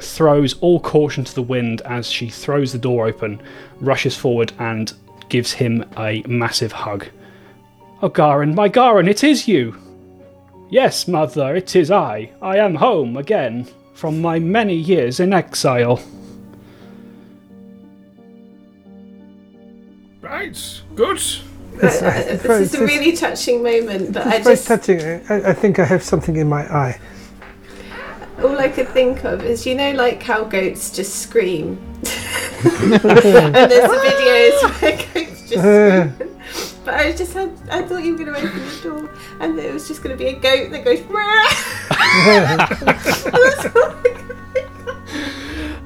throws 0.00 0.54
all 0.60 0.80
caution 0.80 1.24
to 1.24 1.34
the 1.34 1.42
wind 1.42 1.80
as 1.82 2.10
she 2.10 2.28
throws 2.28 2.72
the 2.72 2.78
door 2.78 3.06
open, 3.06 3.40
rushes 3.80 4.16
forward, 4.16 4.52
and 4.58 4.92
gives 5.28 5.52
him 5.52 5.84
a 5.96 6.22
massive 6.26 6.72
hug. 6.72 7.06
Oh, 8.02 8.08
Garin, 8.08 8.54
my 8.54 8.68
Garin, 8.68 9.08
it 9.08 9.24
is 9.24 9.48
you! 9.48 9.76
Yes, 10.68 11.06
mother, 11.06 11.54
it 11.54 11.76
is 11.76 11.90
I. 11.90 12.30
I 12.42 12.58
am 12.58 12.74
home 12.74 13.16
again 13.16 13.66
from 13.94 14.20
my 14.20 14.38
many 14.38 14.74
years 14.74 15.20
in 15.20 15.32
exile. 15.32 16.02
Right, 20.30 20.80
good. 20.94 21.16
It's, 21.16 21.42
Uh, 21.82 21.82
it's 21.82 22.02
this 22.02 22.42
very- 22.42 22.62
is 22.64 22.74
a 22.74 22.82
it's- 22.82 22.96
really 22.96 23.12
touching 23.16 23.62
moment, 23.62 24.12
but 24.12 24.26
I 24.26 24.30
very 24.40 24.56
just 24.56 24.66
touching. 24.66 25.00
I, 25.28 25.50
I 25.50 25.52
think 25.54 25.78
I 25.78 25.84
have 25.84 26.02
something 26.02 26.36
in 26.36 26.48
my 26.48 26.62
eye. 26.62 26.98
all 28.42 28.58
I 28.58 28.68
could 28.68 28.88
think 28.88 29.24
of 29.24 29.44
is 29.44 29.64
you 29.66 29.74
know 29.74 29.92
like 29.92 30.22
how 30.22 30.44
goats 30.44 30.90
just 30.90 31.16
scream, 31.16 31.78
and 32.64 33.54
there's 33.54 33.88
the 33.94 34.00
videos 34.10 34.82
where 34.82 34.96
goats 35.14 35.40
just 35.48 35.62
scream. 35.62 36.32
But 36.84 36.94
I 36.94 37.12
just 37.12 37.32
had 37.34 37.50
I 37.70 37.82
thought 37.82 38.02
you 38.04 38.12
were 38.16 38.24
going 38.24 38.34
to 38.34 38.38
open 38.48 38.60
the 38.66 38.80
door, 38.82 39.10
and 39.40 39.58
it 39.58 39.72
was 39.72 39.86
just 39.88 40.02
going 40.02 40.16
to 40.16 40.22
be 40.24 40.30
a 40.30 40.38
goat 40.38 40.70
that 40.72 40.84
goes. 40.84 41.00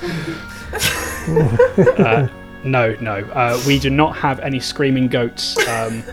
uh, 2.05 2.28
no, 2.63 2.95
no, 2.99 3.17
uh, 3.34 3.61
we 3.65 3.80
do 3.80 3.89
not 3.89 4.17
have 4.17 4.39
any 4.39 4.59
screaming 4.59 5.07
goats 5.07 5.57
um, 5.67 6.03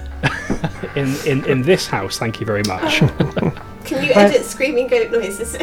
in, 0.97 1.15
in, 1.27 1.45
in 1.47 1.63
this 1.63 1.87
house. 1.87 2.19
Thank 2.19 2.41
you 2.41 2.47
very 2.47 2.63
much. 2.67 2.99
Can 3.85 4.05
you 4.05 4.13
edit 4.15 4.45
screaming 4.45 4.87
goat 4.87 5.11
noises? 5.11 5.57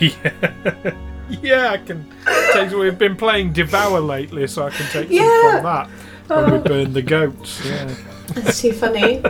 yeah. 0.00 0.94
yeah, 1.42 1.70
I 1.70 1.78
can 1.78 2.06
take. 2.52 2.70
We've 2.70 2.98
been 2.98 3.16
playing 3.16 3.52
Devour 3.52 4.00
lately, 4.00 4.46
so 4.46 4.66
I 4.66 4.70
can 4.70 4.86
take 4.90 5.08
some 5.08 5.52
from 5.52 5.62
that. 5.64 5.88
When 6.28 6.52
we 6.52 6.58
burn 6.58 6.92
the 6.92 7.02
goats. 7.02 7.64
Yeah. 7.64 7.94
That's 8.28 8.60
too 8.60 8.72
funny. 8.72 9.22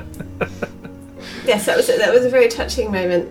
yes, 1.44 1.66
that 1.66 1.76
was 1.76 1.88
it. 1.88 1.98
that 1.98 2.12
was 2.12 2.24
a 2.24 2.30
very 2.30 2.48
touching 2.48 2.92
moment. 2.92 3.30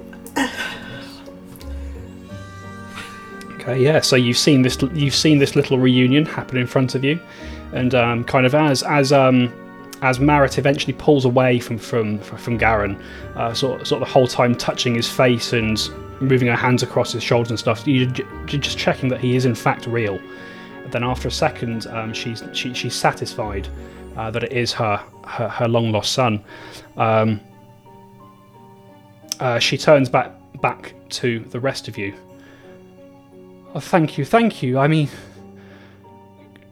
Okay, 3.62 3.80
yeah. 3.82 4.02
So 4.02 4.16
you've 4.16 4.38
seen 4.38 4.64
this. 4.64 4.78
You've 4.94 5.16
seen 5.16 5.38
this 5.38 5.56
little 5.56 5.78
reunion 5.78 6.26
happen 6.26 6.58
in 6.58 6.66
front 6.66 6.96
of 6.96 7.04
you, 7.04 7.20
and 7.74 7.94
um, 7.94 8.24
kind 8.24 8.46
of 8.46 8.56
as 8.56 8.82
as 8.84 9.14
um, 9.14 9.54
as 10.02 10.20
Marit 10.20 10.58
eventually 10.58 10.94
pulls 10.94 11.26
away 11.26 11.60
from 11.60 11.78
from 11.78 12.20
from 12.20 12.58
Garen, 12.58 13.02
uh, 13.36 13.54
sort 13.54 13.86
sort 13.86 14.02
of 14.02 14.08
the 14.08 14.12
whole 14.12 14.28
time 14.28 14.56
touching 14.56 14.96
his 14.96 15.08
face 15.08 15.54
and 15.54 15.80
moving 16.20 16.48
her 16.48 16.56
hands 16.56 16.84
across 16.84 17.12
his 17.12 17.24
shoulders 17.24 17.52
and 17.52 17.60
stuff. 17.60 17.86
You, 17.88 18.12
you're 18.48 18.62
just 18.62 18.78
checking 18.78 19.10
that 19.10 19.20
he 19.20 19.36
is 19.36 19.46
in 19.46 19.56
fact 19.56 19.86
real. 19.86 20.20
And 20.84 20.92
then 20.92 21.04
after 21.04 21.28
a 21.28 21.32
second, 21.32 21.88
um, 21.88 22.14
she's 22.14 22.44
she, 22.54 22.74
she's 22.74 22.96
satisfied 22.96 23.68
uh, 24.18 24.32
that 24.32 24.44
it 24.44 24.52
is 24.52 24.74
her 24.74 25.04
her, 25.26 25.48
her 25.48 25.68
long 25.68 25.92
lost 25.92 26.14
son. 26.14 26.44
Um, 26.98 27.40
uh, 29.40 29.60
she 29.60 29.78
turns 29.78 30.10
back 30.10 30.32
back 30.62 30.94
to 31.10 31.40
the 31.50 31.60
rest 31.60 31.88
of 31.88 31.98
you. 31.98 32.14
Oh, 33.74 33.80
thank 33.80 34.18
you, 34.18 34.26
thank 34.26 34.62
you. 34.62 34.78
I 34.78 34.88
mean, 34.88 35.08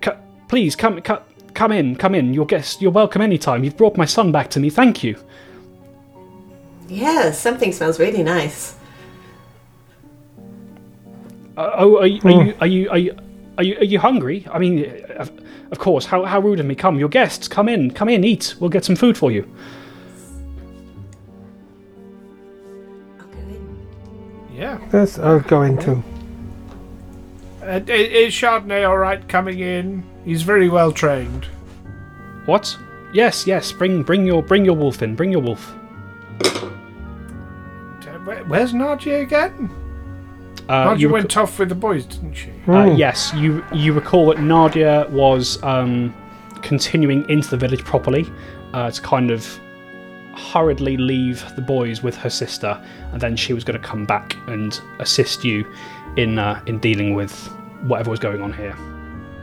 c- 0.03 0.12
please 0.49 0.76
come, 0.76 1.01
c- 1.05 1.14
come 1.53 1.72
in, 1.72 1.95
come 1.95 2.14
in. 2.14 2.34
Your 2.34 2.45
guest, 2.45 2.82
you're 2.82 2.91
welcome 2.91 3.22
anytime. 3.22 3.64
You've 3.64 3.78
brought 3.78 3.95
my 3.95 4.05
son 4.05 4.32
back 4.32 4.49
to 4.51 4.60
me. 4.60 4.70
Thank 4.70 5.01
you. 5.03 5.16
Yeah, 6.89 7.32
something 7.32 7.72
smells 7.72 7.99
really 7.99 8.22
nice. 8.22 8.76
Uh, 11.55 11.72
oh, 11.76 11.99
are 11.99 12.07
you, 12.07 12.22
are 12.24 12.32
you, 12.32 12.55
are 12.60 12.68
you, 12.68 12.89
are 12.89 12.97
you, 12.97 13.18
are 13.60 13.64
you, 13.64 13.78
are 13.78 13.84
you 13.84 13.99
hungry? 13.99 14.47
I 14.49 14.57
mean, 14.57 14.89
of, 15.18 15.30
of 15.72 15.80
course. 15.80 16.05
How, 16.05 16.24
how 16.24 16.39
rude 16.39 16.62
of 16.62 16.66
me. 16.66 16.76
Come, 16.76 16.97
your 16.97 17.10
guests. 17.10 17.49
Come 17.49 17.68
in, 17.68 17.91
come 17.91 18.07
in, 18.07 18.24
eat. 18.24 18.55
We'll 18.57 18.70
get 18.70 18.86
some 18.86 18.95
food 18.95 19.18
for 19.18 19.32
you. 19.32 19.45
I'll 23.20 23.28
go 23.28 23.38
in. 23.39 23.88
Yeah. 24.55 24.80
Yes, 24.93 25.20
I'll 25.20 25.41
go 25.41 25.64
into. 25.64 26.01
Uh, 27.62 27.82
is 27.88 28.34
Chardonnay 28.34 28.88
all 28.88 28.97
right 28.97 29.28
coming 29.28 29.60
in? 29.60 30.05
He's 30.24 30.41
very 30.43 30.70
well 30.70 30.93
trained. 30.93 31.45
What? 32.45 32.78
Yes, 33.14 33.45
yes. 33.45 33.74
Bring, 33.74 34.03
bring 34.03 34.26
your, 34.26 34.41
bring 34.41 34.64
your 34.64 34.76
wolf 34.76 35.01
in. 35.01 35.18
Bring 35.18 35.34
your 35.34 35.41
wolf. 35.41 35.76
Uh, 36.45 38.36
Where's 38.47 38.72
Nadya 38.72 39.22
again? 39.22 39.70
Uh, 40.70 40.89
Nadya 40.93 40.99
you 40.99 41.07
rec- 41.07 41.13
went 41.13 41.38
off 41.38 41.57
with 41.59 41.70
the 41.70 41.76
boys, 41.76 42.05
didn't 42.05 42.36
she? 42.36 42.51
Uh, 42.67 42.86
Hmm. 42.89 42.95
yes, 42.95 43.34
you 43.36 43.63
you 43.74 43.91
recall 43.91 44.28
that 44.28 44.38
Nadya 44.38 45.09
was 45.09 45.61
um, 45.63 46.13
continuing 46.61 47.28
into 47.30 47.49
the 47.49 47.57
village 47.57 47.84
properly 47.84 48.26
uh, 48.74 48.91
to 48.91 49.01
kind 49.01 49.32
of 49.32 49.59
hurriedly 50.36 50.95
leave 50.95 51.43
the 51.55 51.61
boys 51.61 52.01
with 52.03 52.15
her 52.15 52.30
sister, 52.30 52.80
and 53.11 53.20
then 53.20 53.36
she 53.36 53.51
was 53.53 53.63
going 53.63 53.82
to 53.82 53.86
come 53.88 54.05
back 54.05 54.36
and 54.47 54.80
assist 54.99 55.43
you 55.43 55.65
in 56.17 56.38
uh, 56.39 56.61
in 56.67 56.78
dealing 56.80 57.15
with 57.15 57.34
whatever 57.88 58.11
was 58.11 58.20
going 58.20 58.41
on 58.41 58.53
here. 58.53 58.76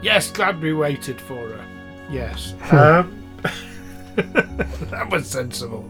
Yes, 0.01 0.31
glad 0.31 0.61
we 0.61 0.73
waited 0.73 1.19
for 1.19 1.49
her. 1.49 1.65
Yes. 2.09 2.53
um, 2.71 3.11
that 4.15 5.07
was 5.11 5.27
sensible. 5.27 5.89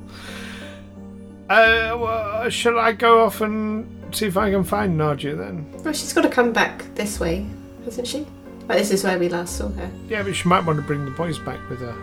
Uh, 1.50 1.96
well, 2.00 2.50
shall 2.50 2.80
I 2.80 2.92
go 2.94 3.24
off 3.26 3.42
and 3.42 3.86
see 4.12 4.28
if 4.28 4.38
I 4.38 4.50
can 4.52 4.64
find 4.64 5.00
Nadya 5.00 5.38
then? 5.38 5.66
Well, 5.84 5.94
she's 5.94 6.14
got 6.14 6.22
to 6.22 6.30
come 6.30 6.54
back 6.54 6.84
this 6.96 7.20
way, 7.20 7.46
hasn't 7.86 8.08
she? 8.08 8.26
Like, 8.68 8.80
this 8.80 8.92
is 8.92 9.04
where 9.04 9.18
we 9.18 9.30
last 9.30 9.56
saw 9.58 9.70
her. 9.70 9.90
Yeah, 10.10 10.24
but 10.24 10.36
she 10.36 10.48
might 10.50 10.66
want 10.66 10.78
to 10.78 10.84
bring 10.86 11.06
the 11.06 11.12
boys 11.12 11.40
back 11.40 11.60
with 11.70 11.80
her. 11.80 11.96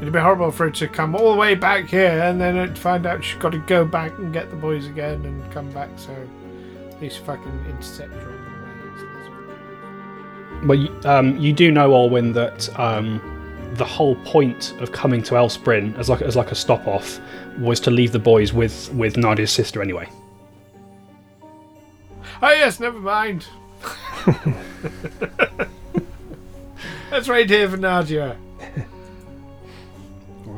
It'd 0.00 0.12
be 0.12 0.18
horrible 0.18 0.50
for 0.50 0.64
her 0.64 0.70
to 0.70 0.88
come 0.88 1.14
all 1.14 1.30
the 1.32 1.38
way 1.38 1.54
back 1.54 1.86
here 1.86 2.20
and 2.22 2.40
then 2.40 2.74
find 2.74 3.06
out 3.06 3.22
she's 3.22 3.38
got 3.40 3.52
to 3.52 3.58
go 3.58 3.84
back 3.84 4.18
and 4.18 4.32
get 4.32 4.50
the 4.50 4.56
boys 4.56 4.86
again 4.86 5.24
and 5.24 5.52
come 5.52 5.70
back. 5.70 5.90
So 5.96 6.10
at 6.90 7.00
least 7.00 7.18
if 7.20 7.28
I 7.28 7.36
can 7.36 7.64
intercept 7.70 8.12
her 8.12 8.18
on 8.32 8.44
the 8.44 8.50
way. 8.64 8.96
it's- 10.56 10.66
Well, 10.66 10.78
you, 10.78 11.08
um, 11.08 11.38
you 11.38 11.52
do 11.52 11.70
know, 11.70 11.90
Olwyn, 11.90 12.34
that 12.34 12.68
um, 12.80 13.20
the 13.74 13.84
whole 13.84 14.16
point 14.24 14.74
of 14.80 14.90
coming 14.92 15.22
to 15.22 15.34
Elsprin 15.34 15.96
as 15.98 16.08
like 16.10 16.20
as 16.20 16.34
like 16.36 16.50
a 16.50 16.54
stop 16.56 16.86
off 16.88 17.20
was 17.58 17.78
to 17.80 17.90
leave 17.90 18.10
the 18.12 18.18
boys 18.18 18.52
with 18.52 18.92
with 18.94 19.14
Nadya's 19.14 19.52
sister 19.52 19.80
anyway. 19.82 20.08
Oh 22.42 22.50
yes, 22.50 22.80
never 22.80 22.98
mind. 22.98 23.46
That's 27.10 27.28
right 27.28 27.48
here 27.48 27.70
for 27.70 27.76
Nadya. 27.76 28.36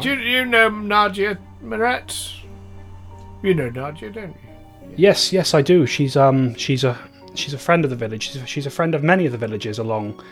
Do 0.01 0.15
you, 0.15 0.17
you 0.17 0.45
know 0.47 0.71
Nadya 0.71 1.37
Moret? 1.61 2.33
You 3.43 3.55
know 3.55 3.71
Nadya, 3.71 4.13
don't 4.15 4.31
you? 4.31 4.35
Yes, 4.97 5.33
yes, 5.33 5.53
I 5.53 5.61
do. 5.61 5.85
She's 5.87 6.17
um 6.17 6.55
she's 6.55 6.85
a 6.85 6.99
she's 7.35 7.53
a 7.53 7.59
friend 7.59 7.85
of 7.85 7.91
the 7.91 7.97
village. 7.97 8.23
She's 8.29 8.37
a, 8.43 8.47
she's 8.47 8.67
a 8.67 8.71
friend 8.71 8.95
of 8.95 9.03
many 9.03 9.27
of 9.27 9.33
the 9.33 9.39
villages 9.39 9.79
along 9.79 10.23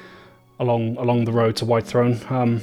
along 0.58 0.96
along 0.96 1.26
the 1.26 1.32
road 1.32 1.56
to 1.56 1.66
Whitethrone. 1.66 2.30
Um, 2.30 2.62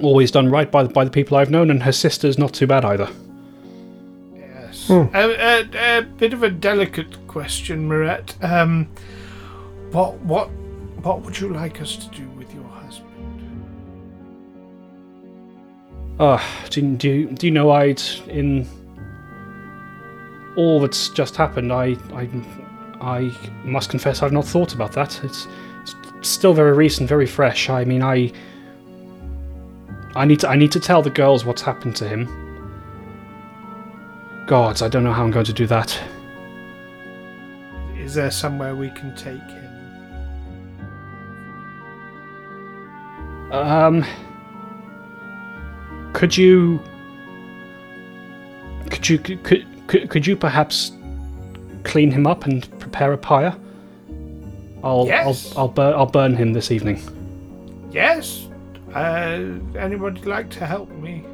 always 0.00 0.30
done 0.30 0.48
right 0.48 0.70
by 0.70 0.84
the, 0.84 0.88
by 0.90 1.04
the 1.04 1.10
people 1.10 1.36
I've 1.36 1.50
known, 1.50 1.70
and 1.70 1.82
her 1.82 1.92
sister's 1.92 2.38
not 2.38 2.54
too 2.54 2.66
bad 2.66 2.84
either. 2.84 3.08
Yes. 4.90 5.10
A, 5.14 5.78
a, 5.78 5.98
a 5.98 6.02
bit 6.02 6.32
of 6.32 6.42
a 6.42 6.50
delicate 6.50 7.26
question, 7.28 7.88
Moret. 7.88 8.34
Um, 8.42 8.88
what 9.92 10.18
what 10.20 10.50
what 11.02 11.22
would 11.22 11.38
you 11.38 11.48
like 11.48 11.80
us 11.80 11.96
to 11.96 12.08
do 12.16 12.28
with 12.30 12.52
your 12.54 12.64
husband? 12.64 13.06
Uh, 16.18 16.42
do, 16.70 16.80
you- 16.80 16.96
do, 16.96 17.08
you- 17.08 17.26
do 17.28 17.46
you 17.46 17.50
know 17.52 17.70
I'd 17.70 18.02
in 18.28 18.66
all 20.56 20.80
that's 20.80 21.08
just 21.10 21.36
happened? 21.36 21.72
I 21.72 21.96
I 22.12 22.28
I 23.00 23.32
must 23.64 23.88
confess 23.90 24.22
I've 24.22 24.32
not 24.32 24.44
thought 24.44 24.74
about 24.74 24.92
that. 24.92 25.22
It's, 25.24 25.46
it's 25.82 25.94
still 26.28 26.52
very 26.52 26.72
recent, 26.72 27.08
very 27.08 27.26
fresh. 27.26 27.70
I 27.70 27.84
mean, 27.84 28.02
I 28.02 28.32
I 30.14 30.24
need 30.26 30.40
to 30.40 30.48
I 30.48 30.56
need 30.56 30.72
to 30.72 30.80
tell 30.80 31.00
the 31.00 31.10
girls 31.10 31.44
what's 31.44 31.62
happened 31.62 31.96
to 31.96 32.08
him. 32.08 32.28
Gods, 34.50 34.82
I 34.82 34.88
don't 34.88 35.04
know 35.04 35.12
how 35.12 35.22
I'm 35.22 35.30
going 35.30 35.44
to 35.44 35.52
do 35.52 35.64
that. 35.68 35.96
Is 37.96 38.14
there 38.14 38.32
somewhere 38.32 38.74
we 38.74 38.90
can 38.90 39.14
take 39.14 39.40
him? 39.40 39.70
Um, 43.52 44.04
could 46.14 46.36
you 46.36 46.80
could 48.90 49.08
you 49.08 49.18
could 49.18 49.64
could, 49.86 50.10
could 50.10 50.26
you 50.26 50.34
perhaps 50.34 50.90
clean 51.84 52.10
him 52.10 52.26
up 52.26 52.44
and 52.44 52.68
prepare 52.80 53.12
a 53.12 53.18
pyre? 53.18 53.54
I'll 54.82 55.06
Yes. 55.06 55.52
I'll 55.52 55.60
I'll, 55.60 55.68
bur- 55.68 55.94
I'll 55.96 56.06
burn 56.06 56.34
him 56.34 56.54
this 56.54 56.72
evening. 56.72 57.00
Yes. 57.92 58.48
Uh, 58.92 59.60
anybody 59.78 60.22
like 60.22 60.50
to 60.50 60.66
help 60.66 60.90
me? 60.90 61.24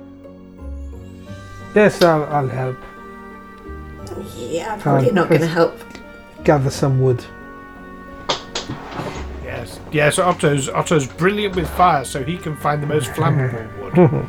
Yes, 1.75 2.03
I'll, 2.03 2.25
I'll 2.25 2.49
help. 2.49 2.77
Yeah, 4.37 4.75
I'm 4.75 4.81
probably 4.81 5.09
Um, 5.11 5.15
not 5.15 5.29
going 5.29 5.41
to 5.41 5.47
help. 5.47 5.79
Gather 6.45 6.71
some 6.71 7.01
wood. 7.01 7.25
Yes. 9.45 9.81
Yes. 9.93 10.19
Otto's 10.19 10.69
Otto's 10.69 11.07
brilliant 11.07 11.57
with 11.57 11.69
fire, 11.71 12.05
so 12.05 12.23
he 12.23 12.37
can 12.37 12.57
find 12.57 12.83
the 12.83 12.87
most 12.87 13.11
flammable 13.11 13.67
wood. 13.99 14.27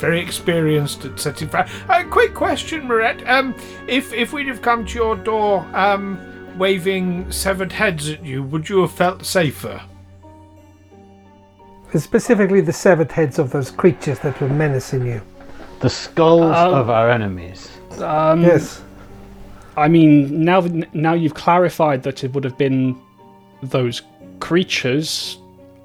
Very 0.00 0.20
experienced 0.20 1.04
at 1.04 1.18
setting 1.20 1.48
fire. 1.48 1.68
Uh, 1.88 2.02
quick 2.10 2.34
question, 2.34 2.88
Moret. 2.88 3.22
Um, 3.28 3.54
if 3.86 4.12
if 4.12 4.32
we'd 4.32 4.48
have 4.48 4.62
come 4.62 4.84
to 4.86 4.94
your 4.94 5.16
door, 5.16 5.64
um, 5.74 6.18
waving 6.58 7.30
severed 7.30 7.72
heads 7.72 8.08
at 8.08 8.24
you, 8.24 8.42
would 8.42 8.68
you 8.68 8.80
have 8.80 8.92
felt 8.92 9.24
safer? 9.24 9.80
Specifically, 11.96 12.62
the 12.62 12.72
severed 12.72 13.12
heads 13.12 13.38
of 13.38 13.50
those 13.50 13.70
creatures 13.70 14.18
that 14.20 14.40
were 14.40 14.48
menacing 14.48 15.06
you. 15.06 15.20
The 15.82 15.90
skulls 15.90 16.54
Oh. 16.56 16.74
of 16.74 16.88
our 16.90 17.10
enemies. 17.10 17.68
Um, 18.00 18.42
Yes. 18.42 18.80
I 19.76 19.88
mean, 19.88 20.44
now 20.44 20.60
now 20.92 21.14
you've 21.14 21.34
clarified 21.34 22.02
that 22.04 22.24
it 22.24 22.32
would 22.34 22.44
have 22.44 22.56
been 22.58 22.96
those 23.62 24.02
creatures, 24.40 25.38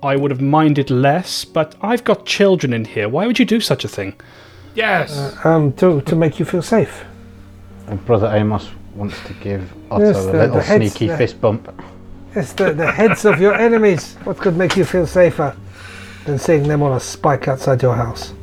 I 0.04 0.16
would 0.16 0.32
have 0.32 0.42
minded 0.42 0.90
less. 0.90 1.46
But 1.46 1.76
I've 1.82 2.04
got 2.04 2.26
children 2.26 2.74
in 2.74 2.86
here. 2.86 3.08
Why 3.10 3.26
would 3.28 3.40
you 3.40 3.46
do 3.46 3.60
such 3.60 3.86
a 3.86 3.88
thing? 3.88 4.14
Yes. 4.76 5.36
Um, 5.46 5.74
to, 5.74 6.02
to 6.02 6.16
make 6.16 6.40
you 6.40 6.46
feel 6.46 6.62
safe. 6.62 7.04
And 7.88 8.04
Brother 8.06 8.28
Amos 8.34 8.70
wants 8.96 9.16
to 9.28 9.34
give 9.34 9.72
Otto 9.90 10.06
Yes, 10.06 10.26
a 10.26 10.32
little 10.32 10.60
heads- 10.60 10.92
sneaky 10.94 11.08
the- 11.08 11.18
fist 11.18 11.40
bump. 11.42 11.70
Yes, 12.36 12.54
the, 12.54 12.74
the 12.74 12.92
heads 12.92 13.26
of 13.26 13.40
your 13.42 13.56
enemies. 13.56 14.16
What 14.26 14.38
could 14.38 14.56
make 14.58 14.76
you 14.78 14.86
feel 14.86 15.08
safer 15.08 15.56
than 16.26 16.38
seeing 16.38 16.68
them 16.68 16.84
on 16.84 16.92
a 16.94 17.00
spike 17.00 17.48
outside 17.48 17.82
your 17.82 17.96
house? 17.96 18.34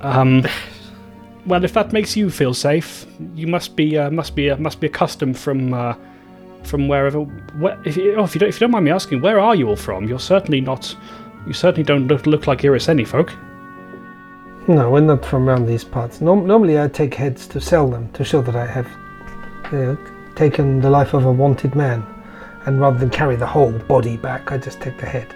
Um, 0.00 0.46
well, 1.46 1.64
if 1.64 1.72
that 1.74 1.92
makes 1.92 2.16
you 2.16 2.30
feel 2.30 2.54
safe, 2.54 3.06
you 3.34 3.46
must 3.46 3.76
be 3.76 3.98
uh, 3.98 4.10
must 4.10 4.34
be 4.34 4.50
uh, 4.50 4.56
must 4.56 4.80
be 4.80 4.86
accustomed 4.86 5.38
from 5.38 5.74
uh, 5.74 5.94
from 6.62 6.88
wherever. 6.88 7.20
Where, 7.20 7.80
if, 7.84 7.96
you, 7.96 8.14
oh, 8.14 8.24
if 8.24 8.34
you 8.34 8.38
don't 8.38 8.48
if 8.48 8.56
you 8.56 8.66
don't 8.66 8.70
mind 8.70 8.84
me 8.84 8.90
asking, 8.90 9.20
where 9.20 9.38
are 9.38 9.54
you 9.54 9.68
all 9.68 9.76
from? 9.76 10.08
You're 10.08 10.18
certainly 10.18 10.60
not. 10.60 10.96
You 11.46 11.52
certainly 11.52 11.84
don't 11.84 12.06
look, 12.06 12.26
look 12.26 12.46
like 12.46 12.60
Irriseni 12.60 13.06
folk. 13.06 13.32
No, 14.68 14.90
we're 14.90 15.00
not 15.00 15.24
from 15.24 15.48
around 15.48 15.66
these 15.66 15.84
parts. 15.84 16.20
Norm- 16.20 16.46
normally, 16.46 16.78
I 16.78 16.86
take 16.88 17.14
heads 17.14 17.46
to 17.48 17.60
sell 17.60 17.88
them 17.90 18.12
to 18.12 18.24
show 18.24 18.42
that 18.42 18.54
I 18.54 18.66
have 18.66 18.86
uh, 19.72 19.96
taken 20.36 20.80
the 20.80 20.90
life 20.90 21.14
of 21.14 21.24
a 21.24 21.32
wanted 21.32 21.74
man. 21.74 22.04
And 22.66 22.78
rather 22.78 22.98
than 22.98 23.08
carry 23.08 23.36
the 23.36 23.46
whole 23.46 23.72
body 23.72 24.18
back, 24.18 24.52
I 24.52 24.58
just 24.58 24.80
take 24.82 24.98
the 24.98 25.06
head. 25.06 25.34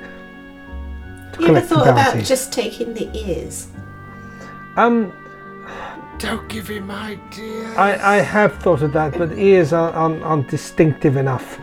To 1.33 1.41
You 1.41 1.49
ever 1.49 1.61
thought 1.63 1.89
about 1.89 2.23
just 2.23 2.53
taking 2.53 2.93
the 2.93 3.11
ears? 3.17 3.69
Um, 4.77 5.13
Don't 6.19 6.49
give 6.49 6.69
him 6.69 6.91
ideas. 6.91 7.77
I, 7.77 8.17
I 8.17 8.21
have 8.21 8.57
thought 8.63 8.83
of 8.83 8.93
that, 8.93 9.17
but 9.17 9.33
ears 9.39 9.73
are, 9.73 9.91
aren't, 9.93 10.23
aren't 10.23 10.49
distinctive 10.49 11.17
enough. 11.17 11.59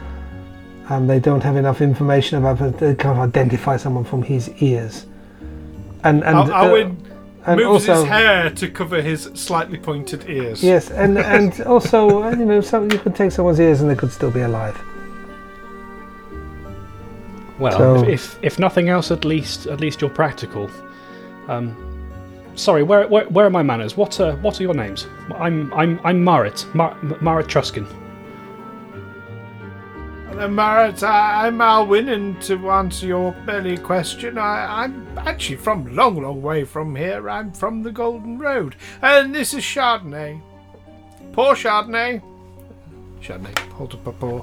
Um, 0.89 1.07
they 1.07 1.19
don't 1.19 1.41
have 1.43 1.55
enough 1.55 1.81
information 1.81 2.37
about 2.37 2.59
it. 2.61 2.77
They 2.77 2.95
can't 2.95 3.19
identify 3.19 3.77
someone 3.77 4.03
from 4.03 4.23
his 4.23 4.49
ears. 4.61 5.05
And 6.03 6.23
and 6.23 6.35
Al- 6.37 6.51
uh, 6.51 6.65
Alwyn 6.67 6.97
and 7.45 7.57
moves 7.59 7.87
also 7.87 8.01
his 8.01 8.09
hair 8.09 8.49
to 8.49 8.69
cover 8.69 9.01
his 9.01 9.29
slightly 9.35 9.77
pointed 9.77 10.29
ears. 10.29 10.63
yes, 10.63 10.89
and 10.91 11.17
and 11.35 11.61
also 11.61 12.23
uh, 12.23 12.31
you 12.31 12.45
know, 12.45 12.59
some, 12.61 12.91
you 12.91 12.97
could 12.99 13.15
take 13.15 13.31
someone's 13.31 13.59
ears 13.59 13.81
and 13.81 13.89
they 13.89 13.95
could 13.95 14.11
still 14.11 14.31
be 14.31 14.41
alive. 14.41 14.77
Well, 17.59 17.77
So- 17.77 18.03
if, 18.03 18.09
if 18.09 18.39
if 18.43 18.59
nothing 18.59 18.89
else, 18.89 19.11
at 19.11 19.23
least 19.23 19.67
at 19.67 19.79
least 19.79 20.01
you're 20.01 20.09
practical. 20.09 20.69
Um, 21.47 21.75
sorry, 22.61 22.83
where, 22.83 23.07
where 23.07 23.25
where 23.25 23.45
are 23.45 23.49
my 23.49 23.63
manners? 23.63 23.97
What 23.97 24.19
are 24.19 24.35
what 24.37 24.59
are 24.59 24.63
your 24.63 24.73
names? 24.73 25.07
I'm 25.35 25.73
I'm 25.73 25.99
I'm 26.03 26.23
Marit 26.23 26.65
Mar- 26.73 26.97
Marit 27.21 27.47
Truskin. 27.47 27.87
Hello, 30.29 30.47
Marat. 30.47 31.03
I- 31.03 31.47
I'm 31.47 31.59
Alwyn, 31.59 32.09
and 32.09 32.41
to 32.43 32.71
answer 32.71 33.05
your 33.05 33.35
earlier 33.49 33.77
question, 33.77 34.37
I, 34.37 34.83
I'm 34.83 35.05
actually 35.17 35.57
from 35.57 35.87
a 35.87 35.91
long, 35.91 36.21
long 36.21 36.41
way 36.41 36.63
from 36.63 36.95
here. 36.95 37.29
I'm 37.29 37.51
from 37.51 37.83
the 37.83 37.91
Golden 37.91 38.37
Road, 38.37 38.75
and 39.01 39.35
this 39.35 39.53
is 39.53 39.63
Chardonnay. 39.63 40.41
Poor 41.33 41.53
Chardonnay. 41.53 42.21
Chardonnay, 43.21 43.57
hold 43.71 43.93
up 43.93 44.07
a 44.07 44.11
paw. 44.13 44.41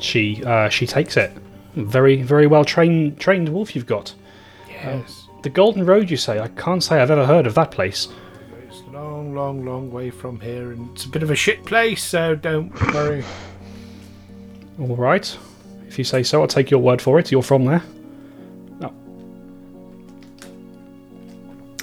She 0.00 0.42
uh, 0.44 0.68
she 0.68 0.86
takes 0.86 1.16
it. 1.16 1.30
Very 1.74 2.22
very 2.22 2.46
well 2.48 2.64
trained 2.64 3.20
trained 3.20 3.48
wolf 3.48 3.76
you've 3.76 3.86
got. 3.86 4.14
Yes. 4.68 5.19
The 5.42 5.48
Golden 5.50 5.86
Road, 5.86 6.10
you 6.10 6.18
say? 6.18 6.38
I 6.38 6.48
can't 6.48 6.82
say 6.82 7.00
I've 7.00 7.10
ever 7.10 7.24
heard 7.24 7.46
of 7.46 7.54
that 7.54 7.70
place. 7.70 8.08
It's 8.68 8.80
a 8.80 8.90
long, 8.90 9.34
long, 9.34 9.64
long 9.64 9.90
way 9.90 10.10
from 10.10 10.38
here, 10.38 10.72
and 10.72 10.90
it's 10.90 11.06
a 11.06 11.08
bit 11.08 11.22
of 11.22 11.30
a 11.30 11.34
shit 11.34 11.64
place, 11.64 12.04
so 12.04 12.34
don't 12.34 12.70
worry. 12.92 13.24
All 14.78 14.96
right, 14.96 15.38
if 15.88 15.96
you 15.98 16.04
say 16.04 16.22
so, 16.22 16.42
I'll 16.42 16.46
take 16.46 16.70
your 16.70 16.80
word 16.80 17.00
for 17.00 17.18
it. 17.18 17.32
You're 17.32 17.42
from 17.42 17.64
there. 17.64 17.82
No. 18.80 18.94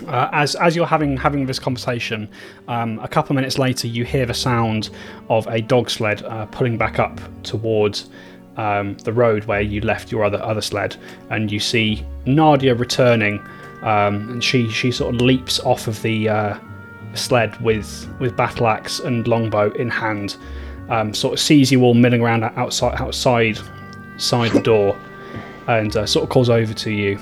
Uh, 0.07 0.29
as 0.33 0.55
as 0.55 0.75
you're 0.75 0.85
having 0.85 1.17
having 1.17 1.47
this 1.47 1.59
conversation, 1.59 2.29
um, 2.67 2.99
a 2.99 3.07
couple 3.07 3.31
of 3.31 3.35
minutes 3.35 3.57
later, 3.57 3.87
you 3.87 4.05
hear 4.05 4.27
the 4.27 4.33
sound 4.35 4.91
of 5.29 5.47
a 5.47 5.61
dog 5.61 5.89
sled 5.89 6.23
uh, 6.23 6.45
pulling 6.47 6.77
back 6.77 6.99
up 6.99 7.19
towards 7.43 8.09
um, 8.57 8.95
the 9.03 9.13
road 9.13 9.45
where 9.45 9.61
you 9.61 9.81
left 9.81 10.11
your 10.11 10.23
other 10.23 10.41
other 10.41 10.61
sled, 10.61 10.95
and 11.29 11.51
you 11.51 11.59
see 11.59 12.05
Nadya 12.25 12.77
returning, 12.77 13.39
um, 13.81 14.29
and 14.29 14.43
she 14.43 14.69
she 14.69 14.91
sort 14.91 15.15
of 15.15 15.21
leaps 15.21 15.59
off 15.61 15.87
of 15.87 16.01
the 16.01 16.29
uh, 16.29 16.57
sled 17.13 17.59
with 17.61 18.07
with 18.19 18.35
battle 18.35 18.67
axe 18.67 18.99
and 18.99 19.27
longbow 19.27 19.71
in 19.71 19.89
hand, 19.89 20.37
um, 20.89 21.13
sort 21.13 21.33
of 21.33 21.39
sees 21.39 21.71
you 21.71 21.83
all 21.83 21.93
milling 21.93 22.21
around 22.21 22.43
outside 22.43 22.99
outside 22.99 23.59
side 24.17 24.51
the 24.51 24.61
door, 24.61 24.97
and 25.67 25.95
uh, 25.95 26.05
sort 26.05 26.23
of 26.23 26.29
calls 26.29 26.49
over 26.49 26.73
to 26.73 26.91
you. 26.91 27.19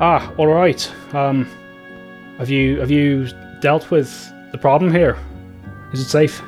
Ah, 0.00 0.32
all 0.36 0.46
right. 0.46 0.90
Um, 1.14 1.46
have 2.38 2.48
you 2.48 2.80
have 2.80 2.90
you 2.90 3.28
dealt 3.60 3.90
with 3.90 4.32
the 4.52 4.58
problem 4.58 4.92
here? 4.92 5.18
Is 5.92 6.00
it 6.00 6.06
safe? 6.06 6.42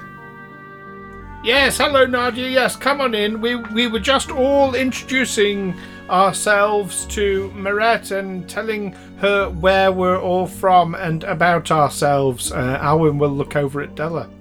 Yes, 1.45 1.77
hello 1.77 2.07
Nadya. 2.07 2.51
Yes, 2.51 2.75
come 2.75 3.03
on 3.03 3.15
in. 3.15 3.39
We 3.39 3.57
we 3.57 3.87
were 3.87 4.01
just 4.01 4.31
all 4.31 4.75
introducing 4.75 5.75
ourselves 6.09 7.05
to 7.09 7.51
Maret 7.51 8.13
and 8.13 8.49
telling 8.49 8.93
her 9.19 9.51
where 9.51 9.93
we're 9.93 10.19
all 10.19 10.47
from 10.47 10.95
and 10.95 11.23
about 11.25 11.71
ourselves. 11.71 12.51
Uh, 12.51 12.79
Alwyn 12.81 13.19
will 13.19 13.29
look 13.29 13.57
over 13.57 13.83
at 13.83 13.95
Della. 13.95 14.29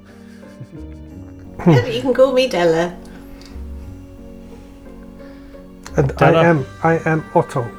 You 1.67 2.01
can 2.01 2.13
call 2.13 2.31
me 2.33 2.47
Della. 2.47 2.97
And 5.97 6.15
Della? 6.15 6.39
I 6.39 6.45
am 6.45 6.65
I 6.83 6.93
am 7.09 7.23
Otto. 7.35 7.69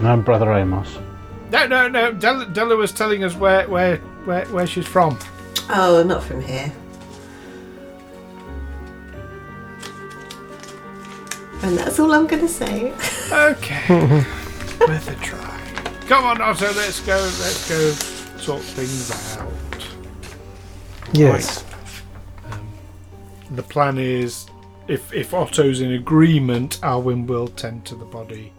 No, 0.00 0.16
Brother 0.18 0.52
Amos. 0.52 0.96
No, 1.50 1.66
no, 1.66 1.88
no. 1.88 2.12
Della, 2.12 2.46
Della 2.46 2.76
was 2.76 2.92
telling 2.92 3.24
us 3.24 3.34
where 3.34 3.68
where 3.68 3.96
where, 4.26 4.46
where 4.46 4.66
she's 4.66 4.86
from. 4.86 5.18
Oh, 5.68 6.04
not 6.04 6.22
from 6.22 6.40
here. 6.40 6.72
And 11.62 11.76
that's 11.76 11.98
all 11.98 12.12
I'm 12.12 12.26
going 12.26 12.42
to 12.42 12.48
say. 12.48 12.92
Okay, 13.30 13.84
worth 14.80 15.08
a 15.10 15.24
try. 15.24 15.60
Come 16.06 16.24
on, 16.24 16.40
Otto. 16.40 16.66
Let's 16.72 17.00
go. 17.00 17.16
Let's 17.16 17.68
go 17.68 17.90
sort 18.38 18.62
things 18.62 19.10
out. 19.36 19.50
Yes. 21.12 21.64
The 23.50 23.62
plan 23.62 23.98
is, 23.98 24.46
if 24.88 25.12
if 25.12 25.34
Otto's 25.34 25.80
in 25.80 25.92
agreement, 25.92 26.78
Alwyn 26.82 27.26
will 27.26 27.48
tend 27.48 27.84
to 27.86 27.94
the 27.94 28.04
body. 28.04 28.52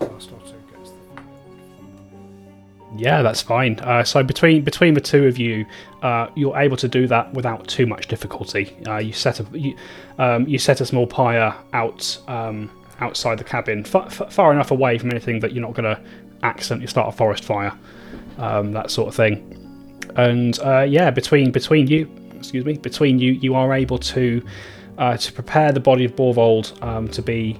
Whilst 0.00 0.32
Otto 0.32 0.54
gets 0.74 0.90
the 0.90 1.22
Yeah, 2.96 3.22
that's 3.22 3.42
fine. 3.42 3.78
Uh, 3.80 4.02
so 4.04 4.22
between 4.22 4.62
between 4.62 4.94
the 4.94 5.00
two 5.00 5.26
of 5.26 5.38
you, 5.38 5.64
uh, 6.02 6.28
you're 6.34 6.56
able 6.58 6.76
to 6.76 6.88
do 6.88 7.06
that 7.06 7.32
without 7.32 7.66
too 7.68 7.86
much 7.86 8.08
difficulty. 8.08 8.76
Uh, 8.86 8.98
you 8.98 9.12
set 9.12 9.40
a 9.40 9.46
you, 9.58 9.76
um, 10.18 10.46
you 10.46 10.58
set 10.58 10.80
a 10.80 10.86
small 10.86 11.06
pyre 11.06 11.54
out 11.72 12.18
um, 12.28 12.70
outside 13.00 13.38
the 13.38 13.44
cabin, 13.44 13.84
fa- 13.84 14.10
fa- 14.10 14.30
far 14.30 14.52
enough 14.52 14.70
away 14.70 14.98
from 14.98 15.10
anything 15.10 15.40
that 15.40 15.52
you're 15.52 15.62
not 15.62 15.74
going 15.74 15.96
to 15.96 16.00
accidentally 16.42 16.88
start 16.88 17.08
a 17.08 17.16
forest 17.16 17.44
fire, 17.44 17.72
um, 18.38 18.72
that 18.72 18.90
sort 18.90 19.08
of 19.08 19.14
thing. 19.14 19.58
And 20.16 20.58
uh, 20.60 20.82
yeah, 20.82 21.10
between 21.10 21.52
between 21.52 21.86
you, 21.86 22.10
excuse 22.36 22.64
me, 22.64 22.74
between 22.78 23.18
you, 23.18 23.32
you 23.32 23.54
are 23.54 23.72
able 23.72 23.98
to 23.98 24.44
uh, 24.98 25.16
to 25.16 25.32
prepare 25.32 25.72
the 25.72 25.80
body 25.80 26.04
of 26.04 26.16
Borvold 26.16 26.82
um, 26.82 27.08
to 27.08 27.22
be 27.22 27.58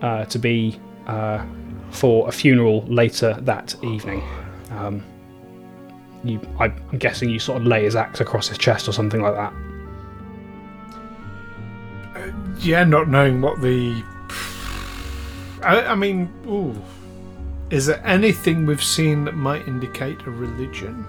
uh, 0.00 0.24
to 0.26 0.38
be 0.38 0.80
uh, 1.06 1.44
for 1.90 2.28
a 2.28 2.32
funeral 2.32 2.82
later 2.86 3.34
that 3.40 3.74
evening. 3.82 4.22
Um, 4.70 5.04
you, 6.24 6.40
I, 6.58 6.66
I'm 6.66 6.98
guessing 6.98 7.28
you 7.30 7.38
sort 7.38 7.60
of 7.60 7.66
lay 7.66 7.84
his 7.84 7.96
axe 7.96 8.20
across 8.20 8.48
his 8.48 8.58
chest 8.58 8.88
or 8.88 8.92
something 8.92 9.20
like 9.22 9.34
that. 9.34 9.52
Yeah, 12.58 12.84
not 12.84 13.08
knowing 13.08 13.40
what 13.40 13.60
the. 13.60 14.02
I, 15.62 15.86
I 15.86 15.94
mean, 15.94 16.32
ooh. 16.46 16.80
Is 17.70 17.86
there 17.86 18.00
anything 18.06 18.66
we've 18.66 18.82
seen 18.84 19.24
that 19.24 19.34
might 19.34 19.66
indicate 19.66 20.20
a 20.26 20.30
religion? 20.30 21.06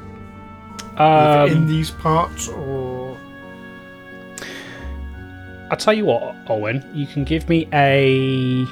Either 0.95 1.51
in 1.51 1.57
Um, 1.59 1.67
these 1.67 1.91
parts 1.91 2.47
or. 2.47 3.17
I'll 5.69 5.77
tell 5.77 5.93
you 5.93 6.05
what, 6.05 6.35
Owen. 6.47 6.83
You 6.93 7.05
can 7.05 7.23
give 7.23 7.49
me 7.49 7.67
a. 7.73 8.65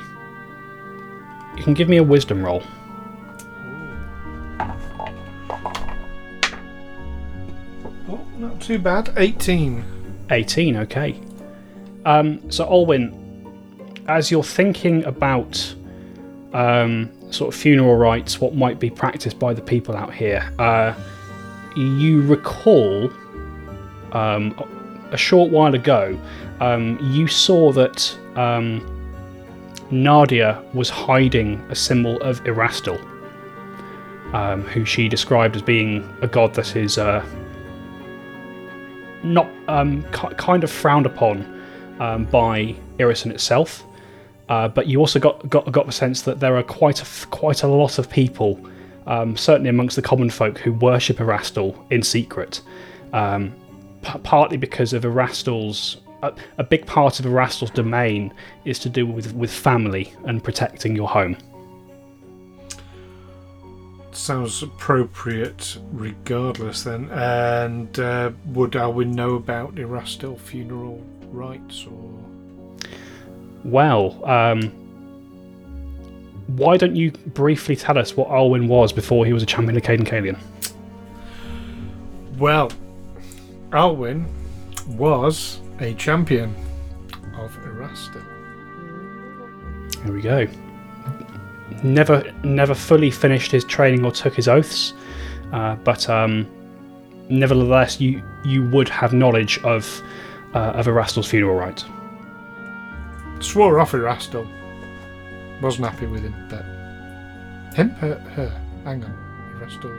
You 1.58 1.64
can 1.64 1.74
give 1.74 1.90
me 1.90 1.98
a 1.98 2.04
wisdom 2.04 2.44
roll. 2.44 2.64
Oh, 8.12 8.20
not 8.38 8.60
too 8.60 8.78
bad. 8.78 9.14
18. 9.16 9.86
18, 10.32 10.76
okay. 10.78 11.18
Um, 12.04 12.52
so, 12.52 12.66
Olwyn, 12.66 13.18
as 14.10 14.30
you're 14.30 14.44
thinking 14.44 15.06
about 15.06 15.74
um, 16.52 17.10
sort 17.32 17.54
of 17.54 17.60
funeral 17.60 17.96
rites, 17.96 18.42
what 18.42 18.54
might 18.54 18.80
be 18.80 18.90
practiced 18.90 19.40
by 19.40 19.54
the 19.54 19.62
people 19.62 19.96
out 19.96 20.14
here, 20.14 20.54
uh, 20.60 20.94
you 21.78 22.22
recall 22.24 23.10
um, 24.12 24.54
a 25.12 25.18
short 25.18 25.50
while 25.50 25.74
ago, 25.74 26.20
um, 26.60 27.00
you 27.14 27.28
saw 27.28 27.72
that 27.72 28.14
um, 28.36 28.82
Nadya 29.90 30.62
was 30.74 30.90
hiding 30.90 31.62
a 31.70 31.76
symbol 31.76 32.22
of 32.22 32.44
Erastil, 32.44 33.02
um, 34.34 34.64
who 34.64 34.84
she 34.84 35.08
described 35.08 35.56
as 35.56 35.62
being 35.62 36.04
a 36.22 36.28
god 36.28 36.54
that 36.56 36.76
is. 36.76 36.98
Uh, 36.98 37.26
not 39.24 39.50
um, 39.68 40.04
ki- 40.12 40.36
kind 40.38 40.64
of 40.64 40.72
frowned 40.72 41.06
upon 41.06 41.62
um, 42.00 42.26
by 42.26 42.76
Irrisen 42.98 43.32
itself, 43.32 43.84
uh, 44.50 44.68
but 44.68 44.88
you 44.88 45.00
also 45.00 45.20
got, 45.20 45.48
got 45.50 45.72
got 45.72 45.86
the 45.86 45.92
sense 45.92 46.22
that 46.24 46.40
there 46.40 46.56
are 46.58 46.64
quite 46.64 47.02
a 47.02 47.28
quite 47.28 47.64
a 47.64 47.68
lot 47.68 48.00
of 48.00 48.10
people 48.10 48.60
um, 49.08 49.36
certainly 49.36 49.70
amongst 49.70 49.96
the 49.96 50.02
common 50.02 50.30
folk 50.30 50.58
who 50.60 50.74
worship 50.74 51.18
Erastil 51.18 51.76
in 51.92 52.04
secret, 52.04 52.62
um, 53.14 53.54
p- 54.02 54.20
partly 54.24 54.58
because 54.58 54.94
of 54.94 55.04
Erastil's. 55.04 55.98
A, 56.24 56.32
a 56.60 56.64
big 56.64 56.86
part 56.86 57.20
of 57.20 57.26
Erastil's 57.26 57.72
domain 57.72 58.32
is 58.64 58.78
to 58.80 58.90
do 58.90 59.08
with, 59.08 59.34
with 59.34 59.52
family 59.52 60.14
and 60.26 60.44
protecting 60.44 60.96
your 60.96 61.10
home. 61.10 61.36
Sounds 64.22 64.62
appropriate, 64.62 65.80
regardless. 65.92 66.84
Then, 66.84 67.10
and 67.10 68.00
uh, 68.00 68.30
would 68.54 68.76
Alwyn 68.76 69.14
know 69.14 69.34
about 69.34 69.74
Erastil 69.80 70.40
funeral 70.40 71.04
rites 71.32 71.88
or? 71.88 72.20
Well, 73.64 74.24
um, 74.30 74.70
why 76.56 76.78
don't 76.78 76.96
you 76.96 77.10
briefly 77.10 77.76
tell 77.76 77.98
us 77.98 78.16
what 78.16 78.30
Alwyn 78.30 78.68
was 78.68 78.94
before 78.94 79.26
he 79.26 79.34
was 79.34 79.42
a 79.42 79.48
champion 79.48 79.76
of 79.76 79.82
Cayden 79.82 80.06
Cailean? 80.06 80.38
Well, 82.38 82.72
Alwyn 83.74 84.28
was 84.90 85.62
a 85.80 85.96
champion 85.96 86.54
of 87.40 87.58
Erastil. 87.64 88.24
There 90.04 90.14
we 90.14 90.22
go. 90.22 90.48
Never, 91.84 92.32
never 92.44 92.76
fully 92.76 93.10
finished 93.10 93.52
his 93.52 93.66
training 93.66 94.06
or 94.06 94.12
took 94.12 94.36
his 94.36 94.48
oaths, 94.48 94.94
uh, 95.52 95.76
but 95.78 96.08
um, 96.10 96.48
nevertheless, 97.30 98.00
you 98.00 98.22
you 98.46 98.68
would 98.70 98.88
have 98.90 99.14
knowledge 99.14 99.58
of 99.64 100.02
uh, 100.54 100.74
of 100.76 100.86
Erastil's 100.86 101.28
funeral 101.28 101.56
rite. 101.56 101.84
Swore 103.40 103.80
off 103.80 103.94
Erastil. 103.94 104.48
Wasn't 105.60 105.88
happy 105.88 106.06
with 106.06 106.22
him, 106.22 106.36
but 106.50 106.64
him, 107.76 107.90
her, 107.92 108.16
her. 108.36 108.50
Hang 108.84 109.04
on, 109.04 109.18
Erastil, 109.60 109.92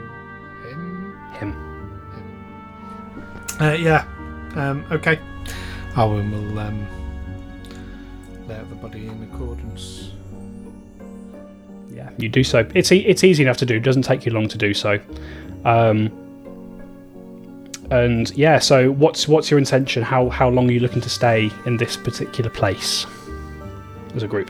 him. 0.69 1.17
Him. 1.33 1.73
Uh, 3.59 3.73
yeah. 3.73 4.05
Um, 4.55 4.85
okay. 4.89 5.19
Alwyn 5.95 6.31
will 6.31 6.59
um, 6.59 6.87
lay 8.47 8.55
out 8.55 8.69
the 8.69 8.75
body 8.75 9.07
in 9.07 9.21
accordance. 9.23 10.12
Yeah, 11.93 12.09
you 12.17 12.29
do 12.29 12.43
so. 12.43 12.67
It's 12.73 12.91
e- 12.91 13.05
it's 13.05 13.23
easy 13.23 13.43
enough 13.43 13.57
to 13.57 13.65
do. 13.65 13.79
Doesn't 13.79 14.01
take 14.03 14.25
you 14.25 14.31
long 14.31 14.47
to 14.47 14.57
do 14.57 14.73
so. 14.73 14.99
Um, 15.63 16.11
and 17.91 18.31
yeah, 18.31 18.59
so 18.59 18.91
what's 18.91 19.27
what's 19.27 19.51
your 19.51 19.59
intention? 19.59 20.01
How 20.03 20.29
how 20.29 20.49
long 20.49 20.69
are 20.69 20.73
you 20.73 20.79
looking 20.79 21.01
to 21.01 21.09
stay 21.09 21.51
in 21.65 21.77
this 21.77 21.95
particular 21.95 22.49
place 22.49 23.05
as 24.15 24.23
a 24.23 24.27
group? 24.27 24.49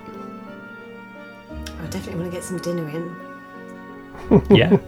I 1.52 1.86
definitely 1.88 2.22
want 2.22 2.32
to 2.32 2.38
get 2.38 2.44
some 2.44 2.60
dinner 2.60 2.89
in. 2.89 4.56
Yeah. 4.56 4.78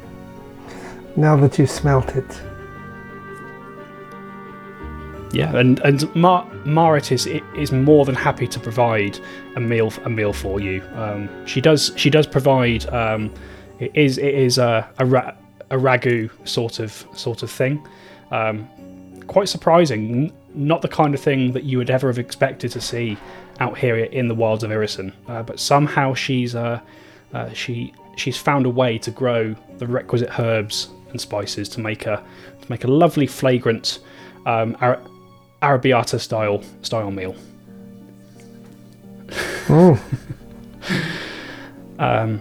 Now 1.17 1.37
that 1.37 1.57
you've 1.57 1.69
smelt 1.69 2.13
it. 2.17 2.41
Yeah, 5.35 5.55
and 5.57 5.79
and 5.81 6.15
Mar- 6.15 6.49
Marit 6.63 7.11
is 7.11 7.27
is 7.55 7.71
more 7.71 8.05
than 8.05 8.15
happy 8.15 8.47
to 8.47 8.59
provide 8.59 9.19
a 9.55 9.59
meal 9.59 9.91
a 10.05 10.09
meal 10.09 10.31
for 10.31 10.61
you. 10.61 10.81
Um, 10.93 11.29
she 11.45 11.59
does 11.59 11.91
she 11.97 12.09
does 12.09 12.25
provide 12.25 12.85
um, 12.87 13.33
it 13.79 13.91
is 13.93 14.17
it 14.17 14.33
is 14.33 14.57
a 14.57 14.87
a, 14.97 15.05
ra- 15.05 15.33
a 15.71 15.77
ragu 15.77 16.29
sort 16.47 16.79
of 16.79 17.05
sort 17.13 17.43
of 17.43 17.51
thing. 17.51 17.85
Um, 18.31 18.67
quite 19.27 19.49
surprising, 19.49 20.31
not 20.53 20.81
the 20.81 20.87
kind 20.87 21.13
of 21.13 21.19
thing 21.19 21.51
that 21.51 21.63
you 21.63 21.77
would 21.79 21.89
ever 21.89 22.07
have 22.07 22.19
expected 22.19 22.71
to 22.71 22.79
see 22.79 23.17
out 23.59 23.77
here 23.77 23.97
in 23.97 24.27
the 24.29 24.35
wilds 24.35 24.63
of 24.63 24.71
Irrisen. 24.71 25.11
Uh, 25.27 25.43
but 25.43 25.59
somehow 25.59 26.13
she's 26.13 26.55
uh, 26.55 26.79
uh, 27.33 27.49
she 27.51 27.93
she's 28.15 28.37
found 28.37 28.65
a 28.65 28.69
way 28.69 28.97
to 28.99 29.11
grow 29.11 29.53
the 29.79 29.85
requisite 29.87 30.39
herbs 30.39 30.89
and 31.09 31.19
spices 31.19 31.67
to 31.69 31.81
make 31.81 32.05
a 32.05 32.23
to 32.61 32.71
make 32.71 32.85
a 32.85 32.87
lovely 32.87 33.27
flagrant 33.27 33.99
um, 34.45 34.77
Arabiata 35.61 36.19
style 36.19 36.61
style 36.81 37.11
meal. 37.11 37.35
um, 41.99 42.39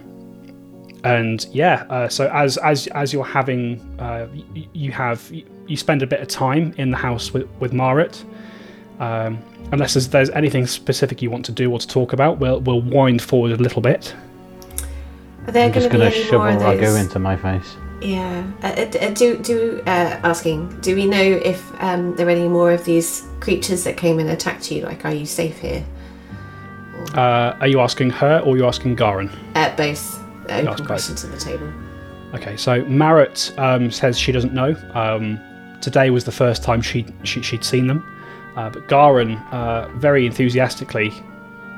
and 1.03 1.45
yeah, 1.51 1.85
uh, 1.89 2.07
so 2.09 2.29
as 2.33 2.57
as 2.57 2.87
as 2.87 3.13
you're 3.13 3.23
having, 3.23 3.79
uh, 3.99 4.27
y- 4.33 4.67
you 4.73 4.91
have 4.91 5.31
you 5.67 5.77
spend 5.77 6.01
a 6.03 6.07
bit 6.07 6.19
of 6.19 6.27
time 6.27 6.73
in 6.77 6.91
the 6.91 6.97
house 6.97 7.33
with 7.33 7.47
with 7.59 7.73
Marit. 7.73 8.23
Um, 8.99 9.39
unless 9.71 9.93
there's, 9.93 10.07
there's 10.07 10.29
anything 10.29 10.65
specific 10.67 11.21
you 11.21 11.29
want 11.29 11.43
to 11.45 11.51
do 11.51 11.69
or 11.71 11.79
to 11.79 11.87
talk 11.87 12.13
about, 12.13 12.37
we'll 12.39 12.59
we'll 12.61 12.81
wind 12.81 13.21
forward 13.21 13.51
a 13.51 13.57
little 13.57 13.81
bit. 13.81 14.15
Are 15.47 15.51
there 15.51 15.65
I'm 15.65 15.71
going 15.71 15.73
just 15.73 15.85
to 15.85 15.89
be 15.89 15.97
gonna 15.97 16.15
any 16.15 16.23
shove 16.23 16.41
more 16.41 16.49
a 16.49 16.55
of 16.55 16.61
ragu 16.61 16.99
into 16.99 17.19
my 17.19 17.35
face. 17.35 17.77
Yeah. 18.01 18.45
Uh, 18.61 18.67
uh, 18.67 19.09
do 19.11 19.37
do 19.37 19.81
uh, 19.85 20.19
asking? 20.23 20.79
Do 20.81 20.95
we 20.95 21.05
know 21.05 21.21
if 21.21 21.63
um, 21.81 22.15
there 22.15 22.27
are 22.27 22.31
any 22.31 22.47
more 22.47 22.71
of 22.71 22.83
these 22.85 23.27
creatures 23.39 23.83
that 23.83 23.97
came 23.97 24.19
and 24.19 24.29
attacked 24.29 24.71
you? 24.71 24.83
Like, 24.83 25.05
are 25.05 25.13
you 25.13 25.25
safe 25.25 25.59
here? 25.59 25.85
Uh, 27.13 27.55
are 27.59 27.67
you 27.67 27.79
asking 27.79 28.09
her 28.09 28.39
or 28.39 28.53
are 28.53 28.57
you 28.57 28.65
asking 28.65 28.95
Garin? 28.95 29.29
Uh, 29.55 29.75
both. 29.75 30.19
Uh, 30.49 30.53
ask 30.53 30.67
open 30.67 30.77
both. 30.77 30.87
question 30.87 31.15
to 31.15 31.27
the 31.27 31.37
table. 31.37 31.71
Okay, 32.33 32.57
so 32.57 32.83
Marit 32.85 33.53
um, 33.57 33.89
says 33.91 34.19
she 34.19 34.31
doesn't 34.31 34.53
know. 34.53 34.75
Um, 34.93 35.39
today 35.81 36.09
was 36.09 36.25
the 36.25 36.31
first 36.31 36.63
time 36.63 36.81
she, 36.81 37.05
she 37.23 37.41
she'd 37.41 37.63
seen 37.63 37.87
them, 37.87 38.03
uh, 38.55 38.69
but 38.69 38.87
Garin 38.87 39.37
uh, 39.51 39.89
very 39.95 40.25
enthusiastically. 40.25 41.13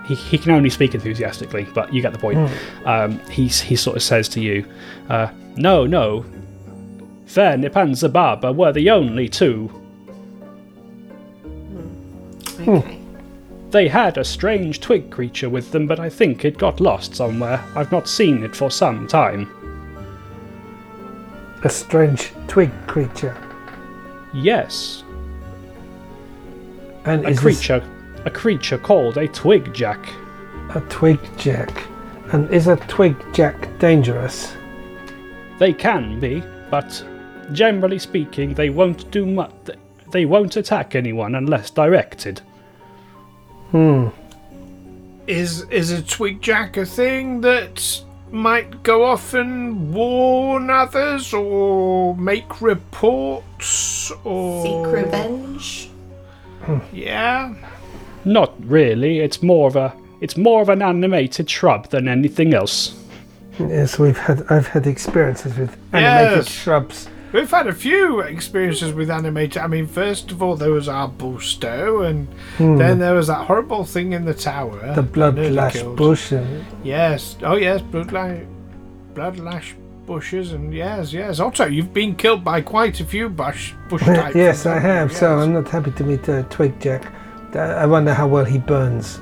He, 0.07 0.15
he 0.15 0.37
can 0.37 0.51
only 0.51 0.69
speak 0.69 0.95
enthusiastically, 0.95 1.67
but 1.73 1.93
you 1.93 2.01
get 2.01 2.13
the 2.13 2.19
point. 2.19 2.49
Um, 2.85 3.19
he's, 3.29 3.59
he 3.59 3.75
sort 3.75 3.97
of 3.97 4.03
says 4.03 4.29
to 4.29 4.39
you, 4.39 4.65
uh, 5.09 5.27
"No, 5.57 5.85
no, 5.85 6.25
Fern 7.27 7.63
and 7.65 7.73
Zababa 7.73 8.55
were 8.55 8.71
the 8.71 8.89
only 8.89 9.27
two. 9.27 9.69
Okay. 12.61 12.99
They 13.69 13.89
had 13.89 14.17
a 14.17 14.23
strange 14.23 14.79
twig 14.79 15.11
creature 15.11 15.49
with 15.49 15.71
them, 15.71 15.87
but 15.87 15.99
I 15.99 16.09
think 16.09 16.45
it 16.45 16.57
got 16.57 16.79
lost 16.79 17.15
somewhere. 17.15 17.63
I've 17.75 17.91
not 17.91 18.07
seen 18.07 18.43
it 18.43 18.55
for 18.55 18.71
some 18.71 19.07
time. 19.07 19.51
A 21.63 21.69
strange 21.69 22.31
twig 22.47 22.71
creature. 22.87 23.35
Yes, 24.33 25.03
And 27.05 27.25
a 27.25 27.29
is 27.29 27.39
creature, 27.39 27.83
a 28.27 28.29
creature 28.29 28.77
called 28.77 29.17
a 29.17 29.27
twig 29.27 29.73
jack." 29.73 30.07
a 30.75 30.81
twig 30.89 31.19
jack? 31.37 31.87
And 32.31 32.49
is 32.51 32.67
a 32.67 32.75
twig 32.75 33.15
jack 33.33 33.79
dangerous? 33.79 34.55
They 35.59 35.73
can 35.73 36.19
be, 36.19 36.43
but 36.69 37.03
generally 37.51 37.99
speaking, 37.99 38.53
they 38.53 38.69
won't 38.69 39.09
do 39.11 39.25
much. 39.25 39.51
They 40.11 40.25
won't 40.25 40.57
attack 40.57 40.95
anyone 40.95 41.35
unless 41.35 41.69
directed. 41.69 42.41
Hmm. 43.71 44.09
Is 45.25 45.63
is 45.69 45.91
a 45.91 46.01
twig 46.01 46.41
jack 46.41 46.77
a 46.77 46.85
thing 46.85 47.41
that 47.41 48.01
might 48.31 48.83
go 48.83 49.03
off 49.03 49.33
and 49.33 49.93
warn 49.93 50.69
others 50.69 51.33
or 51.33 52.15
make 52.17 52.61
reports 52.61 54.11
or 54.23 54.63
Seek 54.63 54.93
revenge. 54.93 55.89
Yeah. 56.91 57.53
Not 58.27 58.53
really. 58.69 59.19
It's 59.19 59.41
more 59.41 59.67
of 59.67 59.75
a. 59.75 59.93
It's 60.21 60.35
more 60.37 60.61
of 60.61 60.69
an 60.69 60.81
animated 60.81 61.49
shrub 61.49 61.89
than 61.89 62.07
anything 62.07 62.53
else. 62.53 62.93
Yes, 63.59 63.97
we've 63.97 64.17
had. 64.17 64.43
I've 64.49 64.67
had 64.67 64.85
experiences 64.85 65.57
with 65.57 65.77
animated 65.93 66.37
Yes. 66.45 66.49
shrubs. 66.49 67.07
We've 67.33 67.49
had 67.51 67.67
a 67.67 67.73
few 67.73 68.21
experiences 68.21 68.93
with 68.93 69.09
animated. 69.11 69.57
I 69.61 69.67
mean, 69.67 69.85
first 69.85 70.31
of 70.31 70.41
all, 70.41 70.55
there 70.55 70.71
was 70.71 70.87
our 70.87 71.09
Busto, 71.09 72.07
and 72.09 72.27
then 72.79 72.99
there 72.99 73.13
was 73.15 73.27
that 73.27 73.45
horrible 73.47 73.83
thing 73.83 74.13
in 74.13 74.25
the 74.25 74.33
tower. 74.33 74.77
Hmm. 74.79 74.95
The 74.95 75.01
blood 75.03 75.35
nearly 75.35 75.51
lash 75.51 75.73
killed- 75.73 75.97
bush 75.97 76.31
and 76.31 76.65
Yes. 76.83 77.35
Oh, 77.43 77.55
yes. 77.55 77.81
Blood 77.81 78.11
lash, 78.13 78.39
blood 79.13 79.39
lash 79.39 79.75
bushes, 80.05 80.53
and 80.53 80.73
yes, 80.73 81.11
yes. 81.11 81.39
Otto, 81.41 81.65
you've 81.65 81.93
been 81.93 82.15
killed 82.15 82.43
by 82.45 82.61
quite 82.61 82.99
a 83.01 83.05
few 83.05 83.27
bush 83.29 83.73
bush 83.89 84.03
types. 84.19 84.35
yes, 84.35 84.65
I 84.65 84.79
have. 84.79 85.11
So 85.11 85.37
I'm 85.39 85.51
not 85.53 85.67
happy 85.67 85.91
to 85.91 86.03
meet 86.05 86.27
uh, 86.29 86.43
Twig 86.49 86.79
Jack. 86.79 87.11
I 87.55 87.85
wonder 87.85 88.13
how 88.13 88.27
well 88.27 88.45
he 88.45 88.57
burns. 88.57 89.19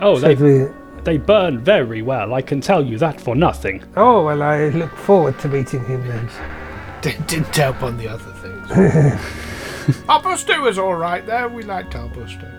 Oh, 0.00 0.18
So 0.18 0.26
they 0.28 0.34
we- 0.34 0.68
they 1.04 1.18
burn 1.18 1.58
very 1.58 2.00
well. 2.00 2.32
I 2.32 2.40
can 2.40 2.60
tell 2.62 2.82
you 2.84 2.96
that 2.98 3.20
for 3.20 3.36
nothing. 3.36 3.82
oh 3.96 4.24
well, 4.24 4.42
I 4.42 4.68
look 4.70 4.94
forward 4.96 5.38
to 5.40 5.48
meeting 5.48 5.84
him 5.84 6.06
then. 6.08 6.28
Didn't, 7.02 7.28
didn't 7.28 7.54
help 7.54 7.82
on 7.82 7.98
the 7.98 8.08
other 8.08 8.32
things. 8.42 8.70
our 10.08 10.22
Busto 10.22 10.62
was 10.62 10.78
all 10.78 10.94
right 10.94 11.24
there. 11.26 11.46
We 11.50 11.62
liked 11.62 11.94
our 11.94 12.08
Busto. 12.08 12.50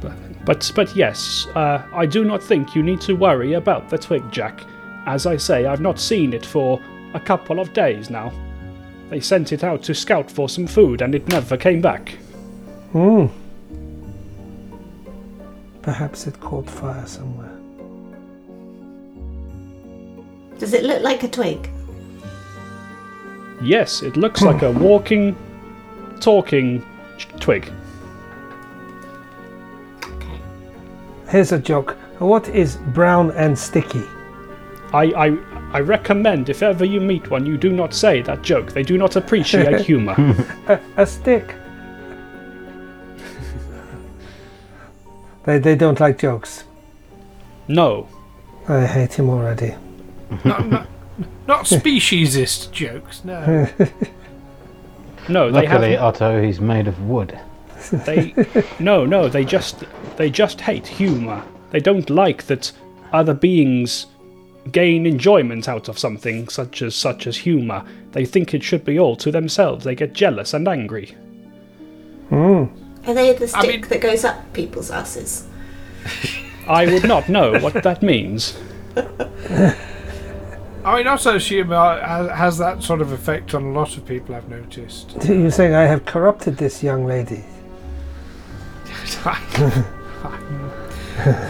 But 0.00 0.12
but, 0.44 0.72
but 0.76 0.94
yes, 0.94 1.46
uh, 1.56 1.82
I 1.92 2.06
do 2.06 2.24
not 2.24 2.42
think 2.42 2.74
you 2.76 2.82
need 2.82 3.00
to 3.02 3.14
worry 3.14 3.54
about 3.54 3.88
the 3.90 3.98
twig 3.98 4.30
jack. 4.30 4.60
As 5.06 5.26
I 5.26 5.36
say, 5.36 5.66
I've 5.66 5.80
not 5.80 5.98
seen 5.98 6.32
it 6.32 6.46
for 6.46 6.80
a 7.14 7.20
couple 7.20 7.58
of 7.58 7.72
days 7.72 8.10
now. 8.10 8.32
They 9.10 9.20
sent 9.20 9.52
it 9.52 9.64
out 9.64 9.82
to 9.84 9.94
scout 9.94 10.30
for 10.30 10.48
some 10.48 10.66
food, 10.66 11.02
and 11.02 11.14
it 11.14 11.26
never 11.28 11.56
came 11.56 11.80
back. 11.80 12.16
Hmm. 12.94 13.26
Perhaps 15.82 16.28
it 16.28 16.38
caught 16.38 16.70
fire 16.70 17.04
somewhere. 17.06 17.50
Does 20.60 20.74
it 20.74 20.84
look 20.84 21.02
like 21.02 21.24
a 21.24 21.28
twig? 21.28 21.68
Yes, 23.60 24.04
it 24.04 24.16
looks 24.16 24.42
like 24.42 24.62
a 24.62 24.70
walking, 24.70 25.34
talking 26.20 26.86
twig. 27.40 27.72
Okay. 30.04 30.40
Here's 31.28 31.50
a 31.50 31.58
joke. 31.58 31.96
What 32.20 32.48
is 32.48 32.76
brown 32.76 33.32
and 33.32 33.58
sticky? 33.58 34.04
I, 34.92 35.06
I, 35.16 35.38
I 35.72 35.80
recommend 35.80 36.48
if 36.48 36.62
ever 36.62 36.84
you 36.84 37.00
meet 37.00 37.28
one, 37.28 37.44
you 37.44 37.56
do 37.56 37.72
not 37.72 37.92
say 37.92 38.22
that 38.22 38.42
joke. 38.42 38.70
They 38.70 38.84
do 38.84 38.96
not 38.96 39.16
appreciate 39.16 39.80
humor. 39.84 40.14
A, 40.68 40.80
a 40.96 41.04
stick. 41.04 41.56
They, 45.44 45.58
they 45.58 45.76
don't 45.76 46.00
like 46.00 46.18
jokes. 46.18 46.64
No. 47.68 48.08
I 48.68 48.86
hate 48.86 49.14
him 49.14 49.28
already. 49.30 49.74
Not, 50.44 50.66
not, 50.68 50.86
not 51.46 51.64
speciesist 51.66 52.72
jokes, 52.72 53.24
no. 53.24 53.68
No, 55.28 55.50
they 55.50 55.66
Luckily, 55.66 55.92
have 55.92 56.02
Otto, 56.02 56.42
he's 56.42 56.60
made 56.60 56.86
of 56.86 57.00
wood. 57.02 57.38
they 57.90 58.34
no 58.78 59.04
no 59.04 59.28
they 59.28 59.44
just 59.44 59.84
they 60.16 60.30
just 60.30 60.60
hate 60.60 60.86
humor 60.86 61.42
they 61.70 61.80
don't 61.80 62.08
like 62.08 62.44
that 62.44 62.72
other 63.12 63.34
beings 63.34 64.06
gain 64.72 65.04
enjoyment 65.04 65.68
out 65.68 65.88
of 65.88 65.98
something 65.98 66.48
such 66.48 66.80
as 66.80 66.94
such 66.94 67.26
as 67.26 67.36
humor 67.36 67.84
they 68.12 68.24
think 68.24 68.54
it 68.54 68.62
should 68.62 68.84
be 68.84 68.98
all 68.98 69.14
to 69.16 69.30
themselves 69.30 69.84
they 69.84 69.94
get 69.94 70.14
jealous 70.14 70.54
and 70.54 70.66
angry 70.66 71.14
hmm. 72.30 72.64
Are 73.06 73.14
they 73.14 73.32
the 73.32 73.44
I 73.44 73.60
stick 73.62 73.80
mean- 73.82 73.88
that 73.88 74.00
goes 74.00 74.24
up 74.24 74.52
people's 74.52 74.90
asses? 74.90 75.46
i 76.68 76.86
would 76.86 77.04
not 77.04 77.28
know 77.28 77.58
what 77.60 77.82
that 77.82 78.02
means 78.02 78.58
I 80.84 80.96
mean, 80.98 81.06
also, 81.06 81.38
humour 81.38 81.98
has, 82.00 82.30
has 82.30 82.58
that 82.58 82.82
sort 82.82 83.00
of 83.00 83.10
effect 83.12 83.54
on 83.54 83.62
a 83.64 83.72
lot 83.72 83.96
of 83.96 84.04
people, 84.04 84.34
I've 84.34 84.50
noticed. 84.50 85.16
You're 85.24 85.50
saying 85.50 85.74
I 85.74 85.84
have 85.84 86.04
corrupted 86.04 86.58
this 86.58 86.82
young 86.82 87.06
lady. 87.06 87.42
I 89.24 89.84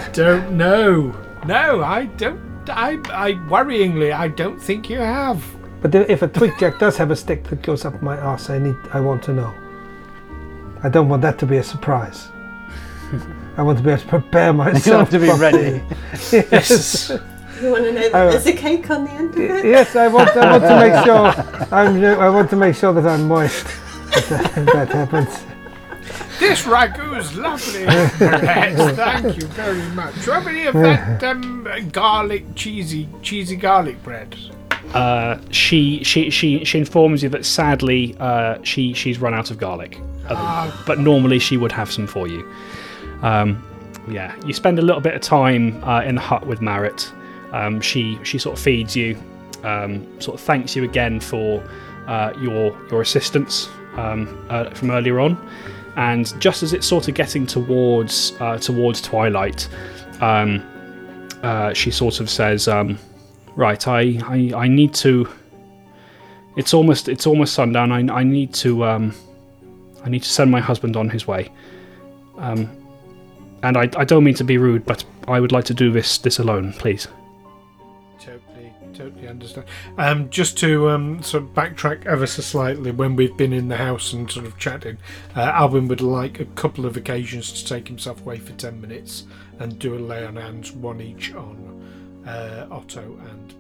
don't 0.12 0.52
know. 0.57 1.12
No, 1.46 1.82
I 1.82 2.07
don't. 2.16 2.40
I, 2.70 2.92
I 3.12 3.32
worryingly, 3.48 4.12
I 4.14 4.28
don't 4.28 4.61
think 4.62 4.88
you 4.88 4.98
have. 4.98 5.44
But 5.82 5.94
if 5.96 6.22
a 6.22 6.28
twig 6.28 6.52
jack 6.59 6.78
does 6.78 6.96
have 6.96 7.11
a 7.11 7.16
stick 7.16 7.42
that 7.48 7.61
goes 7.62 7.84
up 7.84 8.00
my 8.00 8.16
ass, 8.16 8.50
I 8.50 8.59
need. 8.59 8.76
I 8.92 9.00
want 9.00 9.24
to 9.24 9.32
know. 9.32 9.52
I 10.85 10.91
don't 10.91 11.09
want 11.09 11.22
that 11.22 11.39
to 11.39 11.47
be 11.47 11.57
a 11.57 11.62
surprise. 11.62 12.28
I 13.57 13.62
want 13.62 13.78
to 13.78 13.85
be 13.85 13.91
able 13.91 14.03
to 14.03 14.09
prepare 14.09 14.53
myself. 14.53 14.87
You 14.87 14.93
want 14.93 15.11
to 15.11 15.18
be 15.18 15.26
properly. 15.26 15.80
ready. 15.80 15.82
Yes. 16.53 17.11
You 17.62 17.70
want 17.70 17.85
to 17.85 17.93
know 17.93 18.11
that 18.11 18.30
there's 18.30 18.47
a 18.47 18.53
cake 18.53 18.91
on 18.91 19.05
the 19.05 19.11
end 19.12 19.30
of 19.35 19.41
it? 19.41 19.64
Yes, 19.64 19.97
I 19.97 20.09
want. 20.09 20.37
I 20.37 20.59
want 20.59 20.64
to 20.64 20.76
make 20.80 21.05
sure. 21.05 21.68
I'm. 21.72 22.05
I 22.05 22.28
want 22.28 22.51
to 22.51 22.57
make 22.57 22.74
sure 22.74 22.93
that 22.93 23.07
I'm 23.07 23.28
moist. 23.28 23.64
If 24.16 24.28
that, 24.28 24.66
that 24.66 24.89
happens. 24.89 25.45
this 26.41 26.66
ragu's 26.66 27.35
lovely. 27.37 27.82
Yes, 27.82 28.97
thank 28.97 29.37
you 29.41 29.47
very 29.49 29.82
much. 29.91 30.14
Do 30.16 30.20
you 30.22 30.32
have 30.32 30.47
any 30.49 30.66
of 30.66 30.74
that 30.74 31.22
um, 31.22 31.89
garlic, 31.93 32.45
cheesy, 32.57 33.09
cheesy 33.22 33.57
garlic 33.57 34.03
bread? 34.03 34.37
uh, 34.93 35.39
she 35.51 36.03
she 36.05 36.30
she 36.30 36.64
she 36.64 36.78
informs 36.78 37.22
you 37.22 37.28
that 37.30 37.45
sadly 37.45 38.16
uh, 38.18 38.59
she 38.62 38.93
she's 38.93 39.18
run 39.18 39.32
out 39.32 39.51
of 39.51 39.59
garlic 39.59 39.99
Uh, 40.28 40.70
but 40.86 40.98
normally 40.98 41.38
she 41.38 41.56
would 41.56 41.72
have 41.72 41.90
some 41.90 42.06
for 42.06 42.26
you. 42.26 42.48
Um, 43.22 43.62
yeah 44.08 44.34
you 44.44 44.52
spend 44.52 44.78
a 44.78 44.82
little 44.82 45.00
bit 45.00 45.14
of 45.14 45.20
time 45.22 45.82
uh, 45.84 46.02
in 46.02 46.14
the 46.16 46.20
hut 46.20 46.46
with 46.46 46.60
Marit. 46.60 47.10
Um, 47.52 47.80
she 47.80 48.18
she 48.22 48.38
sort 48.38 48.58
of 48.58 48.62
feeds 48.62 48.94
you 48.96 49.16
um, 49.62 50.20
sort 50.20 50.38
of 50.38 50.44
thanks 50.44 50.76
you 50.76 50.84
again 50.84 51.20
for 51.20 51.62
uh, 52.06 52.32
your 52.40 52.76
your 52.90 53.00
assistance 53.00 53.68
um, 53.96 54.46
uh, 54.50 54.70
from 54.70 54.90
earlier 54.90 55.20
on. 55.20 55.38
And 55.96 56.38
just 56.40 56.62
as 56.64 56.72
it's 56.72 56.86
sort 56.86 57.06
of 57.08 57.14
getting 57.14 57.46
towards 57.46 58.32
uh, 58.40 58.58
towards 58.58 59.00
twilight 59.00 59.68
um, 60.20 60.62
uh, 61.42 61.72
she 61.72 61.90
sort 61.90 62.20
of 62.20 62.28
says 62.28 62.68
um, 62.68 62.98
right 63.54 63.86
I, 63.86 64.18
I 64.26 64.52
i 64.56 64.68
need 64.68 64.92
to 64.94 65.28
it's 66.56 66.72
almost 66.72 67.08
it's 67.08 67.26
almost 67.26 67.54
sundown. 67.54 67.90
I, 67.90 68.20
I 68.20 68.22
need 68.22 68.54
to 68.54 68.84
i 70.05 70.09
need 70.09 70.22
to 70.22 70.28
send 70.28 70.50
my 70.50 70.61
husband 70.61 70.96
on 70.96 71.09
his 71.09 71.26
way 71.26 71.50
um 72.38 72.68
and 73.62 73.78
I, 73.78 73.88
I 73.96 74.05
don't 74.05 74.24
mean 74.24 74.34
to 74.34 74.44
be 74.44 74.59
rude 74.59 74.84
but 74.84 75.05
i 75.26 75.40
would 75.40 75.52
like 75.52 75.64
to 75.66 75.74
do 75.74 75.90
this 75.90 76.18
this 76.18 76.38
alone 76.38 76.72
please 76.74 77.09
Totally, 78.20 78.72
totally 78.94 79.28
understand. 79.28 79.66
Um, 79.98 80.30
just 80.30 80.57
to 80.59 80.88
um, 80.88 81.22
sort 81.22 81.42
of 81.42 81.50
backtrack 81.50 82.07
ever 82.07 82.26
so 82.26 82.40
slightly, 82.40 82.90
when 82.90 83.16
we've 83.16 83.36
been 83.36 83.52
in 83.52 83.68
the 83.68 83.76
house 83.76 84.12
and 84.14 84.30
sort 84.30 84.46
of 84.46 84.57
chatting, 84.59 84.96
uh, 85.36 85.40
Alvin 85.40 85.88
would 85.88 86.00
like 86.00 86.40
a 86.40 86.46
couple 86.46 86.86
of 86.86 86.96
occasions 86.96 87.52
to 87.52 87.66
take 87.66 87.86
himself 87.88 88.20
away 88.22 88.38
for 88.38 88.52
ten 88.52 88.80
minutes 88.80 89.24
and 89.59 89.78
do 89.78 89.94
a 89.94 89.98
lay 89.98 90.24
on 90.24 90.36
hands, 90.36 90.72
one 90.72 91.00
each 91.02 91.34
on 91.34 92.22
uh, 92.26 92.66
Otto 92.70 93.18
and 93.30 93.52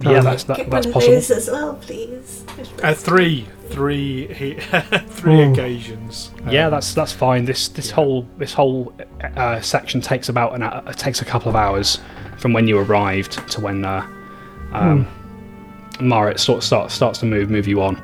Brother 0.00 0.16
Amos. 0.18 0.24
yeah 0.24 0.30
that's 0.30 0.44
that, 0.44 0.56
Get 0.56 0.70
that's 0.70 0.86
one 0.86 0.88
of 0.88 0.94
possible 0.94 1.14
those 1.14 1.30
as 1.30 1.50
well, 1.50 1.74
please. 1.74 2.44
Uh, 2.82 2.94
three, 2.94 3.46
three, 3.68 4.26
he- 4.34 4.54
three 5.08 5.44
Hmm. 5.44 5.52
occasions. 5.52 6.30
yeah 6.48 6.66
Um, 6.66 6.70
that's 6.72 6.94
that's 6.94 7.12
fine 7.12 7.44
this 7.44 7.68
this 7.68 7.88
yeah. 7.90 7.94
whole 7.96 8.26
this 8.38 8.52
whole 8.52 8.92
uh, 9.36 9.60
section 9.60 10.00
takes 10.00 10.28
about 10.28 10.54
an 10.54 10.62
uh, 10.62 10.92
takes 10.92 11.20
a 11.22 11.24
couple 11.24 11.48
of 11.48 11.56
hours 11.56 12.00
from 12.38 12.52
when 12.52 12.66
you 12.66 12.78
arrived 12.78 13.46
to 13.50 13.60
when 13.60 13.84
uh, 13.84 14.06
um, 14.72 15.06
Marit 16.00 16.40
sort 16.40 16.58
of 16.58 16.64
start, 16.64 16.90
starts 16.90 17.18
to 17.20 17.26
move 17.26 17.50
move 17.50 17.68
you 17.68 17.82
on 17.82 17.96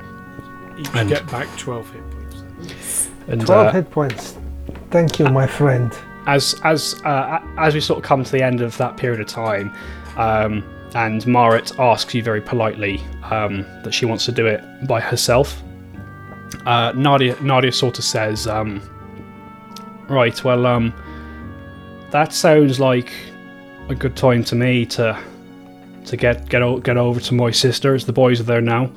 each 0.78 0.88
and- 0.94 1.08
get 1.08 1.26
back 1.30 1.48
twelve 1.56 1.90
hit 1.90 2.02
points. 2.10 3.08
and 3.28 3.40
Twelve 3.40 3.68
uh, 3.68 3.72
hit 3.72 3.90
points. 3.90 4.36
Thank 4.90 5.18
you, 5.18 5.26
my 5.26 5.46
friend. 5.46 5.92
as 6.26 6.54
as 6.64 7.00
uh, 7.04 7.40
as 7.58 7.72
we 7.74 7.80
sort 7.80 7.98
of 7.98 8.04
come 8.04 8.22
to 8.22 8.30
the 8.32 8.42
end 8.44 8.60
of 8.60 8.76
that 8.76 8.96
period 8.98 9.20
of 9.20 9.26
time, 9.28 9.74
um, 10.18 10.62
and 10.94 11.26
Marit 11.26 11.78
asks 11.78 12.14
you 12.14 12.22
very 12.22 12.40
politely 12.40 13.00
um, 13.24 13.64
that 13.82 13.92
she 13.92 14.06
wants 14.06 14.24
to 14.26 14.32
do 14.32 14.46
it 14.46 14.62
by 14.86 15.00
herself. 15.00 15.62
Uh, 16.64 16.92
Nadya 16.92 17.34
Nadya 17.36 17.74
sort 17.74 17.98
of 17.98 18.04
says, 18.04 18.46
um, 18.46 18.80
"Right, 20.08 20.42
well, 20.44 20.64
um, 20.66 20.92
that 22.10 22.32
sounds 22.32 22.78
like 22.80 23.12
a 23.88 23.94
good 23.94 24.16
time 24.16 24.42
to 24.44 24.54
me 24.54 24.86
to 24.86 25.18
to 26.06 26.16
get 26.16 26.48
get 26.48 26.62
o- 26.62 26.78
get 26.78 26.96
over 26.96 27.20
to 27.20 27.34
my 27.34 27.50
sisters. 27.50 28.06
The 28.06 28.12
boys 28.12 28.40
are 28.40 28.44
there 28.44 28.60
now. 28.60 28.90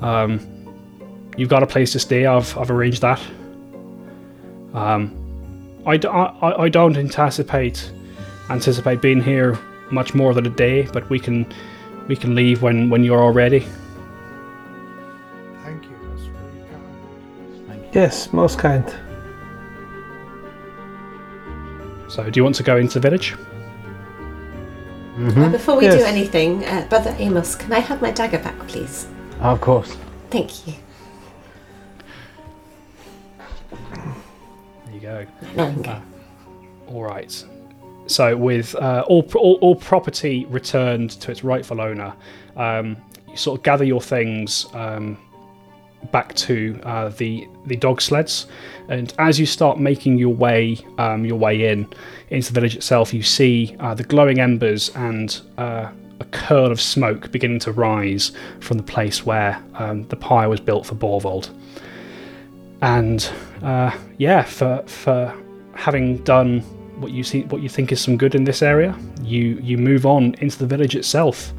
Um, 0.00 0.40
you've 1.36 1.48
got 1.48 1.62
a 1.62 1.66
place 1.66 1.92
to 1.92 1.98
stay. 1.98 2.24
I've 2.26 2.56
I've 2.56 2.70
arranged 2.70 3.02
that." 3.02 3.20
Um, 4.74 5.12
I, 5.86 5.96
d- 5.96 6.08
I- 6.08 6.62
I 6.64 6.68
don't 6.68 6.96
anticipate 6.96 7.90
anticipate 8.50 9.00
being 9.00 9.22
here 9.22 9.58
much 9.90 10.14
more 10.14 10.34
than 10.34 10.46
a 10.46 10.50
day, 10.50 10.88
but 10.92 11.08
we 11.10 11.18
can 11.18 11.46
we 12.08 12.16
can 12.16 12.34
leave 12.34 12.62
when, 12.62 12.88
when 12.88 13.02
you're 13.04 13.20
all 13.20 13.32
ready. 13.32 13.66
Thank 15.64 15.84
you. 15.84 15.96
That's 16.08 16.22
very 16.22 17.78
kind. 17.80 17.88
Yes, 17.92 18.32
most 18.32 18.58
kind. 18.58 18.84
So, 22.08 22.30
do 22.30 22.38
you 22.38 22.44
want 22.44 22.54
to 22.56 22.62
go 22.62 22.76
into 22.76 23.00
the 23.00 23.08
village? 23.10 23.34
Uh, 25.18 25.48
before 25.48 25.76
we 25.76 25.84
Yes. 25.84 25.98
do 25.98 26.04
anything, 26.04 26.64
uh, 26.64 26.86
Brother 26.88 27.14
Amos, 27.18 27.56
can 27.56 27.72
I 27.72 27.80
have 27.80 28.00
my 28.02 28.10
dagger 28.12 28.38
back, 28.38 28.58
please? 28.68 29.06
Of 29.40 29.60
course. 29.60 29.96
Thank 30.30 30.66
you. 30.66 30.74
There 34.84 34.94
you 34.94 35.00
go. 35.00 35.26
Okay. 35.58 36.00
All 36.88 37.02
right. 37.02 37.44
So, 38.06 38.36
with 38.36 38.74
uh, 38.76 39.04
all, 39.08 39.28
all 39.34 39.58
all 39.60 39.76
property 39.76 40.44
returned 40.46 41.10
to 41.10 41.30
its 41.30 41.42
rightful 41.42 41.80
owner, 41.80 42.14
um, 42.56 42.96
you 43.28 43.36
sort 43.36 43.58
of 43.58 43.64
gather 43.64 43.84
your 43.84 44.00
things 44.00 44.66
um, 44.74 45.18
back 46.12 46.34
to 46.34 46.80
uh, 46.84 47.08
the 47.10 47.48
the 47.66 47.76
dog 47.76 48.00
sleds, 48.00 48.46
and 48.88 49.12
as 49.18 49.40
you 49.40 49.46
start 49.46 49.80
making 49.80 50.18
your 50.18 50.34
way 50.34 50.78
um, 50.98 51.24
your 51.24 51.38
way 51.38 51.68
in 51.68 51.88
into 52.30 52.52
the 52.52 52.60
village 52.60 52.76
itself, 52.76 53.12
you 53.12 53.22
see 53.22 53.76
uh, 53.80 53.94
the 53.94 54.04
glowing 54.04 54.38
embers 54.38 54.90
and 54.90 55.40
uh, 55.58 55.90
a 56.20 56.24
curl 56.26 56.70
of 56.70 56.80
smoke 56.80 57.30
beginning 57.30 57.58
to 57.60 57.72
rise 57.72 58.32
from 58.60 58.76
the 58.76 58.82
place 58.82 59.26
where 59.26 59.62
um, 59.74 60.06
the 60.08 60.16
pyre 60.16 60.48
was 60.48 60.60
built 60.60 60.86
for 60.86 60.94
Borvold. 60.94 61.50
And 62.82 63.28
uh, 63.62 63.90
yeah, 64.18 64.42
for 64.42 64.82
for 64.86 65.34
having 65.74 66.18
done 66.18 66.64
what 66.98 67.12
you 67.12 67.22
see 67.22 67.42
what 67.44 67.62
you 67.62 67.68
think 67.68 67.92
is 67.92 68.00
some 68.00 68.16
good 68.16 68.34
in 68.34 68.44
this 68.44 68.62
area, 68.62 68.96
you 69.22 69.58
you 69.62 69.78
move 69.78 70.06
on 70.06 70.34
into 70.40 70.58
the 70.58 70.66
village 70.66 70.96
itself. 70.96 71.52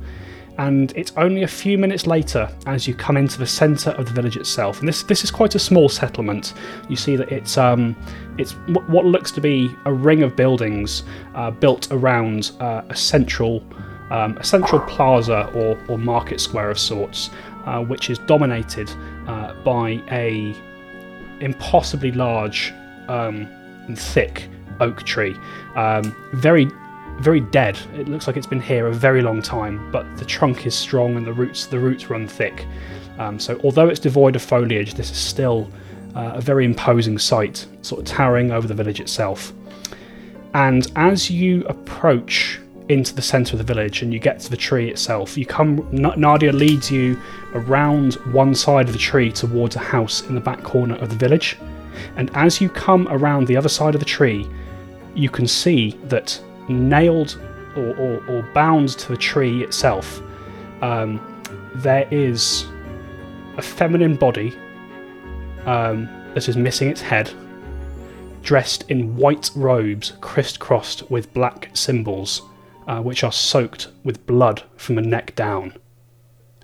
And 0.59 0.91
it's 0.95 1.13
only 1.17 1.43
a 1.43 1.47
few 1.47 1.77
minutes 1.77 2.07
later 2.07 2.49
as 2.65 2.87
you 2.87 2.95
come 2.95 3.15
into 3.15 3.37
the 3.37 3.45
centre 3.45 3.91
of 3.91 4.07
the 4.07 4.11
village 4.11 4.37
itself. 4.37 4.79
And 4.79 4.87
this 4.87 5.03
this 5.03 5.23
is 5.23 5.29
quite 5.29 5.53
a 5.53 5.59
small 5.59 5.87
settlement. 5.87 6.53
You 6.89 6.95
see 6.95 7.15
that 7.15 7.31
it's 7.31 7.57
um 7.57 7.95
it's 8.37 8.53
wh- 8.73 8.89
what 8.89 9.05
looks 9.05 9.31
to 9.33 9.41
be 9.41 9.71
a 9.85 9.93
ring 9.93 10.23
of 10.23 10.35
buildings 10.35 11.03
uh, 11.35 11.51
built 11.51 11.87
around 11.91 12.51
uh, 12.59 12.81
a 12.89 12.95
central 12.95 13.63
um, 14.09 14.37
a 14.37 14.43
central 14.43 14.81
plaza 14.81 15.51
or, 15.53 15.77
or 15.89 15.97
market 15.97 16.39
square 16.39 16.71
of 16.71 16.79
sorts, 16.79 17.29
uh, 17.65 17.83
which 17.83 18.09
is 18.09 18.17
dominated 18.19 18.89
uh, 19.27 19.53
by 19.63 20.01
a 20.11 20.55
impossibly 21.41 22.11
large 22.11 22.73
um, 23.09 23.47
and 23.87 23.99
thick 23.99 24.47
oak 24.79 25.03
tree. 25.03 25.35
Um, 25.75 26.15
very, 26.33 26.69
very 27.19 27.39
dead. 27.39 27.77
It 27.95 28.07
looks 28.07 28.27
like 28.27 28.37
it's 28.37 28.47
been 28.47 28.61
here 28.61 28.87
a 28.87 28.93
very 28.93 29.21
long 29.21 29.41
time, 29.41 29.91
but 29.91 30.05
the 30.17 30.25
trunk 30.25 30.65
is 30.65 30.75
strong 30.75 31.15
and 31.15 31.25
the 31.25 31.33
roots 31.33 31.65
the 31.65 31.79
roots 31.79 32.09
run 32.09 32.27
thick. 32.27 32.65
Um, 33.19 33.39
so 33.39 33.59
although 33.63 33.89
it's 33.89 33.99
devoid 33.99 34.35
of 34.35 34.41
foliage, 34.41 34.93
this 34.93 35.09
is 35.09 35.17
still 35.17 35.69
uh, 36.15 36.33
a 36.35 36.41
very 36.41 36.65
imposing 36.65 37.17
sight, 37.17 37.65
sort 37.81 38.01
of 38.01 38.07
towering 38.07 38.51
over 38.51 38.67
the 38.67 38.73
village 38.73 38.99
itself. 38.99 39.53
And 40.53 40.91
as 40.95 41.29
you 41.29 41.63
approach 41.65 42.59
into 42.89 43.13
the 43.13 43.21
centre 43.21 43.53
of 43.53 43.57
the 43.57 43.63
village 43.63 44.01
and 44.01 44.13
you 44.13 44.19
get 44.19 44.39
to 44.39 44.49
the 44.49 44.57
tree 44.57 44.89
itself, 44.89 45.37
you 45.37 45.45
come. 45.45 45.81
Nadya 45.91 46.53
leads 46.53 46.89
you 46.89 47.19
around 47.53 48.15
one 48.33 48.55
side 48.55 48.87
of 48.87 48.93
the 48.93 48.99
tree 48.99 49.31
towards 49.31 49.75
a 49.75 49.79
house 49.79 50.23
in 50.23 50.35
the 50.35 50.41
back 50.41 50.63
corner 50.63 50.95
of 50.95 51.09
the 51.09 51.15
village. 51.15 51.57
And 52.15 52.31
as 52.33 52.61
you 52.61 52.69
come 52.69 53.07
around 53.09 53.47
the 53.47 53.57
other 53.57 53.69
side 53.69 53.95
of 53.95 53.99
the 53.99 54.05
tree, 54.05 54.47
you 55.17 55.29
can 55.29 55.47
see 55.47 55.91
that 56.05 56.39
nailed 56.69 57.39
or, 57.75 57.95
or, 57.97 58.25
or 58.27 58.41
bound 58.53 58.89
to 58.89 59.09
the 59.09 59.17
tree 59.17 59.63
itself, 59.63 60.21
um, 60.81 61.43
there 61.75 62.07
is 62.11 62.65
a 63.57 63.61
feminine 63.61 64.15
body 64.15 64.55
um, 65.65 66.05
that 66.33 66.47
is 66.47 66.55
missing 66.55 66.89
its 66.89 67.01
head, 67.01 67.31
dressed 68.43 68.89
in 68.89 69.15
white 69.15 69.49
robes 69.55 70.13
crisscrossed 70.21 71.09
with 71.09 71.33
black 71.33 71.69
symbols, 71.73 72.41
uh, 72.87 73.01
which 73.01 73.23
are 73.23 73.31
soaked 73.31 73.87
with 74.03 74.25
blood 74.27 74.63
from 74.77 74.95
the 74.95 75.01
neck 75.01 75.35
down. 75.35 75.73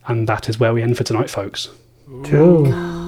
And 0.06 0.28
that 0.28 0.48
is 0.48 0.60
where 0.60 0.74
we 0.74 0.82
end 0.84 0.98
for 0.98 1.04
tonight, 1.04 1.30
folks. 1.30 1.70
Cool. 2.24 2.66
Tales 2.66 3.03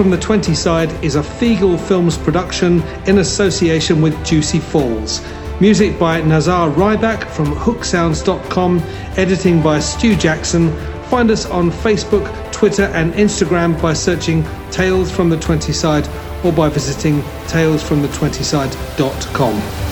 from 0.00 0.08
the 0.08 0.16
20 0.16 0.54
Side 0.54 0.90
is 1.04 1.16
a 1.16 1.20
Feagle 1.20 1.78
Films 1.78 2.16
production 2.16 2.80
in 3.06 3.18
association 3.18 4.00
with 4.00 4.16
Juicy 4.24 4.58
Falls. 4.58 5.20
Music 5.60 5.98
by 5.98 6.22
Nazar 6.22 6.70
Rybak 6.70 7.28
from 7.28 7.48
hooksounds.com, 7.48 8.78
editing 9.18 9.60
by 9.60 9.78
Stu 9.78 10.16
Jackson. 10.16 10.74
Find 11.10 11.30
us 11.30 11.44
on 11.44 11.70
Facebook, 11.70 12.24
Twitter, 12.50 12.84
and 12.94 13.12
Instagram 13.12 13.78
by 13.82 13.92
searching 13.92 14.42
Tales 14.70 15.10
from 15.10 15.28
the 15.28 15.36
20 15.36 15.70
Side 15.70 16.08
or 16.46 16.50
by 16.50 16.70
visiting 16.70 17.20
talesfromthe20side.com. 17.48 19.89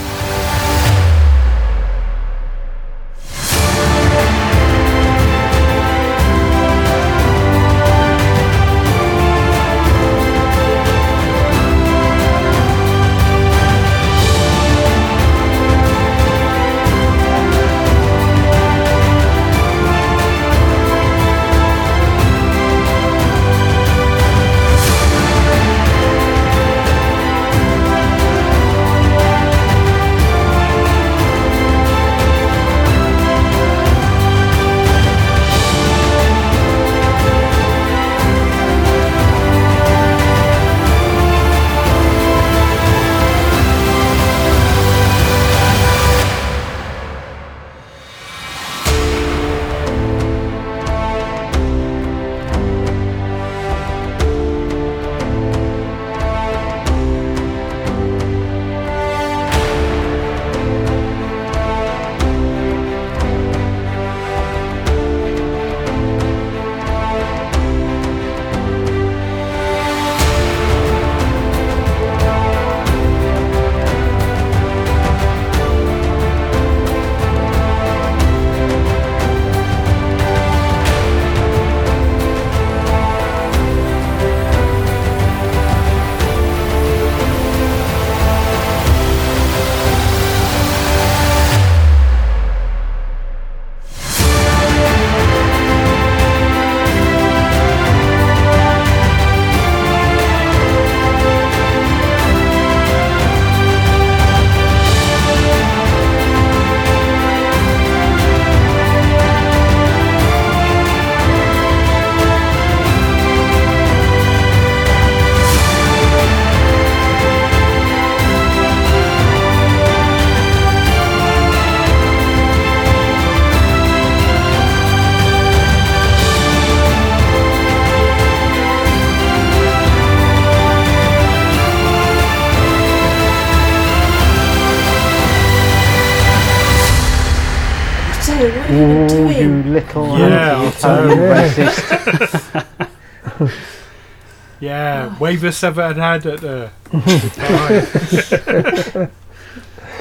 Yeah, 145.31 145.41
wave 145.43 145.64
ever 145.64 145.83
had 145.95 145.97
had 145.97 146.26
at 146.26 146.41
the. 146.41 146.70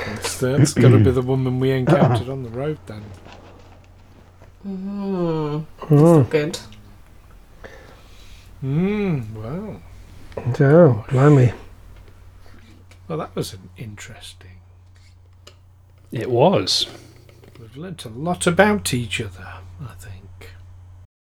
that's 0.05 0.38
that's 0.39 0.73
got 0.73 0.89
to 0.89 0.99
be 1.03 1.11
the 1.11 1.21
woman 1.25 1.59
we 1.59 1.71
encountered 1.71 2.30
on 2.30 2.43
the 2.43 2.49
road 2.49 2.78
then. 2.86 3.03
Mm, 4.67 5.65
Mm. 5.80 6.30
good. 6.30 6.59
Mm, 8.63 9.34
well, 9.34 9.82
Oh, 10.59 11.05
blimey. 11.09 11.53
well, 13.07 13.17
that 13.19 13.36
was 13.36 13.53
an 13.53 13.69
interesting. 13.78 14.57
It 16.11 16.30
was. 16.30 16.88
We've 17.59 17.78
learnt 17.78 18.05
a 18.05 18.09
lot 18.09 18.47
about 18.47 18.93
each 18.93 19.21
other, 19.21 19.47
I 19.82 19.93
think. 19.99 20.16